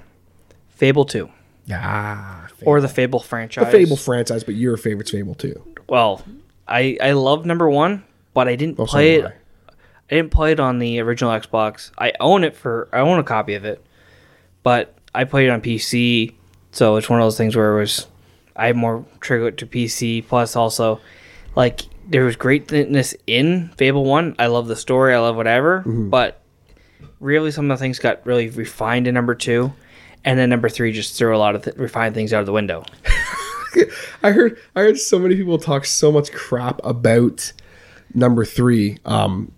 Fable 0.70 1.04
Two, 1.06 1.30
Ah, 1.72 2.48
or 2.64 2.80
the 2.82 2.88
Fable 2.88 3.20
franchise. 3.20 3.66
the 3.66 3.72
Fable 3.72 3.98
franchise, 3.98 4.44
but 4.44 4.56
your 4.56 4.78
favorite's 4.78 5.12
Fable 5.12 5.36
Two. 5.36 5.62
Well, 5.90 6.22
I 6.68 6.98
I 7.02 7.12
love 7.12 7.46
number 7.46 7.70
one, 7.70 8.04
but 8.34 8.48
I 8.48 8.56
didn't 8.56 8.80
Also 8.80 8.92
play 8.94 9.20
do 9.22 9.26
it. 9.28 9.32
I 9.32 9.34
didn't 10.16 10.32
play 10.32 10.52
it 10.54 10.60
on 10.60 10.80
the 10.80 11.00
original 11.00 11.32
Xbox. 11.32 11.92
I 11.98 12.14
own 12.20 12.44
it 12.44 12.56
for 12.56 12.88
I 12.94 13.00
own 13.00 13.20
a 13.20 13.24
copy 13.24 13.56
of 13.56 13.66
it, 13.66 13.86
but 14.64 14.96
I 15.14 15.24
played 15.26 15.48
it 15.48 15.52
on 15.52 15.62
PC. 15.62 16.34
So 16.72 16.96
it's 16.96 17.10
one 17.10 17.20
of 17.20 17.26
those 17.26 17.38
things 17.38 17.56
where 17.56 17.78
it 17.78 17.80
was 17.80 18.08
I 18.56 18.68
have 18.68 18.76
more 18.76 19.06
trigger 19.20 19.52
to 19.52 19.66
PC. 19.66 20.28
Plus, 20.28 20.56
also 20.56 21.00
like 21.56 21.82
there 22.08 22.24
was 22.24 22.36
greatness 22.36 23.16
in 23.26 23.70
Fable 23.78 24.06
One. 24.06 24.36
I 24.40 24.48
love 24.48 24.68
the 24.68 24.76
story. 24.76 25.14
I 25.14 25.20
love 25.20 25.36
whatever, 25.36 25.82
but 25.86 26.42
really 27.20 27.52
some 27.52 27.70
of 27.70 27.78
the 27.78 27.82
things 27.82 28.00
got 28.00 28.26
really 28.26 28.50
refined 28.50 29.08
in 29.08 29.14
number 29.14 29.36
two, 29.36 29.74
and 30.24 30.40
then 30.40 30.50
number 30.50 30.70
three 30.70 30.92
just 30.92 31.18
threw 31.18 31.36
a 31.36 31.38
lot 31.38 31.56
of 31.56 31.64
th- 31.64 31.76
refined 31.76 32.16
things 32.16 32.34
out 32.34 32.40
of 32.40 32.46
the 32.46 32.54
window. 32.54 32.84
I 34.24 34.32
heard 34.32 34.58
I 34.76 34.82
heard 34.82 34.98
so 34.98 35.20
many 35.20 35.36
people 35.36 35.58
talk 35.58 35.86
so 35.86 36.12
much 36.12 36.32
crap 36.32 36.80
about 36.84 37.52
number 38.14 38.46
three. 38.46 38.98
Um, 39.06 39.52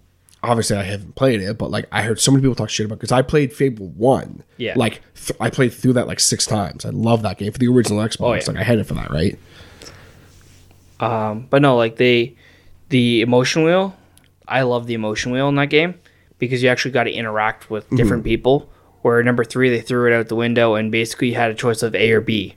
obviously 0.43 0.77
I 0.77 0.83
haven't 0.83 1.15
played 1.15 1.41
it, 1.41 1.57
but 1.57 1.71
like 1.71 1.85
I 1.91 2.03
heard 2.03 2.19
so 2.19 2.31
many 2.31 2.41
people 2.41 2.55
talk 2.55 2.69
shit 2.69 2.85
about 2.85 2.99
because 2.99 3.11
I 3.11 3.21
played 3.21 3.53
Fable 3.53 3.89
one. 3.89 4.43
Yeah. 4.57 4.73
Like 4.75 5.01
th- 5.15 5.37
I 5.39 5.49
played 5.49 5.73
through 5.73 5.93
that 5.93 6.07
like 6.07 6.19
six 6.19 6.45
times. 6.45 6.85
I 6.85 6.89
love 6.89 7.21
that 7.23 7.37
game 7.37 7.51
for 7.51 7.57
the 7.57 7.67
original 7.67 7.99
Xbox. 7.99 8.17
Oh, 8.19 8.33
yeah. 8.33 8.43
Like 8.47 8.57
I 8.57 8.63
had 8.63 8.79
it 8.79 8.85
for 8.85 8.93
that, 8.95 9.11
right? 9.11 9.37
Um, 10.99 11.47
but 11.49 11.61
no, 11.61 11.77
like 11.77 11.95
they, 11.95 12.35
the 12.89 13.21
emotion 13.21 13.63
wheel, 13.63 13.95
I 14.47 14.63
love 14.63 14.87
the 14.87 14.93
emotion 14.93 15.31
wheel 15.31 15.47
in 15.49 15.55
that 15.55 15.69
game 15.69 15.95
because 16.39 16.63
you 16.63 16.69
actually 16.69 16.91
got 16.91 17.03
to 17.03 17.11
interact 17.11 17.69
with 17.69 17.89
different 17.91 18.23
people. 18.23 18.69
Where 19.01 19.23
number 19.23 19.45
three, 19.45 19.69
they 19.69 19.81
threw 19.81 20.11
it 20.11 20.13
out 20.13 20.27
the 20.27 20.35
window 20.35 20.75
and 20.75 20.91
basically 20.91 21.29
you 21.29 21.35
had 21.35 21.51
a 21.51 21.55
choice 21.55 21.83
of 21.83 21.95
A 21.95 22.11
or 22.11 22.21
B. 22.21 22.55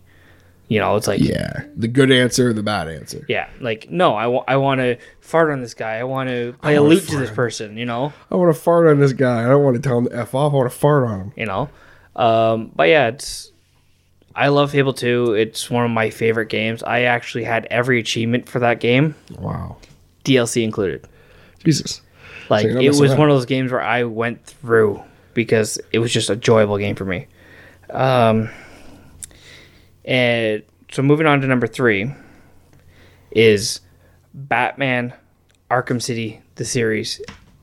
You 0.68 0.78
know, 0.80 0.96
it's 0.96 1.06
like, 1.06 1.20
yeah. 1.20 1.64
The 1.76 1.88
good 1.88 2.10
answer, 2.10 2.52
the 2.54 2.62
bad 2.62 2.88
answer. 2.88 3.26
Yeah, 3.28 3.48
like, 3.60 3.90
no, 3.90 4.14
I 4.14 4.26
wa- 4.26 4.44
I 4.48 4.56
want 4.56 4.80
to 4.80 4.96
fart 5.20 5.50
on 5.50 5.60
this 5.60 5.74
guy. 5.74 5.96
I 5.98 6.04
want 6.04 6.30
to 6.30 6.54
play 6.62 6.76
a 6.76 6.82
lute 6.82 7.06
to 7.08 7.18
this 7.18 7.30
person, 7.30 7.76
you 7.76 7.84
know? 7.84 8.12
I 8.30 8.36
want 8.36 8.54
to 8.54 8.58
fart 8.60 8.86
on 8.86 8.98
this 8.98 9.12
guy. 9.12 9.44
I 9.44 9.48
don't 9.48 9.62
want 9.62 9.76
to 9.76 9.82
tell 9.82 9.98
him 9.98 10.06
to 10.06 10.16
f 10.16 10.34
off. 10.34 10.52
I 10.52 10.56
want 10.56 10.70
to 10.72 10.76
fart 10.78 11.04
on 11.04 11.20
him. 11.20 11.32
you 11.36 11.44
know. 11.46 11.68
Um, 12.16 12.70
but 12.74 12.88
yeah, 12.88 13.08
it's 13.08 13.52
I 14.34 14.48
love 14.48 14.70
Fable 14.70 14.94
2. 14.94 15.34
It's 15.34 15.70
one 15.70 15.84
of 15.84 15.90
my 15.90 16.08
favorite 16.08 16.48
games. 16.48 16.82
I 16.82 17.02
actually 17.02 17.44
had 17.44 17.66
every 17.70 18.00
achievement 18.00 18.48
for 18.48 18.60
that 18.60 18.80
game, 18.80 19.14
Wow. 19.38 19.76
DLC 20.24 20.62
included. 20.64 21.06
Jesus. 21.64 22.00
Like 22.48 22.64
you're 22.64 22.80
it 22.80 22.94
was 22.94 23.14
one 23.14 23.28
of 23.28 23.36
those 23.36 23.46
games 23.46 23.72
where 23.72 23.82
I 23.82 24.04
went 24.04 24.42
through 24.44 25.02
because 25.34 25.78
it 25.92 25.98
was 25.98 26.10
just 26.12 26.30
a 26.30 26.34
enjoyable 26.34 26.78
game 26.78 26.94
for 26.96 27.04
me. 27.04 27.26
Um, 27.90 28.48
and 30.04 30.62
so 30.90 31.02
moving 31.02 31.26
on 31.26 31.40
to 31.40 31.46
number 31.46 31.66
three 31.66 32.12
is 33.30 33.80
Batman 34.34 35.14
Arkham 35.70 36.02
City, 36.02 36.42
the 36.56 36.64
series. 36.64 37.20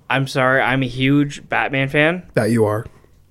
I'm 0.09 0.27
sorry, 0.27 0.61
I'm 0.61 0.81
a 0.81 0.87
huge 0.87 1.47
Batman 1.47 1.89
fan. 1.89 2.29
That 2.33 2.51
you 2.51 2.65
are. 2.65 2.85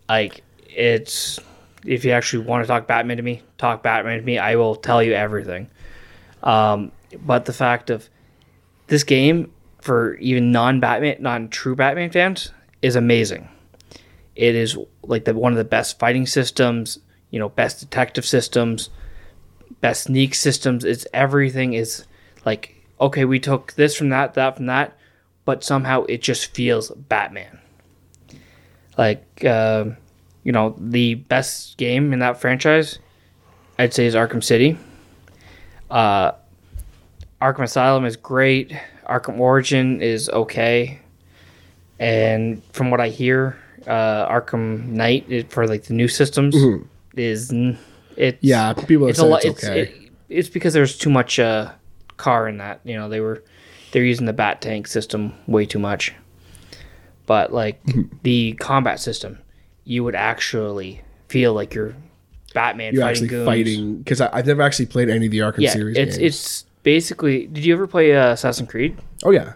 like 0.09 0.43
it's 0.69 1.39
if 1.85 2.05
you 2.05 2.13
actually 2.13 2.45
want 2.45 2.63
to 2.63 2.69
talk 2.69 2.87
Batman 2.87 3.17
to 3.17 3.23
me, 3.23 3.43
talk 3.57 3.83
Batman 3.83 4.19
to 4.19 4.25
me. 4.25 4.39
I 4.39 4.57
will 4.57 4.77
tell 4.77 5.03
you 5.03 5.13
everything. 5.13 5.69
Um, 6.43 6.93
but 7.25 7.45
the 7.45 7.53
fact 7.53 7.91
of 7.91 8.09
this 8.87 9.05
game 9.05 9.53
for 9.81 10.15
even 10.17 10.53
non-Batman, 10.53 11.17
non-true 11.21 11.75
Batman 11.75 12.11
fans 12.11 12.53
is 12.83 12.97
amazing. 12.97 13.49
It 14.37 14.55
is 14.55 14.77
like 15.03 15.25
the 15.25 15.35
one 15.35 15.53
of 15.53 15.59
the 15.59 15.65
best 15.65 15.99
fighting 15.99 16.27
systems, 16.27 16.99
you 17.31 17.39
know, 17.39 17.49
best 17.49 17.81
detective 17.81 18.25
systems, 18.25 18.91
best 19.81 20.05
sneak 20.05 20.35
systems. 20.35 20.85
It's 20.85 21.07
everything 21.13 21.75
is 21.75 22.05
like 22.45 22.75
okay, 23.01 23.25
we 23.25 23.39
took 23.39 23.73
this 23.75 23.95
from 23.95 24.09
that, 24.09 24.35
that 24.35 24.57
from 24.57 24.67
that, 24.67 24.97
but 25.45 25.63
somehow 25.63 26.03
it 26.05 26.21
just 26.21 26.53
feels 26.55 26.91
Batman. 26.91 27.61
Like 28.97 29.45
uh, 29.45 29.85
you 30.43 30.53
know 30.53 30.75
the 30.79 31.15
best 31.15 31.77
game 31.77 32.13
in 32.13 32.19
that 32.21 32.41
franchise 32.41 32.99
i'd 33.79 33.95
say 33.95 34.07
is 34.07 34.15
arkham 34.15 34.43
city. 34.43 34.77
Uh, 35.91 36.33
arkham 37.41 37.63
asylum 37.63 38.05
is 38.05 38.17
great. 38.17 38.73
Arkham 39.09 39.39
origin 39.39 40.03
is 40.03 40.29
okay. 40.29 40.99
And 42.01 42.63
from 42.73 42.91
what 42.91 43.01
i 43.01 43.09
hear 43.09 43.57
uh, 43.87 44.27
arkham 44.29 44.87
knight 44.87 45.51
for 45.51 45.67
like 45.67 45.85
the 45.85 45.95
new 45.95 46.09
systems 46.09 46.57
is 47.15 47.53
n- 47.53 47.79
it's 48.19 48.39
Yeah, 48.43 48.73
people 48.75 49.09
it's 49.09 49.19
a 49.19 49.25
lot 49.27 49.45
it's 49.45 49.65
okay. 49.65 49.81
it, 49.83 50.11
it's 50.29 50.49
because 50.49 50.75
there's 50.75 50.97
too 50.99 51.11
much 51.11 51.39
uh, 51.39 51.73
car 52.17 52.49
in 52.49 52.59
that 52.59 52.81
you 52.85 52.95
know 52.97 53.09
they 53.09 53.21
were 53.21 53.43
they're 53.93 54.05
using 54.05 54.27
the 54.27 54.33
bat 54.33 54.61
tank 54.61 54.87
system 54.87 55.33
way 55.47 55.65
too 55.65 55.79
much 55.79 56.13
but 57.27 57.53
like 57.53 57.81
the 58.23 58.53
combat 58.55 59.01
system, 59.01 59.39
you 59.85 60.03
would 60.05 60.15
actually 60.15 61.03
feel 61.29 61.53
like 61.55 61.75
you're 61.75 61.95
Batman 62.55 62.95
You're 62.95 63.03
fighting 63.03 63.11
actually 63.25 63.29
goons. 63.29 63.47
fighting 63.47 63.99
because 63.99 64.21
I've 64.23 64.47
never 64.47 64.63
actually 64.63 64.87
played 64.87 65.11
any 65.11 65.27
of 65.27 65.33
the 65.33 65.39
Arkham 65.41 65.61
Yeah, 65.61 65.73
series 65.73 65.97
it's 65.99 66.17
games. 66.17 66.37
it's 66.37 66.65
basically. 66.83 67.47
Did 67.47 67.65
you 67.65 67.75
ever 67.75 67.87
play 67.87 68.17
uh, 68.17 68.33
Assassin's 68.33 68.71
Creed? 68.71 68.97
oh 69.25 69.31
yeah, 69.31 69.53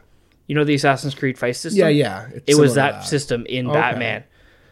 You 0.47 0.55
know 0.55 0.65
the 0.65 0.75
Assassin's 0.75 1.15
Creed 1.15 1.39
fight 1.39 1.57
system. 1.57 1.79
yeah, 1.81 1.89
yeah. 1.89 2.29
It's 2.35 2.45
It 2.49 2.61
was 2.61 2.73
to 2.73 2.75
that, 2.77 3.05
system 3.07 3.47
in 3.47 3.69
Okay. 3.69 3.79
Batman. 3.81 4.25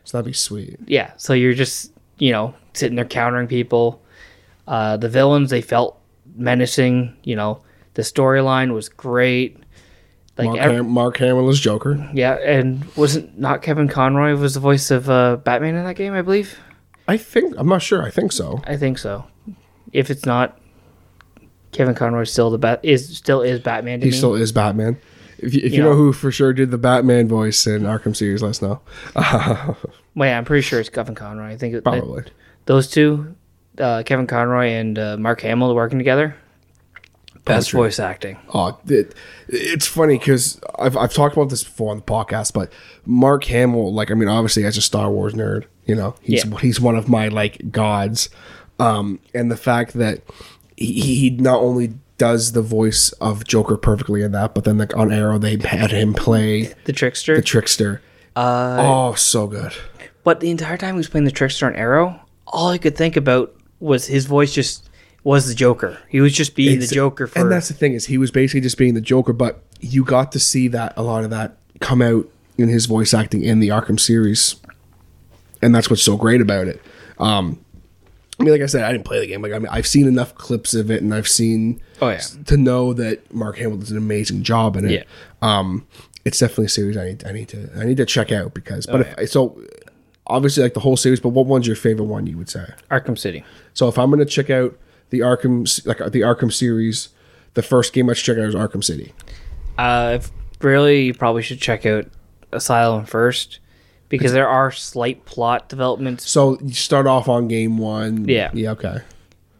So 0.04 0.18
that'd 0.18 0.26
be 0.26 0.34
sweet. 0.34 0.76
Yeah, 0.86 1.12
so 1.16 1.32
you're 1.32 1.54
just 1.54 1.92
you 2.20 2.30
know 2.30 2.54
sitting 2.74 2.94
there 2.94 3.04
countering 3.04 3.48
people. 3.48 4.00
Uh, 4.68 4.96
the 4.96 5.08
villains 5.08 5.50
they 5.50 5.60
felt 5.62 5.98
menacing. 6.36 7.16
You 7.24 7.34
know 7.34 7.62
the 7.94 8.02
storyline 8.02 8.72
was 8.72 8.88
great. 8.88 9.56
Like 10.38 10.46
Mark, 10.46 10.58
Ham- 10.60 10.88
Mark 10.88 11.16
Hamill 11.18 11.50
is 11.50 11.58
Joker. 11.60 12.08
yeah, 12.14 12.34
and 12.34 12.84
wasn't 12.96 13.36
not 13.38 13.60
Kevin 13.62 13.88
Conroy 13.88 14.36
was 14.36 14.54
the 14.54 14.60
voice 14.60 14.90
of 14.92 15.10
uh, 15.10 15.36
Batman 15.36 15.74
in 15.74 15.84
that 15.84 15.96
game? 15.96 16.14
I 16.14 16.22
believe. 16.22 16.56
I 17.08 17.16
think 17.16 17.54
I'm 17.58 17.68
not 17.68 17.82
sure. 17.82 18.02
I 18.04 18.10
think 18.10 18.30
so. 18.32 18.62
I 18.64 18.76
think 18.76 18.96
so. 18.98 19.24
If 19.92 20.08
it's 20.08 20.24
not, 20.24 20.58
Kevin 21.72 21.94
Conroy 21.96 22.24
still 22.24 22.50
the 22.50 22.58
bat 22.58 22.80
is 22.84 23.16
still 23.18 23.42
is 23.42 23.58
Batman 23.60 24.00
He 24.00 24.06
me. 24.06 24.12
still 24.12 24.34
is 24.34 24.52
Batman. 24.52 24.96
If 25.38 25.52
you, 25.54 25.60
if 25.64 25.72
you, 25.72 25.78
You 25.78 25.82
know, 25.82 25.90
know. 25.90 25.96
who 25.96 26.12
for 26.12 26.30
sure 26.30 26.52
did 26.52 26.70
the 26.70 26.78
Batman 26.78 27.26
voice 27.26 27.66
in 27.66 27.82
Arkham 27.82 28.14
series, 28.14 28.42
let 28.42 28.50
us 28.50 28.62
know. 28.62 28.80
well, 30.14 30.28
yeah, 30.28 30.38
I'm 30.38 30.44
pretty 30.44 30.62
sure 30.62 30.80
it's 30.80 30.88
Kevin 30.88 31.14
Conroy. 31.14 31.46
I 31.50 31.56
think 31.56 31.74
it, 31.74 31.84
Probably. 31.84 32.24
those 32.66 32.88
two, 32.90 33.34
uh, 33.78 34.02
Kevin 34.04 34.26
Conroy 34.26 34.68
and 34.70 34.98
uh, 34.98 35.16
Mark 35.16 35.40
Hamill 35.42 35.74
working 35.74 35.98
together. 35.98 36.36
Best 37.46 37.72
voice 37.72 37.98
acting. 37.98 38.36
Oh, 38.52 38.78
it, 38.86 39.14
it's 39.48 39.86
funny 39.86 40.18
because 40.18 40.60
I've, 40.78 40.96
I've 40.96 41.12
talked 41.12 41.34
about 41.36 41.48
this 41.48 41.64
before 41.64 41.90
on 41.90 41.96
the 41.96 42.02
podcast, 42.02 42.52
but 42.52 42.70
Mark 43.06 43.44
Hamill, 43.44 43.92
like, 43.94 44.10
I 44.10 44.14
mean, 44.14 44.28
obviously 44.28 44.64
as 44.66 44.76
a 44.76 44.82
Star 44.82 45.10
Wars 45.10 45.32
nerd, 45.32 45.64
you 45.86 45.94
know, 45.94 46.14
he's 46.20 46.44
Yeah. 46.44 46.58
he's 46.58 46.80
one 46.80 46.96
of 46.96 47.08
my 47.08 47.28
like 47.28 47.72
gods, 47.72 48.28
um, 48.78 49.20
and 49.34 49.50
the 49.50 49.56
fact 49.56 49.94
that 49.94 50.20
he, 50.76 51.00
he 51.16 51.30
not 51.30 51.60
only 51.60 51.94
does 52.18 52.52
the 52.52 52.62
voice 52.62 53.10
of 53.12 53.44
Joker 53.44 53.78
perfectly 53.78 54.22
in 54.22 54.32
that, 54.32 54.54
but 54.54 54.64
then 54.64 54.76
like 54.78 54.94
on 54.96 55.10
Arrow 55.10 55.38
they 55.38 55.56
had 55.56 55.90
him 55.90 56.12
play 56.12 56.74
The 56.84 56.92
trickster. 56.92 57.34
the 57.36 57.42
trickster. 57.42 58.02
uh, 58.36 58.76
oh, 58.80 59.14
so 59.14 59.46
good. 59.46 59.72
But 60.24 60.40
the 60.40 60.50
entire 60.50 60.76
time 60.76 60.94
he 60.94 60.98
was 60.98 61.08
playing 61.08 61.24
the 61.24 61.30
trickster 61.30 61.66
on 61.66 61.74
Arrow, 61.76 62.20
all 62.46 62.68
I 62.68 62.78
could 62.78 62.96
think 62.96 63.16
about 63.16 63.54
was 63.78 64.06
his 64.06 64.26
voice 64.26 64.52
just 64.52 64.88
was 65.24 65.46
the 65.48 65.54
Joker. 65.54 65.98
He 66.08 66.20
was 66.20 66.32
just 66.32 66.54
being 66.54 66.78
Ex- 66.78 66.88
the 66.88 66.94
Joker 66.94 67.26
for 67.26 67.38
and 67.38 67.50
that's 67.52 67.68
the 67.68 67.74
thing 67.74 67.92
is 67.94 68.06
he 68.06 68.18
was 68.18 68.30
basically 68.30 68.60
just 68.62 68.78
being 68.78 68.94
the 68.94 69.00
Joker, 69.00 69.32
but 69.32 69.62
you 69.80 70.04
got 70.04 70.32
to 70.32 70.38
see 70.40 70.68
that 70.68 70.92
a 70.96 71.02
lot 71.02 71.24
of 71.24 71.30
that 71.30 71.56
come 71.80 72.02
out 72.02 72.26
in 72.58 72.68
his 72.68 72.86
voice 72.86 73.14
acting 73.14 73.42
in 73.42 73.60
the 73.60 73.68
Arkham 73.68 73.98
series, 73.98 74.56
and 75.62 75.74
that's 75.74 75.88
what's 75.90 76.02
so 76.02 76.16
great 76.16 76.40
about 76.40 76.68
it. 76.68 76.80
Um, 77.18 77.58
I 78.38 78.42
mean, 78.44 78.52
like 78.52 78.62
I 78.62 78.66
said, 78.66 78.84
I 78.84 78.92
didn't 78.92 79.04
play 79.04 79.20
the 79.20 79.26
game. 79.26 79.42
Like 79.42 79.52
I 79.52 79.58
mean, 79.58 79.68
I've 79.70 79.86
seen 79.86 80.06
enough 80.06 80.34
clips 80.34 80.72
of 80.74 80.90
it, 80.90 81.02
and 81.02 81.14
I've 81.14 81.28
seen 81.28 81.80
Oh, 82.00 82.08
yeah. 82.08 82.20
to 82.46 82.56
know 82.56 82.92
that 82.94 83.32
Mark 83.34 83.58
Hamill 83.58 83.76
does 83.78 83.90
an 83.90 83.98
amazing 83.98 84.42
job 84.42 84.76
in 84.76 84.86
it. 84.86 84.90
Yeah. 84.92 85.02
Um, 85.42 85.86
it's 86.24 86.38
definitely 86.38 86.66
a 86.66 86.70
series 86.70 86.96
I 86.96 87.04
need. 87.08 87.24
I 87.26 87.32
need 87.32 87.48
to. 87.48 87.70
I 87.76 87.84
need 87.84 87.98
to 87.98 88.06
check 88.06 88.32
out 88.32 88.54
because. 88.54 88.86
Oh, 88.88 88.92
But 88.98 89.18
if 89.18 89.30
so, 89.30 89.60
obviously 90.30 90.62
like 90.62 90.74
the 90.74 90.80
whole 90.80 90.96
series. 90.96 91.20
But 91.20 91.30
what 91.30 91.46
one's 91.46 91.66
your 91.66 91.76
favorite 91.76 92.06
one? 92.06 92.26
You 92.26 92.38
would 92.38 92.48
say. 92.48 92.66
Arkham 92.90 93.18
City. 93.18 93.44
So 93.74 93.88
if 93.88 93.98
I'm 93.98 94.10
gonna 94.10 94.24
check 94.24 94.48
out 94.50 94.78
the 95.10 95.20
Arkham 95.20 95.86
like 95.86 95.98
the 96.12 96.20
Arkham 96.22 96.52
series, 96.52 97.08
the 97.54 97.62
first 97.62 97.92
game 97.92 98.08
I 98.08 98.14
should 98.14 98.24
check 98.36 98.38
out 98.42 98.48
is 98.48 98.54
Arkham 98.54 98.82
City. 98.82 99.12
Uh, 99.78 100.18
if 100.20 100.30
really, 100.60 101.02
you 101.06 101.14
probably 101.14 101.42
should 101.42 101.60
check 101.60 101.84
out 101.86 102.06
Asylum 102.52 103.04
first 103.06 103.60
because 104.08 104.32
there 104.32 104.48
are 104.48 104.70
slight 104.72 105.24
plot 105.24 105.68
developments. 105.68 106.28
So 106.28 106.58
you 106.60 106.74
start 106.74 107.06
off 107.06 107.28
on 107.28 107.48
game 107.48 107.78
one. 107.78 108.28
Yeah. 108.28 108.50
Yeah. 108.52 108.72
Okay. 108.72 108.98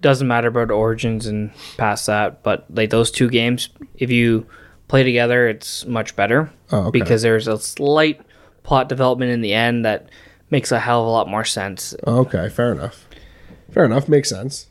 Doesn't 0.01 0.27
matter 0.27 0.49
about 0.49 0.71
Origins 0.71 1.27
and 1.27 1.53
past 1.77 2.07
that, 2.07 2.43
but 2.43 2.65
like 2.71 2.91
those 2.91 3.11
two 3.11 3.29
games, 3.29 3.69
if 3.99 4.11
you 4.11 4.47
play 4.89 5.03
together, 5.05 5.47
it's 5.49 5.85
much 5.87 6.17
better 6.17 6.51
Oh, 6.73 6.87
okay. 6.87 6.99
because 6.99 7.23
there's 7.23 7.47
a 7.47 7.59
slight 7.59 8.21
plot 8.63 8.89
development 8.89 9.31
in 9.31 9.41
the 9.41 9.53
end 9.55 9.85
that 9.85 10.09
makes 10.51 10.73
a 10.73 10.79
hell 10.81 11.03
of 11.03 11.07
a 11.07 11.11
lot 11.11 11.29
more 11.29 11.45
sense. 11.45 11.95
Okay. 12.07 12.49
Fair 12.49 12.73
enough. 12.73 13.07
Fair 13.71 13.85
enough. 13.85 14.09
Makes 14.09 14.29
sense. 14.29 14.69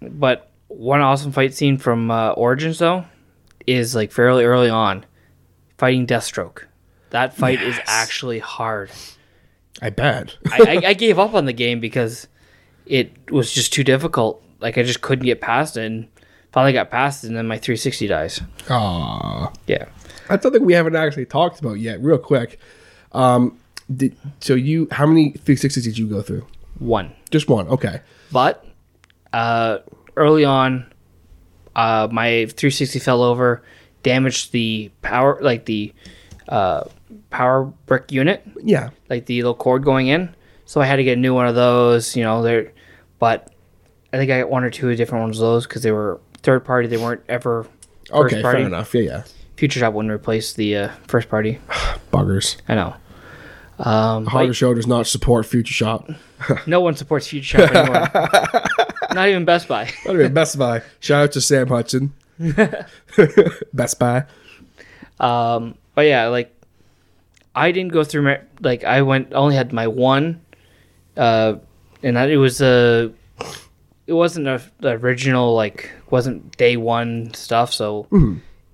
But 0.00 0.50
one 0.68 1.00
awesome 1.00 1.32
fight 1.32 1.54
scene 1.54 1.78
from 1.78 2.10
uh, 2.10 2.30
Origins 2.32 2.78
though 2.78 3.04
is 3.66 3.94
like 3.94 4.12
fairly 4.12 4.44
early 4.44 4.68
on, 4.70 5.04
fighting 5.78 6.06
Deathstroke. 6.06 6.64
That 7.10 7.34
fight 7.36 7.62
is 7.62 7.78
actually 7.86 8.40
hard. 8.40 8.90
I 9.80 9.90
bet. 9.90 10.36
I, 10.50 10.80
I, 10.84 10.88
I 10.88 10.94
gave 10.94 11.18
up 11.18 11.34
on 11.34 11.44
the 11.44 11.52
game 11.52 11.80
because 11.80 12.26
it 12.86 13.30
was 13.30 13.52
just 13.52 13.72
too 13.72 13.84
difficult. 13.84 14.42
Like 14.60 14.78
I 14.78 14.82
just 14.82 15.02
couldn't 15.02 15.24
get 15.24 15.40
past 15.40 15.76
it, 15.76 15.84
and 15.84 16.08
finally 16.52 16.72
got 16.72 16.90
past 16.90 17.24
it, 17.24 17.28
and 17.28 17.36
then 17.36 17.46
my 17.46 17.58
360 17.58 18.06
dies. 18.06 18.40
Aw. 18.70 19.52
Yeah, 19.66 19.86
That's 20.28 20.42
something 20.42 20.64
we 20.64 20.72
haven't 20.72 20.96
actually 20.96 21.26
talked 21.26 21.60
about 21.60 21.74
yet. 21.74 22.00
Real 22.02 22.18
quick. 22.18 22.58
Um, 23.12 23.58
did, 23.94 24.16
so 24.40 24.54
you, 24.54 24.88
how 24.90 25.06
many 25.06 25.32
360s 25.32 25.84
did 25.84 25.98
you 25.98 26.06
go 26.06 26.22
through? 26.22 26.46
one. 26.78 27.10
Just 27.30 27.48
one. 27.48 27.66
Okay. 27.68 28.00
But 28.30 28.64
uh, 29.32 29.78
early 30.16 30.44
on, 30.44 30.86
uh, 31.74 32.08
my 32.10 32.46
360 32.46 32.98
fell 32.98 33.22
over, 33.22 33.62
damaged 34.02 34.52
the 34.52 34.90
power, 35.02 35.38
like 35.40 35.64
the 35.64 35.92
uh, 36.48 36.84
power 37.30 37.64
brick 37.86 38.12
unit, 38.12 38.46
Yeah. 38.62 38.90
like 39.08 39.26
the 39.26 39.36
little 39.38 39.54
cord 39.54 39.84
going 39.84 40.08
in. 40.08 40.34
So 40.66 40.80
I 40.80 40.86
had 40.86 40.96
to 40.96 41.04
get 41.04 41.16
a 41.16 41.20
new 41.20 41.32
one 41.34 41.46
of 41.46 41.54
those. 41.54 42.14
You 42.16 42.24
know, 42.24 42.42
there, 42.42 42.72
but 43.18 43.52
I 44.12 44.16
think 44.18 44.30
I 44.30 44.40
got 44.40 44.50
one 44.50 44.64
or 44.64 44.70
two 44.70 44.94
different 44.96 45.22
ones 45.22 45.38
of 45.38 45.42
those 45.42 45.66
because 45.66 45.82
they 45.82 45.92
were 45.92 46.20
third 46.42 46.64
party. 46.64 46.88
They 46.88 46.96
weren't 46.96 47.22
ever 47.28 47.66
Okay. 48.10 48.42
party. 48.42 48.58
Fair 48.58 48.66
enough. 48.66 48.94
Yeah. 48.94 49.00
Yeah. 49.02 49.22
Future 49.56 49.80
Shop 49.80 49.94
wouldn't 49.94 50.12
replace 50.12 50.52
the 50.52 50.76
uh, 50.76 50.88
first 51.08 51.28
party. 51.28 51.58
Buggers. 52.12 52.56
I 52.68 52.74
know. 52.74 52.94
Um, 53.78 54.24
but 54.24 54.52
Show 54.52 54.74
does 54.74 54.86
not 54.86 55.06
support 55.06 55.46
Future 55.46 55.74
Shop. 55.74 56.10
no 56.66 56.80
one 56.80 56.96
supports 56.96 57.28
Future 57.28 57.58
Shop 57.58 57.70
anymore. 57.70 58.08
Not 59.14 59.28
even 59.28 59.44
Best 59.44 59.68
Buy. 59.68 59.90
Anyway, 60.04 60.28
Best 60.28 60.58
Buy. 60.58 60.82
Shout 61.00 61.24
out 61.24 61.32
to 61.32 61.40
Sam 61.40 61.68
Hudson. 61.68 62.12
Best 63.72 63.98
Buy. 63.98 64.24
Um, 65.20 65.74
but 65.94 66.02
yeah, 66.02 66.26
like 66.28 66.54
I 67.54 67.72
didn't 67.72 67.92
go 67.92 68.04
through 68.04 68.22
my 68.22 68.40
like 68.60 68.84
I 68.84 69.02
went 69.02 69.32
only 69.32 69.56
had 69.56 69.72
my 69.72 69.86
one, 69.86 70.42
uh, 71.16 71.54
and 72.02 72.16
that 72.16 72.30
it 72.30 72.36
was 72.36 72.60
a, 72.60 73.10
it 74.06 74.12
wasn't 74.12 74.48
a 74.48 74.60
the 74.80 74.90
original 74.90 75.54
like 75.54 75.90
wasn't 76.10 76.56
day 76.56 76.76
one 76.76 77.32
stuff. 77.32 77.72
So 77.72 78.06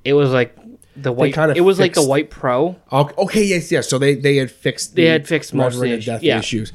it 0.05 0.15
was 0.15 0.31
like 0.31 0.57
the 0.97 1.13
white. 1.13 1.35
kinda 1.35 1.55
It 1.57 1.63
was 1.63 1.79
like 1.79 1.95
the 1.95 2.07
white 2.07 2.31
pro. 2.31 2.77
Okay, 2.93 3.45
yes, 3.45 3.71
yes. 3.73 3.89
So 3.89 3.99
they 3.99 4.15
they 4.15 4.37
had 4.37 4.51
fixed 4.51 4.95
They 4.95 5.05
the 5.05 5.09
had 5.11 5.29
fixed 5.29 5.55
most 5.55 5.75
of 5.75 5.81
the 5.81 5.89
issues, 5.93 6.07
death 6.07 6.23
yeah. 6.23 6.39
issues. 6.39 6.73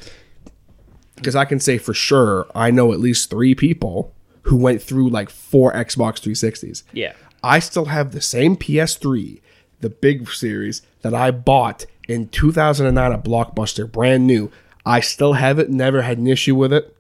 Because 1.16 1.36
I 1.36 1.46
can 1.46 1.60
say 1.60 1.78
for 1.78 1.94
sure, 1.94 2.48
I 2.54 2.70
know 2.72 2.94
at 2.94 3.00
least 3.00 3.30
three 3.30 3.56
people 3.56 4.14
who 4.44 4.56
went 4.56 4.82
through 4.82 5.10
like 5.10 5.30
four 5.30 5.74
Xbox 5.74 6.22
360s. 6.22 6.84
Yeah. 6.94 7.14
I 7.44 7.60
still 7.60 7.86
have 7.86 8.12
the 8.12 8.22
same 8.22 8.56
PS3, 8.56 9.42
the 9.82 9.90
big 9.90 10.30
series 10.30 10.82
that 11.02 11.14
I 11.14 11.32
bought 11.32 11.86
in 12.08 12.30
2009 12.30 13.12
at 13.12 13.24
Blockbuster, 13.24 13.92
brand 13.92 14.26
new. 14.28 14.52
I 14.86 15.00
still 15.02 15.34
have 15.34 15.60
it. 15.60 15.70
Never 15.70 16.02
had 16.04 16.18
an 16.18 16.28
issue 16.28 16.56
with 16.56 16.72
it. 16.72 16.96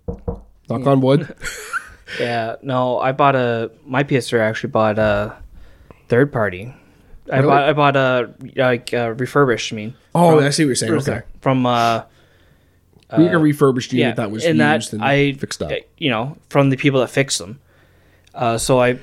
Knock 0.69 0.85
on 0.85 1.01
wood. 1.01 1.33
Yeah, 2.21 2.55
no, 2.61 2.99
I 2.99 3.11
bought 3.11 3.35
a 3.35 3.69
my 3.85 4.01
PS3. 4.03 4.39
I 4.39 4.45
actually 4.45 4.69
bought 4.69 4.97
a 4.97 5.35
third 6.07 6.31
party. 6.31 6.73
I 7.31 7.41
bought 7.41 7.63
I 7.63 7.73
bought 7.73 7.95
a 7.95 8.33
like 8.55 8.93
uh, 8.93 9.13
refurbished. 9.17 9.73
I 9.73 9.75
mean, 9.75 9.95
Oh, 10.15 10.39
I 10.39 10.49
see 10.49 10.63
what 10.63 10.67
you're 10.69 10.75
saying. 10.75 10.93
Okay, 10.93 11.21
from 11.41 11.65
uh, 11.65 12.03
we 13.17 13.25
got 13.25 13.35
a 13.35 13.37
refurbished 13.37 13.93
unit 13.93 14.09
yeah, 14.11 14.13
that 14.15 14.31
was 14.31 14.43
and 14.45 14.57
used 14.57 14.91
that 14.91 14.93
and 14.93 15.03
I 15.03 15.33
fixed 15.33 15.61
up. 15.61 15.71
uh, 15.71 15.75
You 15.97 16.09
know, 16.09 16.37
from 16.49 16.69
the 16.69 16.77
people 16.77 16.99
that 17.01 17.09
fixed 17.09 17.39
them. 17.39 17.59
Uh, 18.33 18.57
so 18.57 18.79
I 18.79 18.99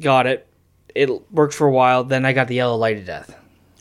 got 0.00 0.26
it. 0.26 0.46
It 0.94 1.08
worked 1.32 1.54
for 1.54 1.66
a 1.66 1.72
while. 1.72 2.04
Then 2.04 2.24
I 2.24 2.32
got 2.32 2.48
the 2.48 2.56
yellow 2.56 2.76
light 2.76 2.98
of 2.98 3.06
death. 3.06 3.34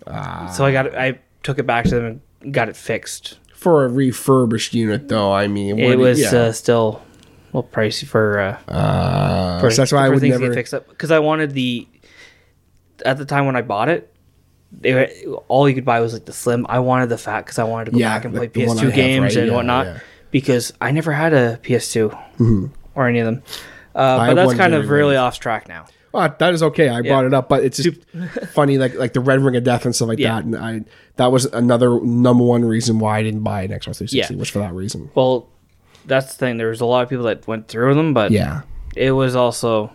Ah. 0.07 0.47
So 0.55 0.65
I 0.65 0.71
got 0.71 0.87
it. 0.87 0.95
I 0.95 1.19
took 1.43 1.57
it 1.59 1.65
back 1.65 1.85
to 1.85 1.95
them 1.95 2.21
and 2.41 2.53
got 2.53 2.69
it 2.69 2.75
fixed. 2.75 3.39
For 3.53 3.83
a 3.85 3.89
refurbished 3.89 4.73
unit, 4.73 5.07
though, 5.09 5.33
I 5.33 5.47
mean, 5.47 5.79
it 5.79 5.97
was 5.97 6.21
yeah. 6.21 6.39
uh, 6.39 6.51
still 6.51 7.01
a 7.53 7.57
little 7.57 7.69
pricey 7.69 8.05
for. 8.05 8.39
Uh, 8.39 8.71
Uh, 8.71 9.59
for, 9.59 9.71
so 9.71 9.81
that's 9.81 9.91
why 9.91 10.05
I 10.05 10.09
would 10.09 10.19
to 10.21 10.29
never. 10.29 10.53
fixed 10.53 10.73
up 10.73 10.87
because 10.87 11.11
I 11.11 11.19
wanted 11.19 11.51
the 11.53 11.87
at 13.05 13.17
the 13.17 13.25
time 13.25 13.45
when 13.45 13.55
I 13.55 13.61
bought 13.61 13.89
it, 13.89 14.13
they 14.71 14.93
were, 14.93 15.07
all 15.47 15.67
you 15.67 15.75
could 15.75 15.85
buy 15.85 15.99
was 15.99 16.13
like 16.13 16.25
the 16.25 16.33
slim. 16.33 16.65
I 16.69 16.79
wanted 16.79 17.09
the 17.09 17.17
fat 17.17 17.45
because 17.45 17.57
I 17.59 17.63
wanted 17.63 17.85
to 17.85 17.91
go 17.91 17.97
Yeah, 17.97 18.15
back 18.15 18.25
and 18.25 18.35
play 18.35 18.47
the 18.47 18.61
PS2 18.61 18.79
have, 18.81 18.93
games 18.93 19.23
right? 19.23 19.37
and 19.37 19.47
Yeah, 19.47 19.53
whatnot 19.55 19.85
yeah. 19.87 19.99
because 20.31 20.73
I 20.79 20.91
never 20.91 21.11
had 21.11 21.33
a 21.33 21.57
PS2 21.63 22.69
or 22.95 23.07
any 23.07 23.19
of 23.19 23.25
them. 23.25 23.43
Uh, 23.95 24.27
but 24.27 24.33
that's 24.35 24.53
kind 24.53 24.73
of 24.73 24.89
really 24.89 25.15
off 25.15 25.39
track 25.39 25.67
now. 25.67 25.85
Ah, 26.13 26.27
that 26.39 26.53
is 26.53 26.63
okay. 26.63 26.89
I 26.89 27.01
brought 27.01 27.25
it 27.25 27.33
up, 27.35 27.49
but 27.49 27.63
it's 27.63 27.77
just 27.81 27.99
funny, 28.53 28.77
like 28.79 28.95
like 28.95 29.13
the 29.13 29.19
Red 29.19 29.41
Ring 29.41 29.55
of 29.55 29.63
Death 29.63 29.85
and 29.85 29.95
stuff 29.95 30.07
like 30.07 30.17
that. 30.19 30.43
And 30.43 30.55
I 30.55 30.81
that 31.17 31.31
was 31.31 31.45
another 31.45 31.99
number 32.01 32.43
one 32.43 32.63
reason 32.65 32.97
why 32.99 33.19
I 33.19 33.23
didn't 33.23 33.41
buy 33.43 33.61
an 33.63 33.69
Xbox 33.69 33.97
360 33.97 34.17
Yeah. 34.33 34.39
was 34.39 34.49
for 34.49 34.59
that 34.59 34.73
reason. 34.73 35.09
Well, 35.13 35.49
that's 36.05 36.27
the 36.33 36.33
thing. 36.37 36.57
There 36.57 36.69
was 36.69 36.81
a 36.81 36.85
lot 36.85 37.03
of 37.03 37.09
people 37.09 37.25
that 37.25 37.45
went 37.47 37.67
through 37.67 37.93
them, 37.95 38.13
but 38.15 38.31
Yeah, 38.31 38.61
it 38.95 39.11
was 39.11 39.35
also 39.35 39.91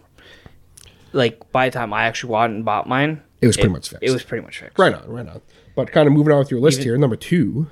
like 1.15 1.51
by 1.53 1.69
the 1.69 1.73
time 1.73 1.93
I 1.93 2.05
actually 2.05 2.33
went 2.33 2.53
and 2.53 2.65
bought 2.65 2.89
mine, 2.89 3.23
it 3.41 3.47
was 3.47 3.57
pretty 3.57 3.71
much 3.71 3.89
fixed. 3.89 4.03
it 4.03 4.11
was 4.11 4.23
pretty 4.23 4.45
much 4.45 4.59
fixed. 4.59 4.79
right 4.79 4.93
on, 4.95 5.09
right 5.09 5.27
on. 5.27 5.41
But 5.77 5.91
kind 5.91 6.07
of 6.07 6.13
moving 6.13 6.33
on 6.33 6.39
with 6.39 6.51
your 6.51 6.61
list 6.61 6.83
here, 6.83 6.97
number 6.99 7.17
two, 7.17 7.69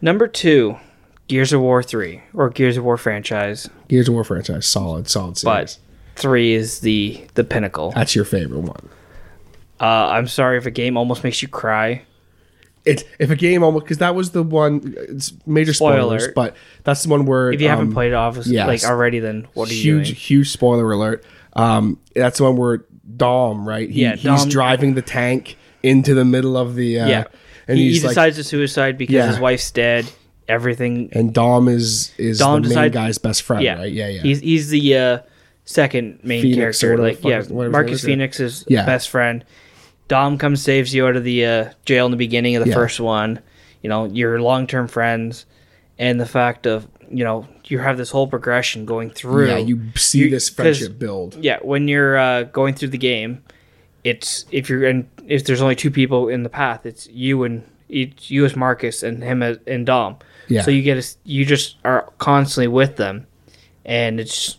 Number 0.00 0.26
two, 0.26 0.76
Gears 1.28 1.52
of 1.52 1.60
War 1.60 1.82
three 1.82 2.22
or 2.34 2.50
Gears 2.50 2.76
of 2.76 2.84
War 2.84 2.96
franchise. 2.96 3.68
Gears 3.88 4.08
of 4.08 4.14
War 4.14 4.24
franchise, 4.24 4.66
solid, 4.66 5.08
solid 5.08 5.38
series. 5.38 5.78
but 5.78 5.78
three 6.16 6.52
is 6.52 6.80
the 6.80 7.24
the 7.34 7.44
pinnacle. 7.44 7.92
That's 7.92 8.14
your 8.16 8.24
favorite 8.24 8.60
one. 8.60 8.88
Uh, 9.80 10.08
I'm 10.10 10.28
sorry 10.28 10.58
if 10.58 10.66
a 10.66 10.70
game 10.70 10.96
almost 10.96 11.24
makes 11.24 11.40
you 11.42 11.48
cry. 11.48 12.02
It's 12.84 13.04
if 13.20 13.30
a 13.30 13.36
game 13.36 13.62
almost 13.62 13.84
because 13.84 13.98
that 13.98 14.14
was 14.16 14.32
the 14.32 14.42
one. 14.42 14.94
It's 15.08 15.32
major 15.46 15.72
Spoiler 15.72 15.98
spoilers, 16.00 16.22
alert. 16.24 16.34
but 16.34 16.56
that's 16.82 17.04
the 17.04 17.08
one 17.10 17.26
where 17.26 17.52
If 17.52 17.60
you 17.60 17.68
haven't 17.68 17.88
um, 17.88 17.92
played 17.92 18.10
it, 18.10 18.14
obviously, 18.16 18.54
yes. 18.54 18.66
like 18.66 18.82
already, 18.84 19.20
then 19.20 19.46
what 19.54 19.70
are 19.70 19.74
you 19.74 19.80
huge, 19.98 20.06
doing? 20.08 20.16
huge 20.16 20.50
spoiler 20.50 20.90
alert. 20.90 21.24
Um, 21.54 21.98
that's 22.14 22.38
the 22.38 22.44
one 22.44 22.56
where 22.56 22.84
Dom, 23.16 23.68
right? 23.68 23.88
He, 23.90 24.02
Yeah, 24.02 24.14
he's 24.14 24.22
Dom- 24.24 24.48
driving 24.48 24.94
the 24.94 25.02
tank 25.02 25.56
into 25.82 26.14
the 26.14 26.24
middle 26.24 26.56
of 26.56 26.74
the. 26.74 27.00
Uh, 27.00 27.06
yeah, 27.08 27.24
and 27.68 27.78
he, 27.78 27.84
he 27.84 27.90
he's 27.90 28.04
like, 28.04 28.10
decides 28.10 28.36
to 28.36 28.44
suicide 28.44 28.96
because 28.98 29.14
Yeah. 29.14 29.26
his 29.28 29.38
wife's 29.40 29.70
dead. 29.70 30.10
Everything. 30.48 31.08
and 31.12 31.32
Dom 31.32 31.68
is 31.68 32.12
is 32.18 32.38
Dom 32.40 32.62
the 32.62 32.74
main 32.74 32.90
guy's 32.90 33.16
best 33.16 33.42
friend, 33.42 33.62
yeah, 33.62 33.76
right? 33.76 33.92
Yeah, 33.92 34.08
yeah. 34.08 34.22
He's 34.22 34.40
he's 34.40 34.68
the 34.70 34.96
uh, 34.96 35.18
second 35.64 36.18
main 36.24 36.42
Phoenix 36.42 36.80
character. 36.80 36.98
Like 37.02 37.22
yeah, 37.24 37.36
his- 37.38 37.48
whatever 37.48 37.62
his 37.62 37.72
name 37.72 37.72
Marcus. 37.72 38.04
Phoenix 38.04 38.40
is 38.40 38.64
Yeah. 38.68 38.84
best 38.84 39.08
friend. 39.08 39.44
Dom 40.08 40.36
comes 40.38 40.60
saves 40.60 40.92
you 40.94 41.06
out 41.06 41.16
of 41.16 41.24
the 41.24 41.46
uh, 41.46 41.70
jail 41.86 42.04
in 42.06 42.10
the 42.10 42.16
beginning 42.18 42.56
of 42.56 42.64
the 42.64 42.70
Yeah. 42.70 42.74
first 42.76 43.00
one. 43.00 43.38
You 43.82 43.88
know, 43.88 44.04
you're 44.04 44.40
long 44.42 44.66
term 44.66 44.88
friends, 44.88 45.46
and 45.98 46.20
the 46.20 46.26
fact 46.26 46.66
of 46.66 46.86
you 47.12 47.22
know 47.24 47.46
you 47.66 47.78
have 47.78 47.96
this 47.98 48.10
whole 48.10 48.26
progression 48.26 48.84
going 48.86 49.10
through. 49.10 49.48
yeah, 49.48 49.58
you 49.58 49.80
see 49.96 50.18
You- 50.20 50.30
this 50.30 50.48
friendship 50.48 50.98
build. 50.98 51.36
yeah 51.44 51.58
when 51.62 51.86
you're 51.88 52.16
uh, 52.16 52.42
going 52.44 52.74
through 52.74 52.88
the 52.88 52.98
game 52.98 53.42
it's 54.04 54.46
if 54.50 54.68
you're 54.68 54.84
and 54.84 55.06
if 55.26 55.44
there's 55.44 55.60
only 55.62 55.76
two 55.76 55.90
people 55.90 56.28
in 56.28 56.42
the 56.42 56.48
path 56.48 56.86
it's 56.86 57.06
you 57.08 57.44
and 57.44 57.62
it's 57.88 58.30
you 58.30 58.44
as 58.44 58.56
marcus 58.56 59.02
and 59.02 59.22
him 59.22 59.42
as 59.42 59.58
and 59.66 59.84
dom 59.86 60.16
Yeah. 60.48 60.62
so 60.62 60.70
you 60.70 60.82
get 60.82 60.96
a, 60.98 61.06
you 61.24 61.44
just 61.44 61.76
are 61.84 62.10
constantly 62.18 62.68
with 62.68 62.96
them 62.96 63.26
and 63.84 64.18
it's 64.18 64.58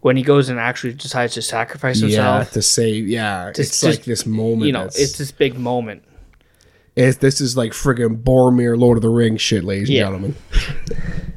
when 0.00 0.16
he 0.16 0.22
goes 0.22 0.48
and 0.48 0.58
actually 0.58 0.92
decides 0.94 1.34
to 1.34 1.42
sacrifice 1.42 2.00
Yeah, 2.00 2.06
himself 2.08 2.52
to 2.52 2.62
save. 2.62 3.08
Yeah, 3.08 3.52
Just- 3.54 3.82
it's 3.82 3.82
like 3.84 4.04
this 4.04 4.26
moment. 4.26 4.66
you 4.66 4.72
know 4.72 4.84
it's 4.86 5.16
this 5.18 5.30
big 5.32 5.58
moment 5.58 6.02
It's, 6.96 7.18
this 7.18 7.40
is 7.40 7.56
like 7.56 7.72
friggin' 7.72 8.22
Boromir, 8.24 8.76
Lord 8.76 8.98
of 8.98 9.02
the 9.02 9.08
Rings 9.10 9.40
shit, 9.40 9.62
ladies 9.64 9.88
Yeah. 9.88 10.08
and 10.08 10.34
gentlemen. 10.34 10.34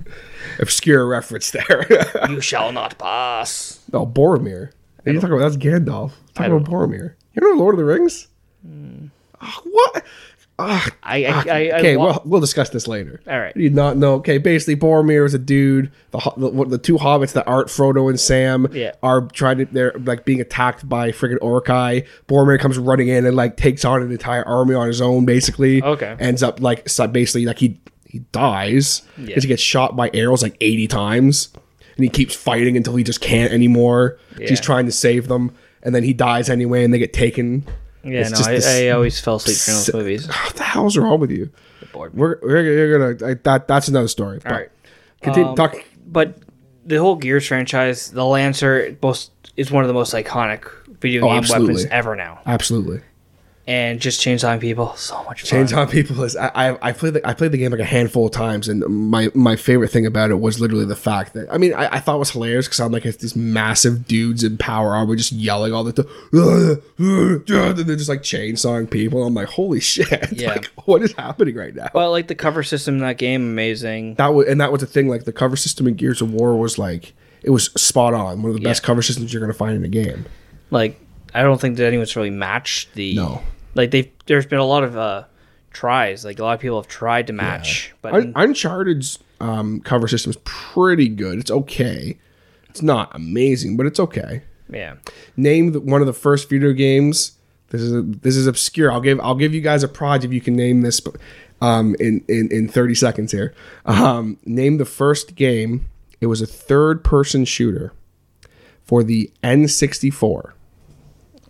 Obscure 0.62 1.08
reference 1.08 1.52
there. 1.52 1.86
you 2.30 2.40
shall 2.42 2.72
not 2.72 2.98
pass 2.98 3.80
no, 3.92 4.06
Boromir. 4.06 4.72
What 5.04 5.08
are 5.08 5.14
you 5.14 5.20
talking 5.20 5.36
about? 5.36 5.52
That's 5.52 5.58
Gandalf. 5.58 6.12
Talking 6.36 6.52
don't 6.52 6.62
about 6.62 6.72
Boromir. 6.72 7.16
You 7.34 7.42
know 7.42 7.58
Lord 7.58 7.76
of 7.76 7.80
the 7.80 7.86
Rings? 7.86 8.28
Ah, 9.42 9.62
what? 9.64 10.06
Ah, 10.60 10.88
i 11.02 11.26
i, 11.26 11.30
I, 11.32 11.44
I 11.70 11.80
okay, 11.80 11.98
wa- 11.98 12.06
well, 12.06 12.22
we'll 12.24 12.40
discuss 12.40 12.70
this 12.70 12.88
later. 12.88 13.20
All 13.28 13.40
right. 13.40 13.56
You 13.58 13.72
not 13.72 13.98
know? 13.98 14.14
Okay, 14.16 14.38
basically, 14.38 14.76
Boromir 14.76 15.26
is 15.26 15.34
a 15.34 15.40
dude. 15.40 15.92
The 16.12 16.20
the, 16.38 16.66
the 16.66 16.78
two 16.78 16.98
hobbits 16.98 17.34
that 17.34 17.48
aren't 17.48 17.70
Frodo 17.70 18.10
and 18.10 18.20
Sam 18.20 18.68
Yeah. 18.72 18.92
are 19.02 19.22
trying 19.22 19.58
to. 19.58 19.66
They're 19.66 19.94
like 19.94 20.24
being 20.24 20.40
attacked 20.40 20.88
by 20.88 21.12
friggin' 21.12 21.40
Orcai. 21.40 22.06
Boromir 22.28 22.60
comes 22.60 22.78
running 22.78 23.08
in 23.08 23.26
and 23.26 23.36
like 23.36 23.58
takes 23.58 23.84
on 23.84 24.04
an 24.04 24.12
entire 24.12 24.44
army 24.48 24.76
on 24.76 24.86
his 24.86 25.02
own. 25.02 25.26
Basically, 25.26 25.82
Okay. 25.82 26.16
Ends 26.20 26.44
up 26.44 26.60
like 26.62 26.88
so 26.88 27.08
basically 27.08 27.46
like 27.46 27.58
he 27.58 27.80
he 28.12 28.20
dies 28.32 29.02
because 29.16 29.30
Yeah. 29.30 29.40
he 29.42 29.48
gets 29.48 29.62
shot 29.62 29.96
by 29.96 30.10
arrows 30.14 30.44
like 30.44 30.58
eighty 30.62 30.88
times, 30.88 31.50
and 31.96 32.04
he 32.04 32.10
keeps 32.10 32.36
fighting 32.36 32.76
until 32.78 32.96
he 32.96 33.04
just 33.04 33.22
can't 33.22 33.52
anymore. 33.54 34.18
He's 34.38 34.60
trying 34.62 34.86
to 34.88 34.92
save 34.92 35.28
them, 35.28 35.52
and 35.84 35.94
then 35.96 36.04
he 36.04 36.14
dies 36.14 36.50
anyway, 36.50 36.84
and 36.84 36.94
they 36.94 37.00
get 37.00 37.14
taken. 37.14 37.66
yeah 38.04 38.22
It's 38.22 38.32
no 38.32 38.40
I, 38.46 38.52
this- 38.56 38.68
I 38.68 38.90
always 38.90 39.20
fell 39.20 39.36
asleep 39.36 39.58
during 39.66 39.78
those 39.78 39.94
movies 39.94 40.28
What 40.46 40.56
the 40.56 40.64
hell's 40.64 40.98
wrong 40.98 41.20
with 41.20 41.32
you? 41.32 41.50
bored. 41.94 42.14
We're 42.14 42.38
we're, 42.42 42.64
we're 42.64 42.98
gonna 43.16 43.32
I, 43.32 43.34
that 43.44 43.68
that's 43.68 43.88
another 43.88 44.08
story. 44.08 44.40
But 44.44 44.52
all 44.52 44.58
right 44.58 44.70
Continue 45.22 45.50
Um, 45.50 45.56
talk. 45.56 45.76
but 46.08 46.38
the 46.86 46.96
whole 46.98 47.16
Gears 47.16 47.46
franchise, 47.46 48.10
the 48.12 48.26
Lancer, 48.26 48.98
most 49.04 49.32
is 49.56 49.70
one 49.72 49.84
of 49.84 49.88
the 49.88 49.94
most 49.94 50.14
iconic 50.16 50.68
video 51.00 51.24
Oh, 51.26 51.28
game 51.30 51.38
absolutely. 51.38 51.74
weapons 51.76 51.92
ever. 51.92 52.16
Now, 52.16 52.40
Absolutely. 52.46 53.02
And 53.68 54.00
just 54.00 54.20
chainsawing 54.20 54.60
people, 54.60 54.94
so 54.96 55.24
much 55.24 55.44
fun. 55.44 55.66
Chainsaw 55.66 55.90
People 55.90 56.24
is 56.24 56.36
I, 56.36 56.48
I 56.72 56.90
I 56.90 56.92
played 56.92 57.14
the 57.14 57.28
I 57.28 57.34
played 57.34 57.52
the 57.52 57.58
game 57.58 57.72
like 57.72 57.80
a 57.80 57.86
handful 57.86 58.26
of 58.26 58.32
times, 58.32 58.68
and 58.68 58.84
my 58.88 59.30
my 59.34 59.56
favorite 59.56 59.90
thing 59.90 60.06
about 60.06 60.32
it 60.32 60.40
was 60.40 60.60
literally 60.60 60.86
the 60.86 60.96
fact 60.96 61.34
that 61.34 61.52
I 61.54 61.58
mean 61.58 61.74
I, 61.74 61.96
I 61.96 62.00
thought 62.00 62.16
it 62.16 62.20
was 62.20 62.32
hilarious 62.32 62.68
because 62.68 62.80
I'm 62.80 62.92
like 62.92 63.06
it's 63.06 63.18
these 63.18 63.36
massive 63.36 64.08
dudes 64.08 64.44
in 64.44 64.58
power 64.58 64.96
armor 64.96 65.16
just 65.16 65.32
yelling 65.32 65.74
all 65.74 65.84
the 65.84 65.94
time, 65.94 66.08
and 66.98 67.78
they're 67.78 67.96
just 67.96 68.10
like 68.10 68.24
chainsawing 68.24 68.90
people. 68.90 69.24
I'm 69.24 69.34
like, 69.34 69.48
holy 69.48 69.80
shit! 69.80 70.10
Yeah. 70.42 70.50
like, 70.52 70.66
what 70.86 71.04
is 71.04 71.14
happening 71.14 71.56
right 71.56 71.76
now? 71.76 71.90
Well, 71.94 72.10
like 72.10 72.28
the 72.28 72.36
cover 72.36 72.64
system 72.64 72.96
in 72.96 73.02
that 73.02 73.18
game, 73.18 73.42
amazing. 73.42 74.16
that 74.16 74.34
was 74.34 74.48
and 74.48 74.60
that 74.60 74.72
was 74.72 74.82
the 74.82 74.88
thing. 74.88 75.08
Like 75.08 75.26
the 75.26 75.34
cover 75.34 75.56
system 75.56 75.88
in 75.88 75.96
Gears 75.96 76.22
of 76.22 76.34
War 76.34 76.56
was 76.58 76.80
like 76.80 77.14
it 77.44 77.52
was 77.52 77.66
spot 77.74 78.14
on. 78.14 78.42
One 78.42 78.52
of 78.52 78.58
the 78.58 78.64
best 78.64 78.82
cover 78.82 79.02
systems 79.02 79.34
you're 79.34 79.42
gonna 79.42 79.54
find 79.54 79.76
in 79.76 79.84
a 79.84 79.90
game. 79.90 80.26
Like 80.72 81.00
I 81.34 81.44
don't 81.44 81.60
think 81.60 81.78
that 81.78 81.86
anyone's 81.86 82.16
really 82.16 82.30
matched 82.30 82.94
the. 82.94 83.16
No. 83.16 83.42
Like 83.74 83.92
they, 83.92 84.12
there's 84.26 84.46
been 84.46 84.60
a 84.60 84.66
lot 84.66 84.84
of 84.84 84.98
uh 84.98 85.24
tries. 85.72 86.26
Like 86.26 86.40
a 86.40 86.44
lot 86.44 86.54
of 86.54 86.60
people 86.60 86.80
have 86.82 86.88
tried 86.90 87.28
to 87.28 87.34
match, 87.34 87.94
but 88.02 88.14
Un- 88.14 88.34
Uncharted's 88.36 89.20
um, 89.40 89.80
cover 89.82 90.08
system 90.08 90.30
is 90.30 90.38
pretty 90.44 91.08
good. 91.08 91.40
It's 91.40 91.52
okay. 91.52 92.18
It's 92.70 92.82
not 92.82 93.14
amazing, 93.16 93.78
but 93.78 93.86
it's 93.86 94.00
okay. 94.00 94.44
yeah, 94.70 94.96
Name 95.36 95.74
the, 95.74 95.80
one 95.80 96.02
of 96.02 96.08
the 96.08 96.14
first 96.14 96.50
video 96.50 96.72
games. 96.74 97.34
This 97.70 97.82
is 97.82 98.04
this 98.22 98.36
is 98.36 98.48
obscure. 98.48 98.92
I'll 98.92 99.02
give 99.02 99.20
I'll 99.22 99.36
give 99.36 99.54
you 99.54 99.62
guys 99.62 99.84
a 99.84 99.88
prod 99.88 100.24
if 100.24 100.34
you 100.34 100.42
can 100.42 100.56
name 100.56 100.82
this 100.82 101.02
um, 101.62 101.96
in, 102.00 102.24
in 102.28 102.50
in 102.52 102.68
30 102.68 102.96
seconds 102.96 103.32
here. 103.32 103.54
Um, 103.86 104.38
name 104.46 104.78
the 104.78 104.86
first 104.86 105.36
game. 105.36 105.90
It 106.20 106.28
was 106.28 106.42
a 106.42 106.46
third 106.46 107.04
person 107.04 107.46
shooter 107.46 107.94
for 108.84 109.04
the 109.04 109.32
N64. 109.44 110.52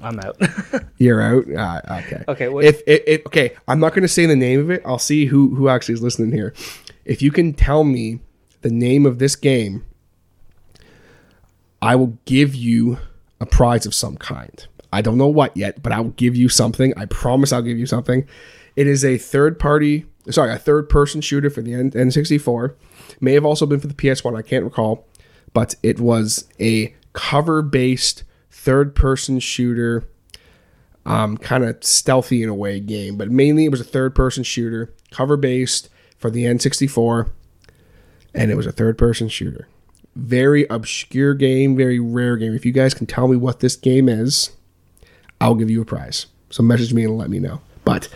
I'm 0.02 0.20
out. 0.20 0.38
You're 0.98 1.22
out. 1.22 1.46
Uh, 1.54 2.02
okay. 2.06 2.24
Okay, 2.28 2.48
what- 2.50 2.66
If, 2.66 2.82
okay, 3.28 3.56
I'm 3.68 3.80
not 3.80 3.90
going 3.94 4.02
to 4.04 4.08
say 4.08 4.26
the 4.26 4.36
name 4.36 4.60
of 4.60 4.70
it. 4.72 4.82
I'll 4.86 4.98
see 5.00 5.26
who 5.26 5.56
who 5.56 5.70
actually 5.70 5.94
is 5.96 6.02
listening 6.02 6.32
here. 6.32 6.54
If 7.06 7.22
you 7.22 7.32
can 7.32 7.54
tell 7.54 7.84
me 7.84 8.20
the 8.62 8.70
name 8.70 9.06
of 9.06 9.20
this 9.20 9.36
game, 9.36 9.86
I 11.82 11.96
will 11.96 12.18
give 12.26 12.54
you 12.56 13.00
a 13.40 13.46
prize 13.46 13.86
of 13.86 13.94
some 13.96 14.18
kind. 14.18 14.66
I 14.94 15.02
don't 15.02 15.18
know 15.18 15.28
what 15.28 15.56
yet, 15.56 15.82
but 15.82 15.92
I 15.92 16.00
will 16.02 16.12
give 16.12 16.36
you 16.36 16.50
something. 16.50 16.94
I 16.98 17.06
promise 17.06 17.52
I'll 17.54 17.62
give 17.62 17.78
you 17.80 17.86
something. 17.86 18.28
It 18.76 18.88
is 18.88 19.04
a 19.04 19.18
third 19.18 19.58
party, 19.58 20.06
sorry, 20.30 20.52
a 20.54 20.58
third 20.60 20.90
person 20.90 21.22
shooter 21.22 21.50
for 21.50 21.62
the 21.62 21.74
N- 21.74 21.92
N64. 21.92 22.76
May 23.20 23.34
have 23.34 23.46
also 23.46 23.66
been 23.66 23.80
for 23.80 23.88
the 23.88 23.94
PS1. 23.94 24.38
I 24.38 24.42
can't 24.42 24.64
recall, 24.64 25.06
but 25.54 25.76
it 25.82 26.00
was 26.00 26.48
a 26.60 26.94
cover 27.14 27.62
based 27.62 28.24
third 28.62 28.94
person 28.94 29.40
shooter 29.40 30.04
um, 31.04 31.36
kind 31.36 31.64
of 31.64 31.84
stealthy 31.84 32.44
in 32.44 32.50
a 32.50 32.54
way 32.54 32.80
game, 32.80 33.18
but 33.18 33.32
mainly 33.32 33.66
it 33.66 33.70
was 33.70 33.82
a 33.82 33.86
third 33.86 34.14
person 34.14 34.44
shooter, 34.44 34.94
cover 35.10 35.36
based 35.36 35.90
for 36.20 36.30
the 36.30 36.46
N64, 36.46 37.32
and 38.36 38.52
it 38.52 38.56
was 38.56 38.68
a 38.68 38.72
third 38.72 39.00
person 39.00 39.28
shooter. 39.28 39.68
Very 40.16 40.68
obscure 40.70 41.34
game, 41.34 41.76
very 41.76 42.00
rare 42.00 42.38
game. 42.38 42.54
If 42.54 42.64
you 42.64 42.72
guys 42.72 42.94
can 42.94 43.08
tell 43.08 43.28
me 43.28 43.36
what 43.36 43.62
this 43.62 43.76
game 43.76 44.08
is, 44.08 44.52
I'll 45.40 45.56
give 45.56 45.72
you 45.72 45.82
a 45.82 45.86
prize. 45.86 46.28
So 46.52 46.62
message 46.62 46.94
me 46.94 47.04
and 47.04 47.18
let 47.18 47.32
me 47.32 47.40
know. 47.40 47.62
But 47.84 48.10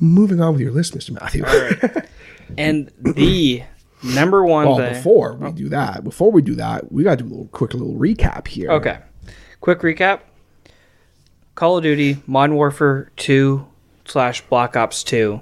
moving 0.00 0.40
on 0.40 0.54
with 0.54 0.62
your 0.62 0.72
list, 0.72 0.96
Mr. 0.96 1.12
Matthew. 1.12 1.44
and 2.58 2.90
the 2.98 3.62
number 4.02 4.44
one 4.44 4.66
well, 4.66 4.78
thing. 4.78 4.94
before 4.94 5.34
we 5.34 5.52
do 5.52 5.68
that, 5.68 6.02
before 6.02 6.32
we 6.32 6.42
do 6.42 6.56
that, 6.56 6.90
we 6.90 7.04
got 7.04 7.18
to 7.18 7.24
do 7.24 7.28
a 7.28 7.30
little 7.30 7.48
quick 7.48 7.74
little 7.74 7.94
recap 7.94 8.48
here. 8.48 8.72
Okay. 8.72 8.98
Quick 9.62 9.80
recap. 9.80 10.20
Call 11.54 11.78
of 11.78 11.82
Duty, 11.82 12.18
Modern 12.26 12.56
Warfare 12.56 13.10
2 13.16 13.66
slash 14.04 14.40
Black 14.48 14.76
Ops 14.76 15.02
2. 15.04 15.40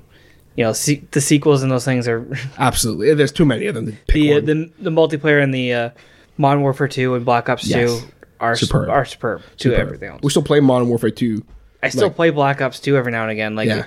You 0.57 0.65
know, 0.65 0.73
se- 0.73 1.05
the 1.13 1.21
sequels 1.21 1.63
and 1.63 1.71
those 1.73 1.85
things 1.85 2.07
are 2.09 2.27
Absolutely. 2.59 3.13
There's 3.15 3.33
too 3.33 3.45
many 3.47 3.67
of 3.67 3.75
them 3.75 3.97
the, 4.13 4.35
uh, 4.35 4.41
the 4.41 4.71
the 4.79 4.91
multiplayer 4.91 5.43
in 5.43 5.51
the 5.53 5.73
uh, 5.73 5.91
Modern 6.37 6.63
Warfare 6.63 6.89
2 6.89 7.15
and 7.15 7.25
Black 7.25 7.49
Ops 7.49 7.67
Yes. 7.67 8.01
2 8.01 8.07
are 8.41 8.57
Superb. 8.57 8.83
superb. 8.85 8.89
are 8.91 9.05
superb 9.05 9.43
to 9.59 9.69
Superb. 9.71 9.81
everything 9.81 10.09
else. 10.11 10.21
We 10.23 10.31
still 10.31 10.43
play 10.43 10.61
Modern 10.61 10.89
Warfare 10.89 11.11
2. 11.11 11.45
I 11.83 11.89
still 11.89 12.09
like- 12.09 12.17
play 12.17 12.31
Black 12.31 12.61
Ops 12.61 12.81
2 12.81 12.97
every 12.97 13.13
now 13.13 13.23
and 13.23 13.31
again. 13.31 13.55
Like 13.55 13.69
Yeah. 13.69 13.87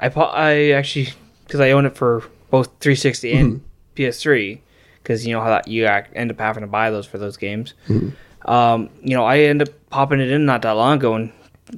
I 0.00 0.06
I 0.08 0.70
actually 0.70 1.10
because 1.46 1.60
I 1.60 1.72
own 1.72 1.84
it 1.86 1.94
for 1.96 2.24
both 2.50 2.68
360 2.80 3.32
and 3.32 3.52
Mm-hmm. 3.56 3.64
PS3 3.96 4.60
because 5.02 5.26
you 5.26 5.34
know 5.34 5.40
how 5.42 5.50
that 5.50 5.68
you 5.68 5.86
ac- 5.86 6.06
end 6.14 6.30
up 6.30 6.38
having 6.40 6.62
to 6.62 6.66
buy 6.66 6.90
those 6.90 7.06
for 7.06 7.18
those 7.18 7.36
games. 7.36 7.74
Mm-hmm. 7.88 8.08
Um, 8.44 8.88
you 9.02 9.14
know, 9.14 9.24
I 9.24 9.40
end 9.40 9.62
up 9.62 9.68
popping 9.90 10.20
it 10.20 10.30
in 10.30 10.46
not 10.46 10.62
that 10.62 10.72
long 10.72 10.98
ago 10.98 11.14
and 11.14 11.32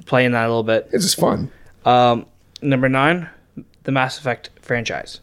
playing 0.05 0.31
that 0.31 0.45
a 0.45 0.47
little 0.47 0.63
bit. 0.63 0.89
It's 0.91 1.03
just 1.03 1.19
fun. 1.19 1.51
Um, 1.85 2.25
number 2.61 2.89
nine, 2.89 3.29
the 3.83 3.91
Mass 3.91 4.17
Effect 4.17 4.49
franchise. 4.61 5.19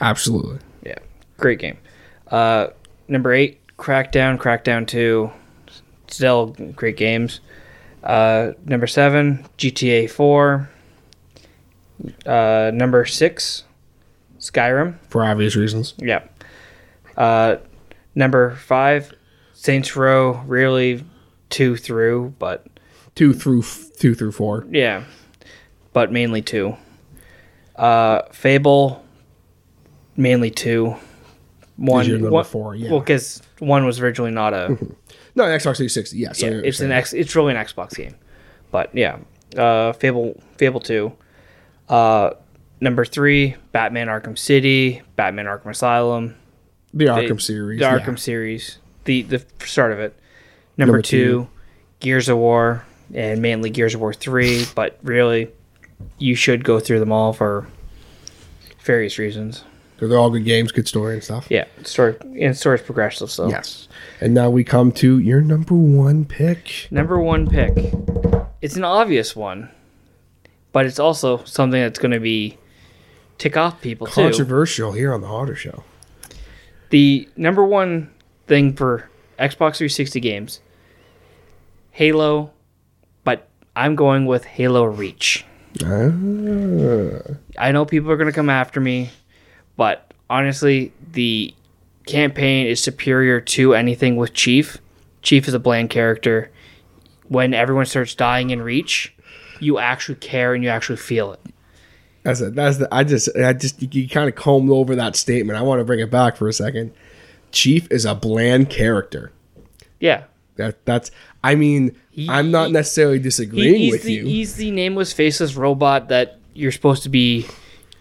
Absolutely. 0.00 0.58
Yeah, 0.84 0.98
great 1.38 1.58
game. 1.58 1.78
Uh, 2.28 2.68
number 3.08 3.32
eight, 3.32 3.60
Crackdown, 3.76 4.38
Crackdown 4.38 4.86
Two, 4.86 5.30
still 6.08 6.48
great 6.74 6.96
games. 6.96 7.40
Uh, 8.02 8.52
number 8.64 8.86
seven, 8.86 9.46
GTA 9.58 10.10
Four. 10.10 10.70
Uh, 12.26 12.70
number 12.74 13.04
six, 13.04 13.64
Skyrim. 14.38 14.96
For 15.08 15.24
obvious 15.24 15.56
reasons. 15.56 15.94
Yeah. 15.98 16.22
Uh, 17.16 17.56
number 18.14 18.56
five, 18.56 19.12
Saints 19.64 19.96
Row. 19.96 20.42
Really, 20.46 21.02
two 21.48 21.76
through, 21.76 22.34
but 22.38 22.66
Two 23.14 23.32
through 23.32 23.60
f- 23.60 23.88
two 23.98 24.14
through 24.14 24.32
four. 24.32 24.66
yeah, 24.70 25.04
but 25.94 26.12
mainly 26.12 26.42
two. 26.42 26.76
Uh, 27.74 28.22
Fable, 28.32 29.02
mainly 30.16 30.50
two. 30.50 30.94
One, 31.76 32.06
your 32.06 32.18
number 32.18 32.30
one- 32.30 32.44
four, 32.44 32.74
yeah. 32.76 32.90
Well, 32.90 33.00
because 33.00 33.40
one 33.58 33.84
was 33.86 34.00
originally 34.00 34.30
not 34.32 34.52
a. 34.54 34.76
No, 35.36 35.42
Xbox 35.46 35.78
360. 35.78 36.16
Yeah, 36.16 36.30
so 36.30 36.46
yeah, 36.46 36.60
it's 36.62 36.78
an 36.78 36.92
X. 36.92 37.12
It's 37.12 37.34
really 37.34 37.56
an 37.56 37.64
Xbox 37.64 37.96
game, 37.96 38.14
but 38.70 38.94
yeah. 38.94 39.18
Uh, 39.56 39.92
Fable, 39.92 40.40
Fable 40.58 40.78
two. 40.78 41.12
Uh, 41.88 42.30
number 42.80 43.04
three, 43.04 43.56
Batman 43.72 44.06
Arkham 44.06 44.38
City, 44.38 45.02
Batman 45.16 45.46
Arkham 45.46 45.70
Asylum, 45.70 46.36
the 46.92 47.06
Arkham 47.06 47.40
series. 47.40 47.80
the 47.80 47.84
yeah. 47.84 47.98
Arkham 47.98 48.16
series, 48.16 48.78
the 49.04 49.22
the 49.22 49.44
start 49.64 49.92
of 49.92 49.98
it. 50.00 50.18
Number, 50.76 50.94
Number 50.94 51.02
two, 51.02 51.18
two. 51.42 51.48
Gears 52.00 52.28
of 52.28 52.38
War, 52.38 52.84
and 53.14 53.40
mainly 53.40 53.70
Gears 53.70 53.94
of 53.94 54.00
War 54.00 54.12
three, 54.12 54.64
but 54.74 54.98
really, 55.02 55.50
you 56.18 56.34
should 56.34 56.64
go 56.64 56.80
through 56.80 57.00
them 57.00 57.12
all 57.12 57.32
for 57.32 57.66
various 58.82 59.18
reasons. 59.18 59.64
They're 59.98 60.18
all 60.18 60.28
good 60.28 60.44
games, 60.44 60.72
good 60.72 60.88
story 60.88 61.14
and 61.14 61.24
stuff. 61.24 61.46
Yeah, 61.48 61.64
story 61.84 62.16
and 62.40 62.56
story's 62.56 62.82
progressive. 62.82 63.30
So 63.30 63.48
Yes. 63.48 63.88
And 64.20 64.34
now 64.34 64.50
we 64.50 64.62
come 64.64 64.92
to 64.92 65.18
your 65.18 65.40
number 65.40 65.74
one 65.74 66.24
pick. 66.24 66.88
number 66.90 67.18
one 67.18 67.48
pick, 67.48 67.72
it's 68.60 68.76
an 68.76 68.84
obvious 68.84 69.34
one, 69.36 69.70
but 70.72 70.84
it's 70.84 70.98
also 70.98 71.42
something 71.44 71.80
that's 71.80 71.98
going 71.98 72.10
to 72.10 72.20
be 72.20 72.58
tick 73.38 73.56
off 73.56 73.80
people 73.80 74.06
too. 74.06 74.12
Controversial 74.22 74.92
here 74.92 75.14
on 75.14 75.20
the 75.20 75.28
Harder 75.28 75.54
Show. 75.56 75.84
the 76.90 77.28
number 77.36 77.64
one 77.64 78.10
thing 78.46 78.74
for 78.74 79.08
Xbox 79.38 79.76
360 79.76 80.20
games, 80.20 80.60
Halo, 81.90 82.50
but 83.24 83.48
I'm 83.74 83.94
going 83.94 84.26
with 84.26 84.44
Halo 84.44 84.84
Reach. 84.84 85.44
Ah. 85.82 86.10
I 87.58 87.72
know 87.72 87.84
people 87.84 88.10
are 88.10 88.16
going 88.16 88.30
to 88.30 88.32
come 88.32 88.50
after 88.50 88.80
me, 88.80 89.10
but 89.76 90.12
honestly, 90.30 90.92
the 91.12 91.54
campaign 92.06 92.66
is 92.66 92.82
superior 92.82 93.40
to 93.40 93.74
anything 93.74 94.16
with 94.16 94.34
Chief. 94.34 94.78
Chief 95.22 95.48
is 95.48 95.54
a 95.54 95.58
bland 95.58 95.90
character. 95.90 96.50
When 97.28 97.54
everyone 97.54 97.86
starts 97.86 98.14
dying 98.14 98.50
in 98.50 98.62
Reach, 98.62 99.14
you 99.60 99.78
actually 99.78 100.16
care 100.16 100.54
and 100.54 100.62
you 100.62 100.70
actually 100.70 100.98
feel 100.98 101.32
it. 101.32 101.40
That's 102.22 102.40
it. 102.40 102.54
That's 102.54 102.78
the. 102.78 102.88
I 102.92 103.04
just. 103.04 103.28
I 103.36 103.52
just. 103.52 103.80
You, 103.82 103.88
you 104.02 104.08
kind 104.08 104.28
of 104.28 104.34
combed 104.34 104.70
over 104.70 104.96
that 104.96 105.14
statement. 105.14 105.58
I 105.58 105.62
want 105.62 105.80
to 105.80 105.84
bring 105.84 106.00
it 106.00 106.10
back 106.10 106.36
for 106.36 106.48
a 106.48 106.52
second. 106.52 106.92
Chief 107.54 107.88
is 107.90 108.04
a 108.04 108.14
bland 108.14 108.68
character. 108.68 109.32
Yeah. 110.00 110.24
That. 110.56 110.84
That's. 110.84 111.10
I 111.42 111.54
mean, 111.54 111.96
He- 112.10 112.28
I'm 112.28 112.50
not 112.50 112.66
he- 112.68 112.72
necessarily 112.72 113.18
disagreeing 113.18 113.76
he's 113.80 113.92
with 113.92 114.02
the, 114.04 114.12
you. 114.12 114.24
He's 114.26 114.54
the 114.56 114.70
nameless, 114.70 115.12
faceless 115.12 115.54
robot 115.56 116.08
that 116.08 116.38
you're 116.54 116.72
supposed 116.72 117.02
to 117.04 117.08
be 117.08 117.46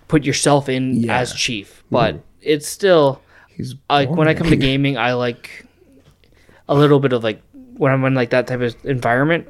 put 0.07 0.23
yourself 0.25 0.69
in 0.69 0.95
Yeah. 1.03 1.17
as 1.19 1.33
chief, 1.33 1.83
but 1.89 2.19
it's 2.41 2.67
still 2.67 3.21
He's 3.47 3.75
like 3.89 4.09
when 4.09 4.27
I 4.27 4.33
come 4.33 4.49
to 4.49 4.55
gaming, 4.69 4.97
I 4.97 5.13
like 5.13 5.65
a 6.67 6.75
little 6.75 6.99
bit 6.99 7.13
of 7.13 7.23
like 7.23 7.41
when 7.77 7.91
I'm 7.91 8.03
in 8.05 8.13
like 8.13 8.31
that 8.31 8.47
type 8.47 8.61
of 8.61 8.75
environment. 8.85 9.47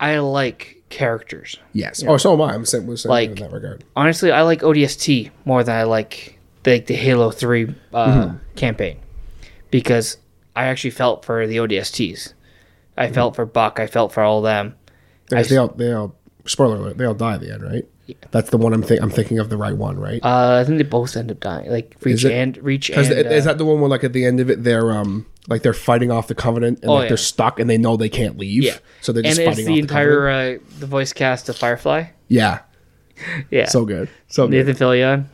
I 0.00 0.18
like 0.20 0.82
characters. 0.90 1.56
Yes. 1.72 2.04
Oh, 2.06 2.16
so 2.18 2.32
am 2.32 2.40
I. 2.40 2.54
I'm 2.54 2.64
saying, 2.64 2.96
saying 2.96 3.10
Like- 3.10 3.30
in 3.30 3.34
that 3.36 3.52
regard. 3.52 3.84
Honestly, 3.96 4.30
I 4.32 4.42
like 4.42 4.60
ODST 4.62 5.30
more 5.44 5.62
than 5.64 5.76
I 5.76 5.82
like 5.82 6.38
the 6.62 6.78
the 6.80 6.94
Halo 6.94 7.30
Three 7.30 7.74
uh, 7.92 8.06
Mm-hmm. 8.06 8.36
campaign 8.56 8.98
because 9.70 10.16
I 10.56 10.66
actually 10.66 10.90
felt 10.90 11.24
for 11.24 11.46
the 11.46 11.56
ODSTs. 11.58 12.34
I 12.96 13.06
Mm-hmm. 13.06 13.14
felt 13.14 13.36
for 13.36 13.46
Buck. 13.46 13.78
I 13.78 13.86
felt 13.86 14.12
for 14.12 14.22
all 14.22 14.38
of 14.38 14.44
them. 14.44 14.74
They, 15.28 15.42
they 15.44 15.56
all. 15.56 15.68
They 15.68 15.92
all 15.92 16.14
spoiler 16.46 16.76
alert, 16.76 16.98
they 16.98 17.04
all 17.04 17.14
die 17.14 17.34
at 17.34 17.40
the 17.40 17.52
end, 17.52 17.62
right? 17.62 17.84
That's 18.30 18.48
the 18.48 18.56
one 18.56 18.72
I'm 18.72 18.82
think 18.82 19.02
I'm 19.02 19.10
thinking 19.10 19.38
of 19.38 19.50
the 19.50 19.58
right 19.58 19.76
one, 19.76 19.98
right? 19.98 20.18
Uh, 20.24 20.60
I 20.60 20.64
think 20.64 20.78
they 20.78 20.84
both 20.84 21.14
end 21.14 21.30
up 21.30 21.40
dying. 21.40 21.70
Like 21.70 21.94
reach 22.00 22.24
it? 22.24 22.32
and 22.32 22.56
reach 22.58 22.88
and 22.90 23.00
is 23.00 23.10
uh, 23.46 23.50
that 23.50 23.58
the 23.58 23.66
one 23.66 23.80
where 23.80 23.90
like 23.90 24.02
at 24.02 24.14
the 24.14 24.24
end 24.24 24.40
of 24.40 24.48
it 24.48 24.64
they're 24.64 24.90
um 24.92 25.26
like 25.46 25.60
they're 25.62 25.74
fighting 25.74 26.10
off 26.10 26.26
the 26.26 26.34
covenant 26.34 26.78
and 26.80 26.90
Oh, 26.90 26.94
like 26.94 27.02
yeah. 27.04 27.08
they're 27.08 27.16
stuck 27.18 27.60
and 27.60 27.68
they 27.68 27.76
know 27.76 27.98
they 27.98 28.08
can't 28.08 28.38
leave. 28.38 28.62
yeah. 28.64 28.78
So 29.02 29.12
they're 29.12 29.20
and 29.20 29.26
just 29.36 29.40
it's 29.40 29.48
fighting 29.50 29.66
the 29.66 29.72
off 29.72 29.76
the 29.76 29.80
entire 29.80 30.20
covenant. 30.30 30.62
uh, 30.62 30.80
the 30.80 30.86
voice 30.86 31.12
cast 31.12 31.48
of 31.50 31.56
Firefly. 31.58 32.04
Yeah. 32.28 32.60
Yeah, 33.50 33.66
So 33.66 33.84
good. 33.84 34.08
So 34.28 34.46
good. 34.46 34.66
Nathan 34.66 34.76
Fillion. 34.76 35.24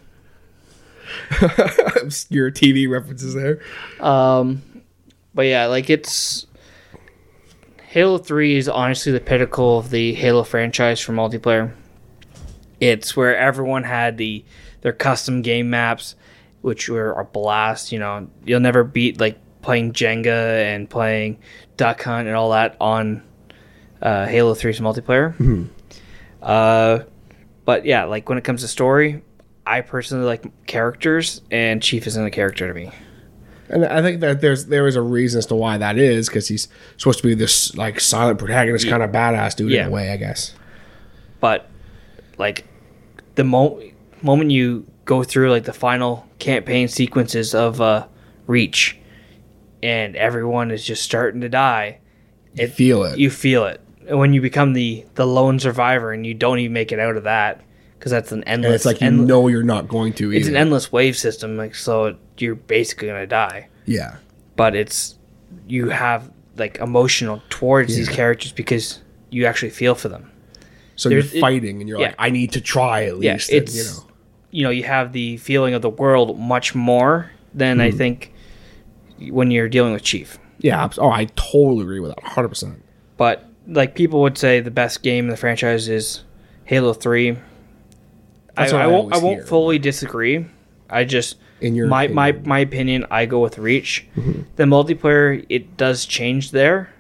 Obscure 2.03 2.51
TV 2.51 2.89
references 2.89 3.35
there. 3.35 3.61
Um, 4.01 4.63
but 5.35 5.47
yeah, 5.47 5.67
like 5.67 5.91
it's 5.91 6.47
Halo 7.83 8.19
Three 8.19 8.57
is 8.57 8.69
honestly 8.69 9.13
the 9.13 9.21
pinnacle 9.21 9.79
of 9.79 9.91
the 9.91 10.15
Halo 10.15 10.43
franchise 10.43 11.01
for 11.01 11.13
multiplayer. 11.13 11.73
It's 12.81 13.17
where 13.17 13.37
everyone 13.37 13.85
had 13.85 14.19
the 14.19 14.45
their 14.81 14.93
custom 14.93 15.43
game 15.43 15.71
maps, 15.71 16.15
which 16.61 16.89
were 16.89 17.13
a 17.13 17.25
blast. 17.25 17.93
You 17.93 17.99
know, 17.99 18.29
you'll 18.45 18.61
never 18.61 18.85
beat 18.85 19.21
like 19.21 19.39
playing 19.63 19.93
Jenga 19.93 20.75
and 20.75 20.89
playing 20.89 21.39
Duck 21.77 22.03
Hunt 22.03 22.29
and 22.29 22.37
all 22.37 22.51
that 22.51 22.77
on 22.81 23.23
uh, 24.03 24.27
Halo 24.27 24.55
3's 24.55 24.81
multiplayer. 24.81 25.69
Uh, 26.43 27.05
but 27.65 27.87
yeah, 27.87 28.05
like 28.05 28.29
when 28.29 28.37
it 28.37 28.45
comes 28.45 28.61
to 28.61 28.69
story, 28.69 29.23
I 29.67 29.81
personally 29.81 30.25
like 30.27 30.67
characters, 30.67 31.41
and 31.51 31.83
Chief 31.83 32.07
isn't 32.07 32.25
a 32.25 32.31
character 32.31 32.69
to 32.69 32.75
me. 32.75 32.91
And 33.71 33.85
I 33.87 34.03
think 34.03 34.21
that 34.21 34.41
there's 34.43 34.67
there 34.67 34.87
is 34.87 34.95
a 34.95 35.01
reason 35.03 35.39
as 35.39 35.47
to 35.47 35.55
why 35.55 35.79
that 35.79 35.97
is 35.97 36.29
because 36.29 36.49
he's 36.49 36.69
supposed 36.99 37.21
to 37.21 37.27
be 37.27 37.35
this 37.35 37.75
like 37.77 37.99
silent 37.99 38.39
protagonist 38.39 38.87
kind 38.89 39.03
of 39.03 39.11
badass 39.11 39.57
dude 39.57 39.71
Yeah. 39.73 39.83
in 39.83 39.89
a 39.89 39.91
way, 39.91 40.11
I 40.11 40.17
guess. 40.19 40.55
but 41.41 41.69
like 42.37 42.65
the 43.37 43.45
mo- 43.45 43.81
moment 44.23 44.51
you 44.51 44.87
go 45.07 45.23
through 45.25 45.51
like 45.51 45.65
the 45.65 45.73
final 45.73 46.27
campaign 46.39 46.89
sequences 46.89 47.55
of 47.55 47.81
uh 47.81 48.07
reach 48.47 48.99
and 49.83 50.15
everyone 50.17 50.71
is 50.71 50.85
just 50.85 51.03
starting 51.03 51.41
to 51.41 51.49
die 51.49 51.99
You 52.55 52.69
feel 52.69 53.05
it. 53.05 53.19
you 53.19 53.31
feel 53.31 53.65
it 53.67 53.81
and 54.09 54.19
when 54.19 54.33
you 54.35 54.41
become 54.41 54.73
the 54.75 55.05
the 55.15 55.27
lone 55.27 55.59
survivor 55.59 56.13
and 56.13 56.27
you 56.27 56.35
don't 56.35 56.59
even 56.59 56.73
make 56.73 56.93
it 56.93 56.99
out 56.99 57.17
of 57.17 57.25
that 57.25 57.61
because 58.05 58.13
that's 58.13 58.33
an 58.33 58.45
endless 58.45 58.67
and 58.67 58.75
it's 58.75 58.85
like 58.85 59.01
you 59.01 59.11
know 59.11 59.49
you're 59.49 59.63
not 59.63 59.89
going 59.89 60.13
to 60.13 60.31
either. 60.31 60.39
it's 60.39 60.49
an 60.49 60.57
endless 60.57 60.93
wave 60.93 61.17
system 61.17 61.57
like 61.57 61.75
so 61.75 62.15
you're 62.37 62.55
basically 62.55 63.09
gonna 63.09 63.27
die 63.27 63.67
yeah. 63.87 64.17
but 64.57 64.77
it's 64.77 65.15
you 65.67 65.89
have 65.89 66.31
like 66.57 66.77
emotional 66.81 67.43
towards 67.49 67.97
these 67.97 68.09
characters 68.11 68.53
because 68.53 69.01
you 69.31 69.47
actually 69.47 69.71
feel 69.71 69.95
for 69.95 70.11
them 70.11 70.31
So 70.97 71.09
you're 71.09 71.23
There's- 71.23 71.35
it- 71.37 71.41
fighting 71.41 71.81
and 71.81 71.89
you're 71.89 71.99
yeah. 71.99 72.09
like, 72.09 72.17
I 72.19 72.29
need 72.31 72.53
to 72.53 72.61
try 72.61 73.05
at 73.05 73.21
yeah, 73.23 73.33
least. 73.33 73.49
and, 73.51 73.63
it's 73.63 73.75
you 73.75 73.85
know. 73.85 74.07
you 74.51 74.63
know 74.65 74.71
you 74.71 74.83
have 74.85 75.13
the 75.13 75.39
feeling 75.39 75.73
of 75.75 75.81
the 75.83 75.91
world 75.91 76.39
much 76.39 76.75
more 76.75 77.31
than 77.55 77.77
Hmm. 77.79 77.81
I 77.89 77.91
think 77.91 78.33
when 79.31 79.51
you're 79.51 79.69
dealing 79.69 79.93
with 79.95 80.03
Chief. 80.03 80.39
Yeah. 80.59 80.89
Oh, 80.99 81.11
I 81.11 81.27
totally 81.37 81.83
agree 81.83 82.01
with 82.01 82.11
that. 82.15 82.23
100. 82.23 82.49
percent 82.49 82.83
But 83.17 83.45
like 83.67 83.95
people 83.95 84.21
would 84.23 84.37
say, 84.39 84.61
the 84.61 84.71
best 84.71 85.03
game 85.03 85.25
in 85.27 85.31
the 85.31 85.37
franchise 85.37 85.89
is 85.89 86.25
Halo 86.65 86.93
Three. 86.93 87.37
I, 88.57 88.69
I 88.69 88.83
I 88.85 88.87
won't. 88.87 89.13
I 89.15 89.19
won't 89.19 89.39
hear. 89.39 89.47
fully 89.47 89.79
disagree. 89.79 90.47
I 90.91 91.05
just 91.05 91.37
In 91.61 91.75
your 91.75 91.89
my 91.89 92.09
my 92.09 92.29
opinion. 92.29 92.41
Mm-hmm. 92.43 92.49
my 92.49 92.59
opinion. 92.61 93.07
I 93.11 93.27
go 93.27 93.41
with 93.41 93.59
Reach. 93.59 94.07
The 94.57 94.65
multiplayer 94.65 95.45
it 95.49 95.77
does 95.77 96.05
change 96.07 96.51
there. 96.53 96.91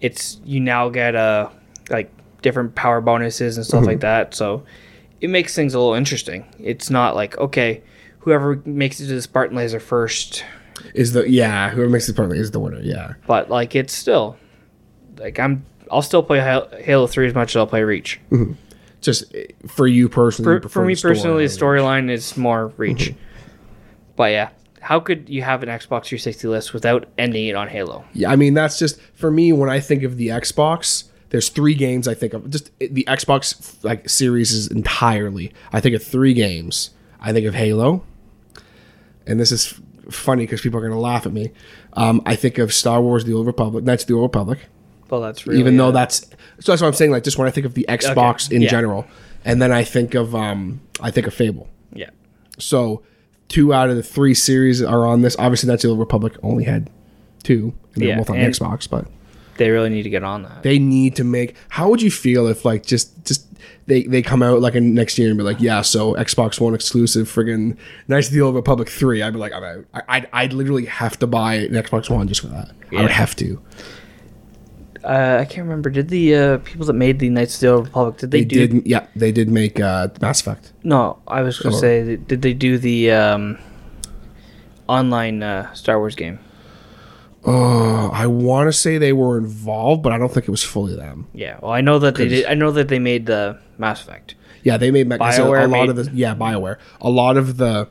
It's 0.00 0.40
you 0.44 0.60
now 0.60 0.88
get 0.88 1.14
uh 1.14 1.50
like 1.90 2.10
different 2.42 2.74
power 2.74 3.00
bonuses 3.00 3.56
and 3.56 3.64
Mm-hmm. 3.64 3.68
stuff 3.68 3.84
like 3.86 4.00
that. 4.00 4.34
So 4.34 4.64
it 5.20 5.28
makes 5.28 5.54
things 5.54 5.74
a 5.74 5.78
little 5.78 5.94
interesting. 5.94 6.44
It's 6.58 6.88
not 6.90 7.14
like 7.14 7.36
okay, 7.38 7.82
whoever 8.20 8.60
makes 8.64 9.00
it 9.00 9.06
to 9.08 9.14
the 9.14 9.22
Spartan 9.22 9.56
laser 9.56 9.78
first 9.80 10.44
Is 10.94 11.12
the 11.12 11.28
yeah 11.30 11.68
whoever 11.70 11.90
makes 11.90 12.06
the 12.06 12.14
part 12.14 12.32
is 12.32 12.50
the 12.52 12.60
winner. 12.60 12.80
Yeah. 12.80 13.14
but 13.26 13.50
like 13.50 13.76
it's 13.76 13.94
still 13.94 14.36
like 15.18 15.38
I'm 15.38 15.64
I'll 15.90 16.02
still 16.02 16.22
play 16.22 16.38
Hal- 16.38 16.70
Halo 16.78 17.06
3 17.06 17.26
as 17.26 17.34
much 17.34 17.52
as 17.52 17.56
I'll 17.56 17.66
play 17.66 17.82
Reach. 17.82 18.18
Just 19.00 19.34
for 19.66 19.86
you 19.86 20.08
personally. 20.08 20.60
For, 20.60 20.68
for 20.68 20.84
me 20.84 20.94
personally, 20.94 21.46
the 21.46 21.52
storyline 21.52 22.10
is 22.10 22.36
more 22.36 22.68
Reach. 22.76 23.14
But 24.16 24.32
yeah, 24.32 24.50
how 24.80 25.00
could 25.00 25.28
you 25.28 25.42
have 25.42 25.62
an 25.62 25.68
Xbox 25.68 26.06
360 26.06 26.48
list 26.48 26.74
without 26.74 27.08
ending 27.16 27.46
it 27.46 27.54
on 27.54 27.68
Halo? 27.68 28.04
Yeah, 28.12 28.30
I 28.30 28.36
mean 28.36 28.54
that's 28.54 28.78
just 28.78 29.00
for 29.14 29.30
me 29.30 29.52
when 29.52 29.70
I 29.70 29.80
think 29.80 30.02
of 30.02 30.16
the 30.16 30.28
Xbox. 30.28 31.04
There's 31.30 31.48
three 31.48 31.74
games 31.74 32.08
I 32.08 32.14
think 32.14 32.34
of. 32.34 32.50
Just 32.50 32.76
the 32.78 33.04
Xbox 33.08 33.82
like 33.84 34.08
series 34.08 34.52
is 34.52 34.66
entirely. 34.68 35.52
I 35.72 35.80
think 35.80 35.94
of 35.94 36.02
three 36.02 36.34
games. 36.34 36.90
I 37.20 37.32
think 37.32 37.46
of 37.46 37.54
Halo, 37.54 38.02
and 39.26 39.38
this 39.38 39.52
is 39.52 39.80
funny 40.10 40.44
because 40.44 40.60
people 40.60 40.78
are 40.78 40.82
going 40.82 40.92
to 40.92 40.98
laugh 40.98 41.26
at 41.26 41.32
me. 41.32 41.52
Um, 41.92 42.20
I 42.26 42.34
think 42.34 42.58
of 42.58 42.72
Star 42.72 43.00
Wars: 43.00 43.24
The 43.24 43.34
Old 43.34 43.46
Republic, 43.46 43.84
That's 43.84 44.04
the 44.04 44.14
Old 44.14 44.24
Republic. 44.24 44.58
Well, 45.10 45.20
that's 45.20 45.46
really 45.46 45.60
even 45.60 45.76
though 45.76 45.90
that's 45.90 46.20
so 46.60 46.72
that's 46.72 46.82
what 46.82 46.88
I'm 46.88 46.94
saying. 46.94 47.10
Like 47.10 47.24
just 47.24 47.38
when 47.38 47.48
I 47.48 47.50
think 47.50 47.66
of 47.66 47.74
the 47.74 47.86
Xbox 47.88 48.50
in 48.50 48.62
yeah. 48.62 48.68
general, 48.68 49.06
and 49.44 49.60
then 49.60 49.72
I 49.72 49.84
think 49.84 50.14
of 50.14 50.34
um, 50.34 50.80
I 51.00 51.10
think 51.10 51.26
of 51.26 51.34
Fable. 51.34 51.68
yeah, 51.92 52.10
So 52.58 53.02
two 53.48 53.74
out 53.74 53.90
of 53.90 53.96
the 53.96 54.02
three 54.02 54.34
series 54.34 54.82
are 54.82 55.06
on 55.06 55.22
this. 55.22 55.36
Obviously, 55.38 55.66
that's 55.66 55.82
the 55.82 55.94
Republic 55.94 56.36
only 56.42 56.64
had 56.64 56.90
two, 57.42 57.74
and 57.94 58.02
they're 58.02 58.10
Yeah, 58.10 58.18
both 58.18 58.30
on 58.30 58.36
Xbox, 58.36 58.88
but 58.88 59.06
they 59.60 59.70
really 59.70 59.90
need 59.90 60.04
to 60.04 60.10
get 60.10 60.24
on 60.24 60.42
that. 60.44 60.62
they 60.62 60.78
need 60.78 61.16
to 61.16 61.22
make 61.22 61.54
how 61.68 61.90
would 61.90 62.00
you 62.00 62.10
feel 62.10 62.46
if 62.46 62.64
like 62.64 62.84
just 62.86 63.24
just 63.26 63.46
they 63.86 64.04
they 64.04 64.22
come 64.22 64.42
out 64.42 64.60
like 64.62 64.74
in 64.74 64.94
next 64.94 65.18
year 65.18 65.28
and 65.28 65.36
be 65.36 65.44
like 65.44 65.60
yeah 65.60 65.82
so 65.82 66.14
xbox 66.14 66.58
one 66.58 66.74
exclusive 66.74 67.28
friggin 67.28 67.76
knights 68.08 68.28
of 68.28 68.32
the 68.32 68.40
old 68.40 68.54
republic 68.54 68.88
3 68.88 69.20
i'd 69.20 69.34
be 69.34 69.38
like 69.38 69.52
i'm 69.52 69.62
out 69.62 69.84
I, 69.92 70.02
I'd, 70.08 70.28
I'd 70.32 70.52
literally 70.54 70.86
have 70.86 71.18
to 71.18 71.26
buy 71.26 71.56
an 71.56 71.72
xbox 71.72 72.08
one 72.08 72.26
just 72.26 72.40
for 72.40 72.46
that 72.46 72.70
i 72.96 73.02
would 73.02 73.10
have 73.10 73.36
to 73.36 73.60
Uh, 75.02 75.38
I 75.40 75.44
can't 75.46 75.64
remember. 75.66 75.88
Did 75.90 76.08
the 76.08 76.34
uh, 76.34 76.58
people 76.58 76.84
that 76.86 76.92
made 76.92 77.18
the 77.20 77.30
Knights 77.30 77.54
of 77.56 77.60
the 77.60 77.68
Old 77.72 77.86
Republic 77.86 78.16
did 78.18 78.30
they, 78.30 78.40
they, 78.40 78.44
do? 78.44 78.66
did 78.68 78.86
yeah 78.86 79.06
they 79.16 79.32
did 79.32 79.48
make 79.48 79.80
uh 79.80 80.08
mass 80.20 80.40
effect 80.42 80.72
No, 80.84 81.18
I 81.26 81.40
was 81.42 81.58
going 81.58 81.72
to 81.72 81.78
say, 81.78 82.16
did 82.16 82.42
they 82.42 82.52
do 82.52 82.76
the 82.76 83.10
um, 83.12 83.58
online 84.88 85.42
uh, 85.42 85.72
Star 85.74 85.98
Wars 85.98 86.14
game? 86.14 86.38
oh 87.46 88.10
i 88.12 88.26
want 88.26 88.68
to 88.68 88.72
say 88.72 88.98
they 88.98 89.14
were 89.14 89.38
involved 89.38 90.02
but 90.02 90.12
i 90.12 90.18
don't 90.18 90.30
think 90.30 90.46
it 90.46 90.50
was 90.50 90.62
fully 90.62 90.94
them 90.94 91.26
Yeah. 91.32 91.58
Well, 91.62 91.72
I 91.72 91.80
know 91.80 91.98
that 91.98 92.14
they 92.16 92.28
did. 92.28 92.44
I 92.44 92.52
know 92.52 92.70
that 92.72 92.88
they 92.88 92.98
made 92.98 93.24
the 93.24 93.58
Mass 93.78 94.02
Effect. 94.02 94.34
Yeah, 94.62 94.76
they 94.76 94.90
made 94.90 95.08
Mac- 95.08 95.20
BioWare 95.20 95.64
a 95.64 95.66
lot 95.66 95.70
made- 95.70 95.88
of 95.88 95.96
the 95.96 96.10
yeah 96.12 96.34
Bioware. 96.34 96.76
A 97.00 97.08
lot 97.08 97.38
of 97.38 97.56
the 97.56 97.88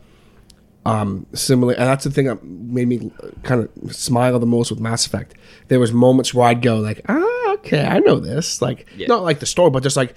um 0.89 1.25
similar, 1.33 1.73
and 1.73 1.87
that's 1.87 2.03
the 2.03 2.11
thing 2.11 2.25
that 2.25 2.43
made 2.43 2.87
me 2.87 3.11
kind 3.43 3.67
of 3.83 3.95
smile 3.95 4.39
the 4.39 4.45
most 4.45 4.69
with 4.71 4.79
Mass 4.79 5.05
Effect. 5.05 5.35
There 5.67 5.79
was 5.79 5.91
moments 5.91 6.33
where 6.33 6.47
I'd 6.47 6.61
go 6.61 6.77
like, 6.77 7.01
ah, 7.09 7.51
okay, 7.53 7.85
I 7.85 7.99
know 7.99 8.19
this. 8.19 8.61
Like 8.61 8.87
Yeah. 8.97 9.07
not 9.07 9.23
like 9.23 9.39
the 9.39 9.45
story, 9.45 9.69
but 9.69 9.83
just 9.83 9.97
like 9.97 10.15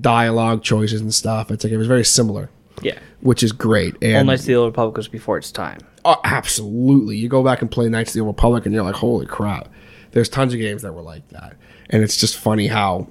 dialogue 0.00 0.62
choices 0.62 1.00
and 1.00 1.14
stuff. 1.14 1.50
It's 1.50 1.64
like 1.64 1.72
it 1.72 1.76
was 1.78 1.86
very 1.86 2.04
similar, 2.04 2.50
Yeah. 2.82 2.98
which 3.20 3.42
is 3.42 3.52
great. 3.52 3.96
And 4.02 4.26
Knights 4.26 4.42
of 4.42 4.46
the 4.46 4.54
Old 4.56 4.66
Republic 4.72 4.96
was 4.96 5.08
before 5.08 5.38
its 5.38 5.50
time. 5.52 5.78
oh, 6.04 6.16
absolutely, 6.24 7.16
you 7.18 7.28
go 7.28 7.42
back 7.42 7.60
and 7.62 7.70
play 7.70 7.88
Knights 7.88 8.10
of 8.10 8.14
the 8.14 8.20
Old 8.20 8.28
Republic, 8.36 8.64
and 8.66 8.74
you're 8.74 8.84
like, 8.84 8.94
holy 8.94 9.26
crap. 9.26 9.68
There's 10.12 10.28
tons 10.28 10.54
of 10.54 10.60
games 10.60 10.82
that 10.82 10.94
were 10.94 11.02
like 11.02 11.28
that, 11.30 11.54
and 11.90 12.02
it's 12.02 12.16
just 12.16 12.36
funny 12.38 12.66
how 12.68 13.08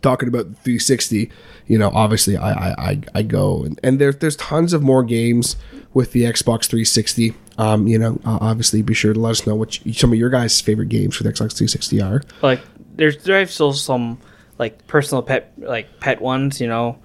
talking 0.00 0.28
about 0.28 0.46
360 0.64 1.30
you 1.68 1.78
know 1.78 1.90
obviously 1.94 2.36
i 2.36 2.50
i 2.70 2.74
i, 2.90 3.00
I 3.14 3.22
go 3.22 3.62
and, 3.62 3.78
and 3.84 4.00
there's 4.00 4.16
there's 4.16 4.36
tons 4.36 4.72
of 4.72 4.82
more 4.82 5.02
games 5.04 5.54
with 5.94 6.12
the 6.12 6.22
xbox 6.24 6.64
360 6.66 7.34
um 7.58 7.86
you 7.86 7.98
know 7.98 8.18
uh, 8.24 8.38
obviously 8.40 8.82
be 8.82 8.94
sure 8.94 9.12
to 9.12 9.20
let 9.20 9.30
us 9.30 9.46
know 9.46 9.54
what 9.54 9.84
you, 9.86 9.92
some 9.92 10.12
of 10.12 10.18
your 10.18 10.30
guys 10.30 10.60
favorite 10.60 10.88
games 10.88 11.14
for 11.16 11.22
the 11.22 11.28
xbox 11.30 11.56
360 11.56 12.00
are 12.02 12.22
Like, 12.42 12.60
there's 12.96 13.22
there's 13.22 13.52
still 13.52 13.72
some 13.72 14.18
like 14.58 14.86
personal 14.86 15.22
pet 15.22 15.52
like 15.56 16.00
pet 16.00 16.20
ones. 16.20 16.60
You 16.60 16.68
know, 16.68 16.98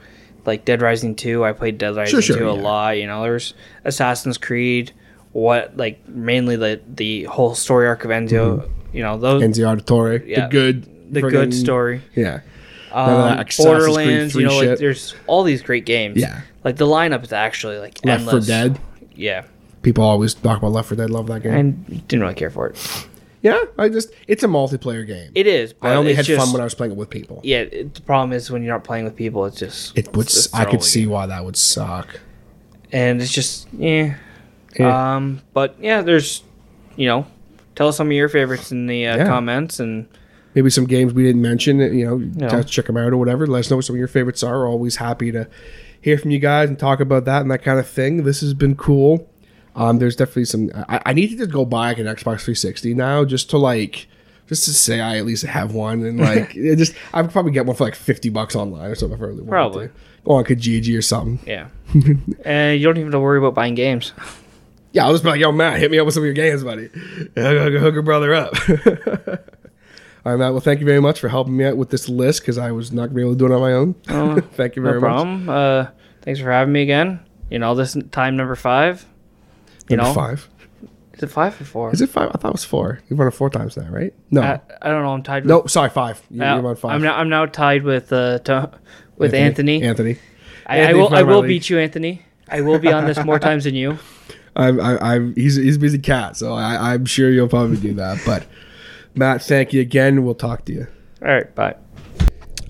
like 0.46 0.66
Dead 0.66 0.82
Rising 0.82 1.16
Two. 1.16 1.46
I 1.46 1.54
played 1.54 1.78
Dead 1.78 1.96
Rising 1.96 2.20
sure, 2.22 2.38
Two 2.38 2.50
a 2.50 2.52
lot. 2.52 2.98
You 2.98 3.08
know, 3.08 3.24
there's 3.24 3.54
Assassin's 3.86 4.38
Creed. 4.38 4.92
What 5.32 5.78
like 5.78 6.06
mainly 6.08 6.56
the 6.58 6.82
the 6.88 7.24
whole 7.24 7.56
story 7.56 7.88
arc 7.88 8.04
of 8.04 8.12
Ezio. 8.12 8.70
You 8.92 9.02
know 9.02 9.18
those 9.18 9.44
Ezio 9.44 9.78
Auditore 9.78 10.28
Yeah. 10.28 10.46
the 10.48 10.52
good 10.52 11.14
the 11.14 11.22
friggin- 11.22 11.32
good 11.32 11.54
story. 11.54 12.02
yeah 12.16 12.42
Um, 12.98 13.10
of 13.10 13.18
that 13.38 13.50
Assassin's 13.50 13.56
Creed 13.56 13.66
Borderlands, 13.68 14.36
you 14.36 14.46
know, 14.48 14.58
like 14.58 14.80
there's 14.80 15.14
all 15.28 15.44
these 15.44 15.62
great 15.62 15.86
games. 15.86 16.18
Yeah. 16.20 16.42
like 16.64 16.78
the 16.78 16.86
lineup 16.88 17.24
is 17.24 17.32
actually 17.34 17.78
like 17.78 18.04
left 18.06 18.22
endless. 18.22 18.46
for 18.46 18.48
dead 18.52 18.80
Yeah, 19.16 19.44
people 19.82 20.04
always 20.04 20.34
talk 20.34 20.58
about 20.58 20.72
left 20.72 20.90
for 20.90 20.96
dead 20.96 21.10
love 21.10 21.28
that 21.28 21.44
game 21.44 21.54
and 21.54 22.08
didn't 22.08 22.22
really 22.24 22.34
care 22.36 22.50
for 22.50 22.68
it. 22.70 23.08
yeah 23.42 23.60
i 23.78 23.88
just 23.88 24.10
it's 24.28 24.44
a 24.44 24.48
multiplayer 24.48 25.06
game 25.06 25.32
It 25.36 25.46
is. 25.48 25.74
I 25.82 25.94
only 25.94 26.14
had 26.16 26.26
just, 26.26 26.44
fun 26.44 26.52
when 26.52 26.60
i 26.62 26.64
was 26.64 26.74
playing 26.74 26.92
it 26.94 26.98
with 26.98 27.10
people 27.10 27.40
Yeah, 27.44 27.60
it, 27.60 27.94
the 27.94 28.02
problem 28.02 28.34
is 28.34 28.50
when 28.52 28.64
you're 28.64 28.74
not 28.74 28.84
playing 28.84 29.06
with 29.06 29.16
people, 29.16 29.46
it's 29.46 29.58
just 29.58 29.98
it 29.98 30.16
would 30.18 30.30
i 30.54 30.66
could 30.66 30.84
see 30.84 31.02
game. 31.02 31.10
why 31.12 31.26
that 31.28 31.46
would 31.46 31.56
suck 31.58 32.20
and 32.92 33.22
it's 33.22 33.32
just 33.32 33.68
yeah. 33.74 34.16
Yeah. 34.80 35.16
Um, 35.16 35.42
but 35.54 35.76
yeah, 35.80 36.02
there's 36.02 36.44
you 36.96 37.06
know, 37.08 37.26
tell 37.76 37.88
us 37.90 37.98
some 37.98 38.08
of 38.08 38.14
your 38.14 38.30
favorites 38.30 38.72
in 38.72 38.88
the 38.88 39.06
uh, 39.08 39.18
Yeah. 39.18 39.26
comments, 39.28 39.80
and 39.80 40.08
maybe 40.58 40.72
some 40.72 40.86
games 40.86 41.14
we 41.14 41.22
didn't 41.22 41.42
mention. 41.44 41.78
You 41.80 42.06
know, 42.08 42.32
Yeah. 42.48 42.64
check 42.64 42.88
them 42.88 42.98
out 42.98 43.14
or 43.14 43.18
whatever. 43.18 43.46
Let 43.46 43.60
us 43.60 43.70
know 43.70 43.76
what 43.76 43.86
some 43.86 43.96
of 43.96 44.00
your 44.00 44.08
favorites 44.08 44.42
are. 44.42 44.58
We're 44.58 44.68
always 44.70 44.96
happy 44.96 45.32
to 45.32 45.48
hear 46.02 46.18
from 46.18 46.32
you 46.32 46.40
guys 46.40 46.68
and 46.68 46.80
talk 46.80 47.00
about 47.00 47.26
that 47.26 47.44
and 47.44 47.52
that 47.52 47.62
kind 47.64 47.78
of 47.80 47.88
thing. 47.88 48.24
This 48.24 48.42
has 48.42 48.56
been 48.56 48.76
cool. 48.76 49.30
Um, 49.76 50.00
there's 50.00 50.16
definitely 50.16 50.46
some. 50.46 50.72
I, 50.90 51.00
I 51.06 51.14
need 51.14 51.28
to 51.30 51.36
just 51.38 51.52
go 51.52 51.64
buy 51.64 51.90
like 51.90 52.00
an 52.00 52.08
Xbox 52.08 52.42
360 52.42 52.96
now, 52.96 53.24
just 53.24 53.52
to 53.52 53.60
like, 53.60 54.08
just 54.48 54.66
to 54.66 54.74
say 54.74 55.00
I 55.00 55.18
at 55.20 55.26
least 55.28 55.46
have 55.46 55.76
one, 55.76 56.04
and 56.04 56.20
like, 56.32 56.56
it 56.56 56.78
just 56.78 56.96
I 57.14 57.22
would 57.22 57.30
probably 57.32 57.52
get 57.52 57.68
one 57.68 57.76
for 57.76 57.84
like 57.84 57.94
50 57.94 58.30
bucks 58.30 58.56
online 58.56 58.90
or 58.90 58.96
something. 58.96 59.16
If 59.16 59.22
I 59.22 59.26
really 59.28 59.42
wanted 59.42 59.50
Probably. 59.52 59.88
to. 59.90 59.94
go 60.26 60.32
on 60.32 60.44
Kijiji 60.46 60.98
or 60.98 61.04
something. 61.04 61.40
Yeah. 61.46 61.68
and 62.44 62.80
you 62.80 62.86
don't 62.88 62.98
even 62.98 63.04
have 63.04 63.12
to 63.12 63.20
worry 63.20 63.38
about 63.38 63.54
buying 63.54 63.76
games. 63.76 64.14
Yeah, 64.94 65.06
I'll 65.06 65.12
just 65.12 65.24
be 65.24 65.30
like, 65.30 65.40
yo, 65.40 65.52
Matt, 65.52 65.80
hit 65.80 65.92
me 65.92 66.00
up 66.00 66.06
with 66.06 66.16
some 66.16 66.24
of 66.24 66.26
your 66.26 66.34
games, 66.34 66.64
buddy. 66.64 66.88
Hook 67.38 67.94
your 67.94 68.02
brother 68.02 68.34
up. 68.34 68.56
All 70.28 70.34
right, 70.34 70.40
Matt. 70.40 70.52
Well, 70.52 70.60
thank 70.60 70.82
you 70.82 70.86
very 70.86 71.00
much 71.00 71.22
for 71.22 71.30
helping 71.30 71.56
me 71.56 71.64
out 71.64 71.78
with 71.78 71.90
this 71.90 72.10
list 72.10 72.42
because 72.42 72.58
I 72.58 72.74
was 72.74 72.92
not 72.92 73.04
going 73.04 73.10
to 73.12 73.16
be 73.16 73.22
able 73.22 73.32
to 73.32 73.38
do 73.38 73.46
it 73.46 73.52
on 73.56 73.62
my 73.62 73.72
own. 73.72 73.96
Oh, 74.10 74.42
thank 74.56 74.76
you 74.76 74.82
no 74.82 74.90
very 74.90 75.00
much. 75.00 75.08
problem. 75.08 75.48
Uh, 75.48 75.86
thanks 76.22 76.42
for 76.42 76.52
having 76.52 76.74
me 76.74 76.82
again. 76.82 77.22
You 77.50 77.60
know, 77.60 77.74
this 77.76 77.96
time 78.12 78.36
number 78.36 78.56
five. 78.56 79.06
You 79.88 79.96
Number 79.96 80.10
know, 80.10 80.14
five. 80.14 80.50
is 81.14 81.24
it 81.24 81.28
five 81.28 81.62
or 81.62 81.64
four? 81.64 81.94
Is 81.94 82.02
it 82.02 82.10
five? 82.10 82.28
I 82.36 82.38
thought 82.40 82.50
it 82.50 82.56
was 82.56 82.66
four. 82.66 83.00
You've 83.08 83.18
run 83.18 83.30
it 83.30 83.36
four 83.36 83.50
times 83.50 83.78
now, 83.78 83.88
right? 83.88 84.14
No. 84.30 84.42
I, 84.42 84.60
I 84.82 84.90
don't 84.90 85.02
know. 85.04 85.14
I'm 85.14 85.24
tied 85.24 85.46
with. 85.46 85.50
no, 85.50 85.66
sorry, 85.68 85.92
five. 85.92 86.22
You, 86.30 86.44
Uh, 86.44 86.58
you're 86.58 86.68
on 86.68 86.76
5 86.76 86.92
I'm 86.92 87.02
now 87.02 87.16
I'm 87.16 87.30
now 87.30 87.46
tied 87.46 87.84
with 87.84 88.12
uh 88.12 88.40
to, 88.40 88.70
with 89.16 89.34
Anthony. 89.34 89.82
Anthony. 89.82 90.18
I, 90.66 90.90
I 90.90 90.94
will 90.94 91.16
I 91.16 91.24
will 91.24 91.42
beat 91.42 91.70
you, 91.70 91.80
Anthony. 91.80 92.24
I 92.50 92.60
will 92.60 92.80
be 92.80 92.92
on 92.92 93.06
this 93.06 93.24
more 93.24 93.40
times 93.40 93.64
than 93.64 93.76
you. 93.76 93.98
I'm, 94.58 94.82
I, 94.82 94.98
I'm, 94.98 95.36
he's, 95.36 95.56
he's 95.56 95.78
a 95.78 95.80
busy 95.80 96.00
cat, 96.00 96.36
so 96.36 96.54
I, 96.54 96.94
I'm 96.94 97.06
sure 97.06 97.30
you'll 97.30 97.48
probably 97.48 97.78
do 97.78 97.94
that. 97.94 98.20
But 98.26 98.46
Matt, 99.18 99.42
thank 99.42 99.74
you 99.74 99.82
again. 99.82 100.24
We'll 100.24 100.36
talk 100.36 100.66
to 100.66 100.74
you. 100.74 100.88
All 101.22 101.28
right, 101.30 101.54
bye. 101.56 101.76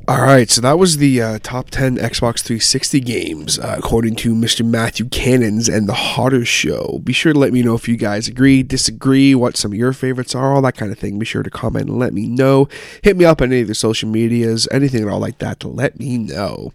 All 0.10 0.22
right, 0.22 0.50
so 0.50 0.62
that 0.62 0.80
was 0.80 0.98
the 0.98 1.22
uh, 1.22 1.40
top 1.44 1.70
10 1.70 1.98
Xbox 1.98 2.40
360 2.40 3.02
games, 3.02 3.60
uh, 3.60 3.76
according 3.78 4.16
to 4.18 4.34
Mr. 4.34 4.66
Matthew 4.66 5.10
Cannons 5.10 5.68
and 5.68 5.86
The 5.90 5.94
Harder 5.94 6.46
Show. 6.46 7.02
Be 7.04 7.12
sure 7.12 7.34
to 7.34 7.40
let 7.40 7.52
me 7.52 7.62
know 7.62 7.76
if 7.76 7.90
you 7.90 7.98
guys 7.98 8.30
agree, 8.30 8.64
disagree, 8.64 9.36
what 9.36 9.58
some 9.58 9.74
of 9.74 9.78
your 9.78 9.92
favorites 9.92 10.34
are, 10.34 10.54
all 10.54 10.62
that 10.62 10.78
kind 10.78 10.94
of 10.94 10.98
thing. 10.98 11.20
Be 11.20 11.26
sure 11.26 11.44
to 11.44 11.50
comment 11.50 11.90
and 11.90 12.00
let 12.00 12.14
me 12.14 12.26
know. 12.26 12.70
Hit 13.04 13.18
me 13.18 13.26
up 13.26 13.42
on 13.42 13.52
any 13.52 13.64
of 13.64 13.68
the 13.68 13.76
social 13.76 14.08
medias, 14.08 14.66
anything 14.72 15.02
at 15.02 15.10
all 15.10 15.20
like 15.20 15.40
that 15.40 15.60
to 15.60 15.68
let 15.68 16.00
me 16.00 16.18
know. 16.18 16.72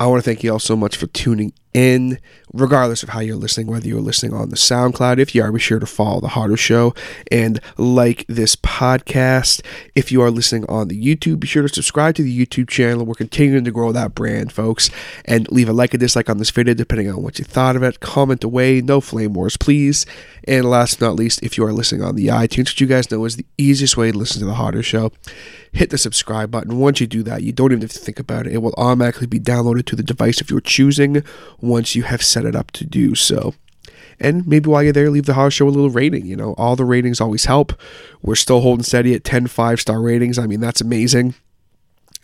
I 0.00 0.08
want 0.08 0.24
to 0.24 0.28
thank 0.28 0.42
you 0.42 0.50
all 0.50 0.58
so 0.58 0.74
much 0.74 0.96
for 0.96 1.06
tuning 1.06 1.52
in, 1.72 2.18
regardless 2.54 3.02
of 3.02 3.10
how 3.10 3.20
you're 3.20 3.36
listening, 3.36 3.66
whether 3.66 3.88
you're 3.88 4.00
listening 4.00 4.32
on 4.32 4.50
the 4.50 4.56
SoundCloud. 4.56 5.18
If 5.18 5.34
you 5.34 5.42
are, 5.42 5.50
be 5.50 5.58
sure 5.58 5.80
to 5.80 5.86
follow 5.86 6.20
The 6.20 6.28
Harder 6.28 6.56
Show 6.56 6.94
and 7.30 7.60
like 7.76 8.24
this 8.28 8.54
podcast. 8.56 9.64
If 9.94 10.12
you 10.12 10.22
are 10.22 10.30
listening 10.30 10.64
on 10.68 10.88
the 10.88 11.00
YouTube, 11.00 11.40
be 11.40 11.46
sure 11.46 11.62
to 11.62 11.68
subscribe 11.68 12.14
to 12.14 12.22
the 12.22 12.46
YouTube 12.46 12.68
channel. 12.68 13.04
We're 13.04 13.14
continuing 13.14 13.64
to 13.64 13.70
grow 13.70 13.92
that 13.92 14.14
brand, 14.14 14.52
folks. 14.52 14.88
And 15.24 15.50
leave 15.50 15.68
a 15.68 15.72
like 15.72 15.94
or 15.94 15.98
dislike 15.98 16.30
on 16.30 16.38
this 16.38 16.50
video, 16.50 16.74
depending 16.74 17.10
on 17.10 17.22
what 17.22 17.38
you 17.38 17.44
thought 17.44 17.76
of 17.76 17.82
it. 17.82 18.00
Comment 18.00 18.42
away, 18.44 18.80
no 18.80 19.00
flame 19.00 19.34
wars, 19.34 19.56
please. 19.56 20.06
And 20.46 20.64
last 20.64 21.00
but 21.00 21.06
not 21.06 21.16
least, 21.16 21.42
if 21.42 21.58
you 21.58 21.64
are 21.64 21.72
listening 21.72 22.02
on 22.02 22.14
the 22.14 22.28
iTunes, 22.28 22.66
which 22.66 22.80
you 22.80 22.86
guys 22.86 23.10
know 23.10 23.24
is 23.24 23.36
the 23.36 23.46
easiest 23.58 23.96
way 23.96 24.12
to 24.12 24.18
listen 24.18 24.40
to 24.40 24.46
The 24.46 24.54
Harder 24.54 24.82
Show, 24.82 25.10
hit 25.72 25.90
the 25.90 25.98
subscribe 25.98 26.50
button. 26.50 26.78
Once 26.78 27.00
you 27.00 27.06
do 27.06 27.22
that, 27.24 27.42
you 27.42 27.52
don't 27.52 27.72
even 27.72 27.82
have 27.82 27.92
to 27.92 27.98
think 27.98 28.20
about 28.20 28.46
it. 28.46 28.52
It 28.52 28.58
will 28.58 28.74
automatically 28.76 29.26
be 29.26 29.40
downloaded 29.40 29.86
to 29.86 29.96
the 29.96 30.02
device 30.02 30.40
of 30.40 30.50
your 30.50 30.60
choosing 30.60 31.24
once 31.60 31.96
you 31.96 32.04
have 32.04 32.22
set 32.22 32.43
it 32.44 32.56
up 32.56 32.70
to 32.72 32.84
do 32.84 33.14
so. 33.14 33.54
And 34.20 34.46
maybe 34.46 34.68
while 34.68 34.82
you're 34.82 34.92
there, 34.92 35.10
leave 35.10 35.26
the 35.26 35.34
Harder 35.34 35.50
Show 35.50 35.68
a 35.68 35.70
little 35.70 35.90
rating. 35.90 36.26
You 36.26 36.36
know, 36.36 36.54
all 36.54 36.76
the 36.76 36.84
ratings 36.84 37.20
always 37.20 37.46
help. 37.46 37.72
We're 38.22 38.36
still 38.36 38.60
holding 38.60 38.84
steady 38.84 39.14
at 39.14 39.24
10 39.24 39.48
five 39.48 39.80
star 39.80 40.00
ratings. 40.00 40.38
I 40.38 40.46
mean, 40.46 40.60
that's 40.60 40.80
amazing. 40.80 41.34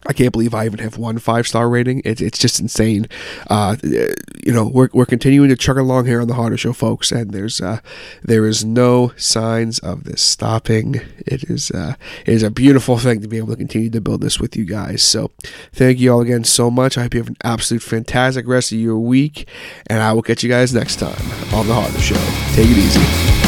I 0.06 0.14
can't 0.14 0.32
believe 0.32 0.54
I 0.54 0.64
even 0.64 0.78
have 0.78 0.96
one 0.96 1.18
five 1.18 1.46
star 1.46 1.68
rating. 1.68 2.00
It's 2.04 2.20
it's 2.20 2.38
just 2.38 2.58
insane. 2.58 3.06
Uh, 3.48 3.76
you 3.82 4.52
know, 4.52 4.66
we're, 4.66 4.88
we're 4.94 5.04
continuing 5.04 5.50
to 5.50 5.56
chug 5.56 5.76
along 5.76 6.06
here 6.06 6.20
on 6.20 6.28
the 6.28 6.34
Harder 6.34 6.56
Show, 6.56 6.72
folks, 6.72 7.12
and 7.12 7.32
there's 7.32 7.60
uh, 7.60 7.80
there 8.22 8.46
is 8.46 8.64
no 8.64 9.12
signs 9.16 9.78
of 9.80 10.04
this 10.04 10.22
stopping. 10.22 11.00
It 11.18 11.44
is 11.44 11.70
uh, 11.70 11.96
it 12.24 12.32
is 12.32 12.42
a 12.42 12.50
beautiful 12.50 12.98
thing 12.98 13.20
to 13.20 13.28
be 13.28 13.36
able 13.36 13.48
to 13.48 13.56
continue 13.56 13.90
to 13.90 14.00
build 14.00 14.22
this 14.22 14.40
with 14.40 14.56
you 14.56 14.64
guys. 14.64 15.02
So, 15.02 15.32
thank 15.72 15.98
you 15.98 16.12
all 16.12 16.20
again 16.22 16.44
so 16.44 16.70
much. 16.70 16.96
I 16.96 17.02
hope 17.02 17.14
you 17.14 17.20
have 17.20 17.28
an 17.28 17.36
absolute 17.44 17.82
fantastic 17.82 18.46
rest 18.46 18.72
of 18.72 18.78
your 18.78 18.98
week, 18.98 19.48
and 19.86 20.02
I 20.02 20.14
will 20.14 20.22
catch 20.22 20.42
you 20.42 20.48
guys 20.48 20.72
next 20.72 20.96
time 20.96 21.54
on 21.54 21.66
the 21.66 21.74
Harder 21.74 22.00
Show. 22.00 22.14
Take 22.54 22.70
it 22.70 22.78
easy. 22.78 23.39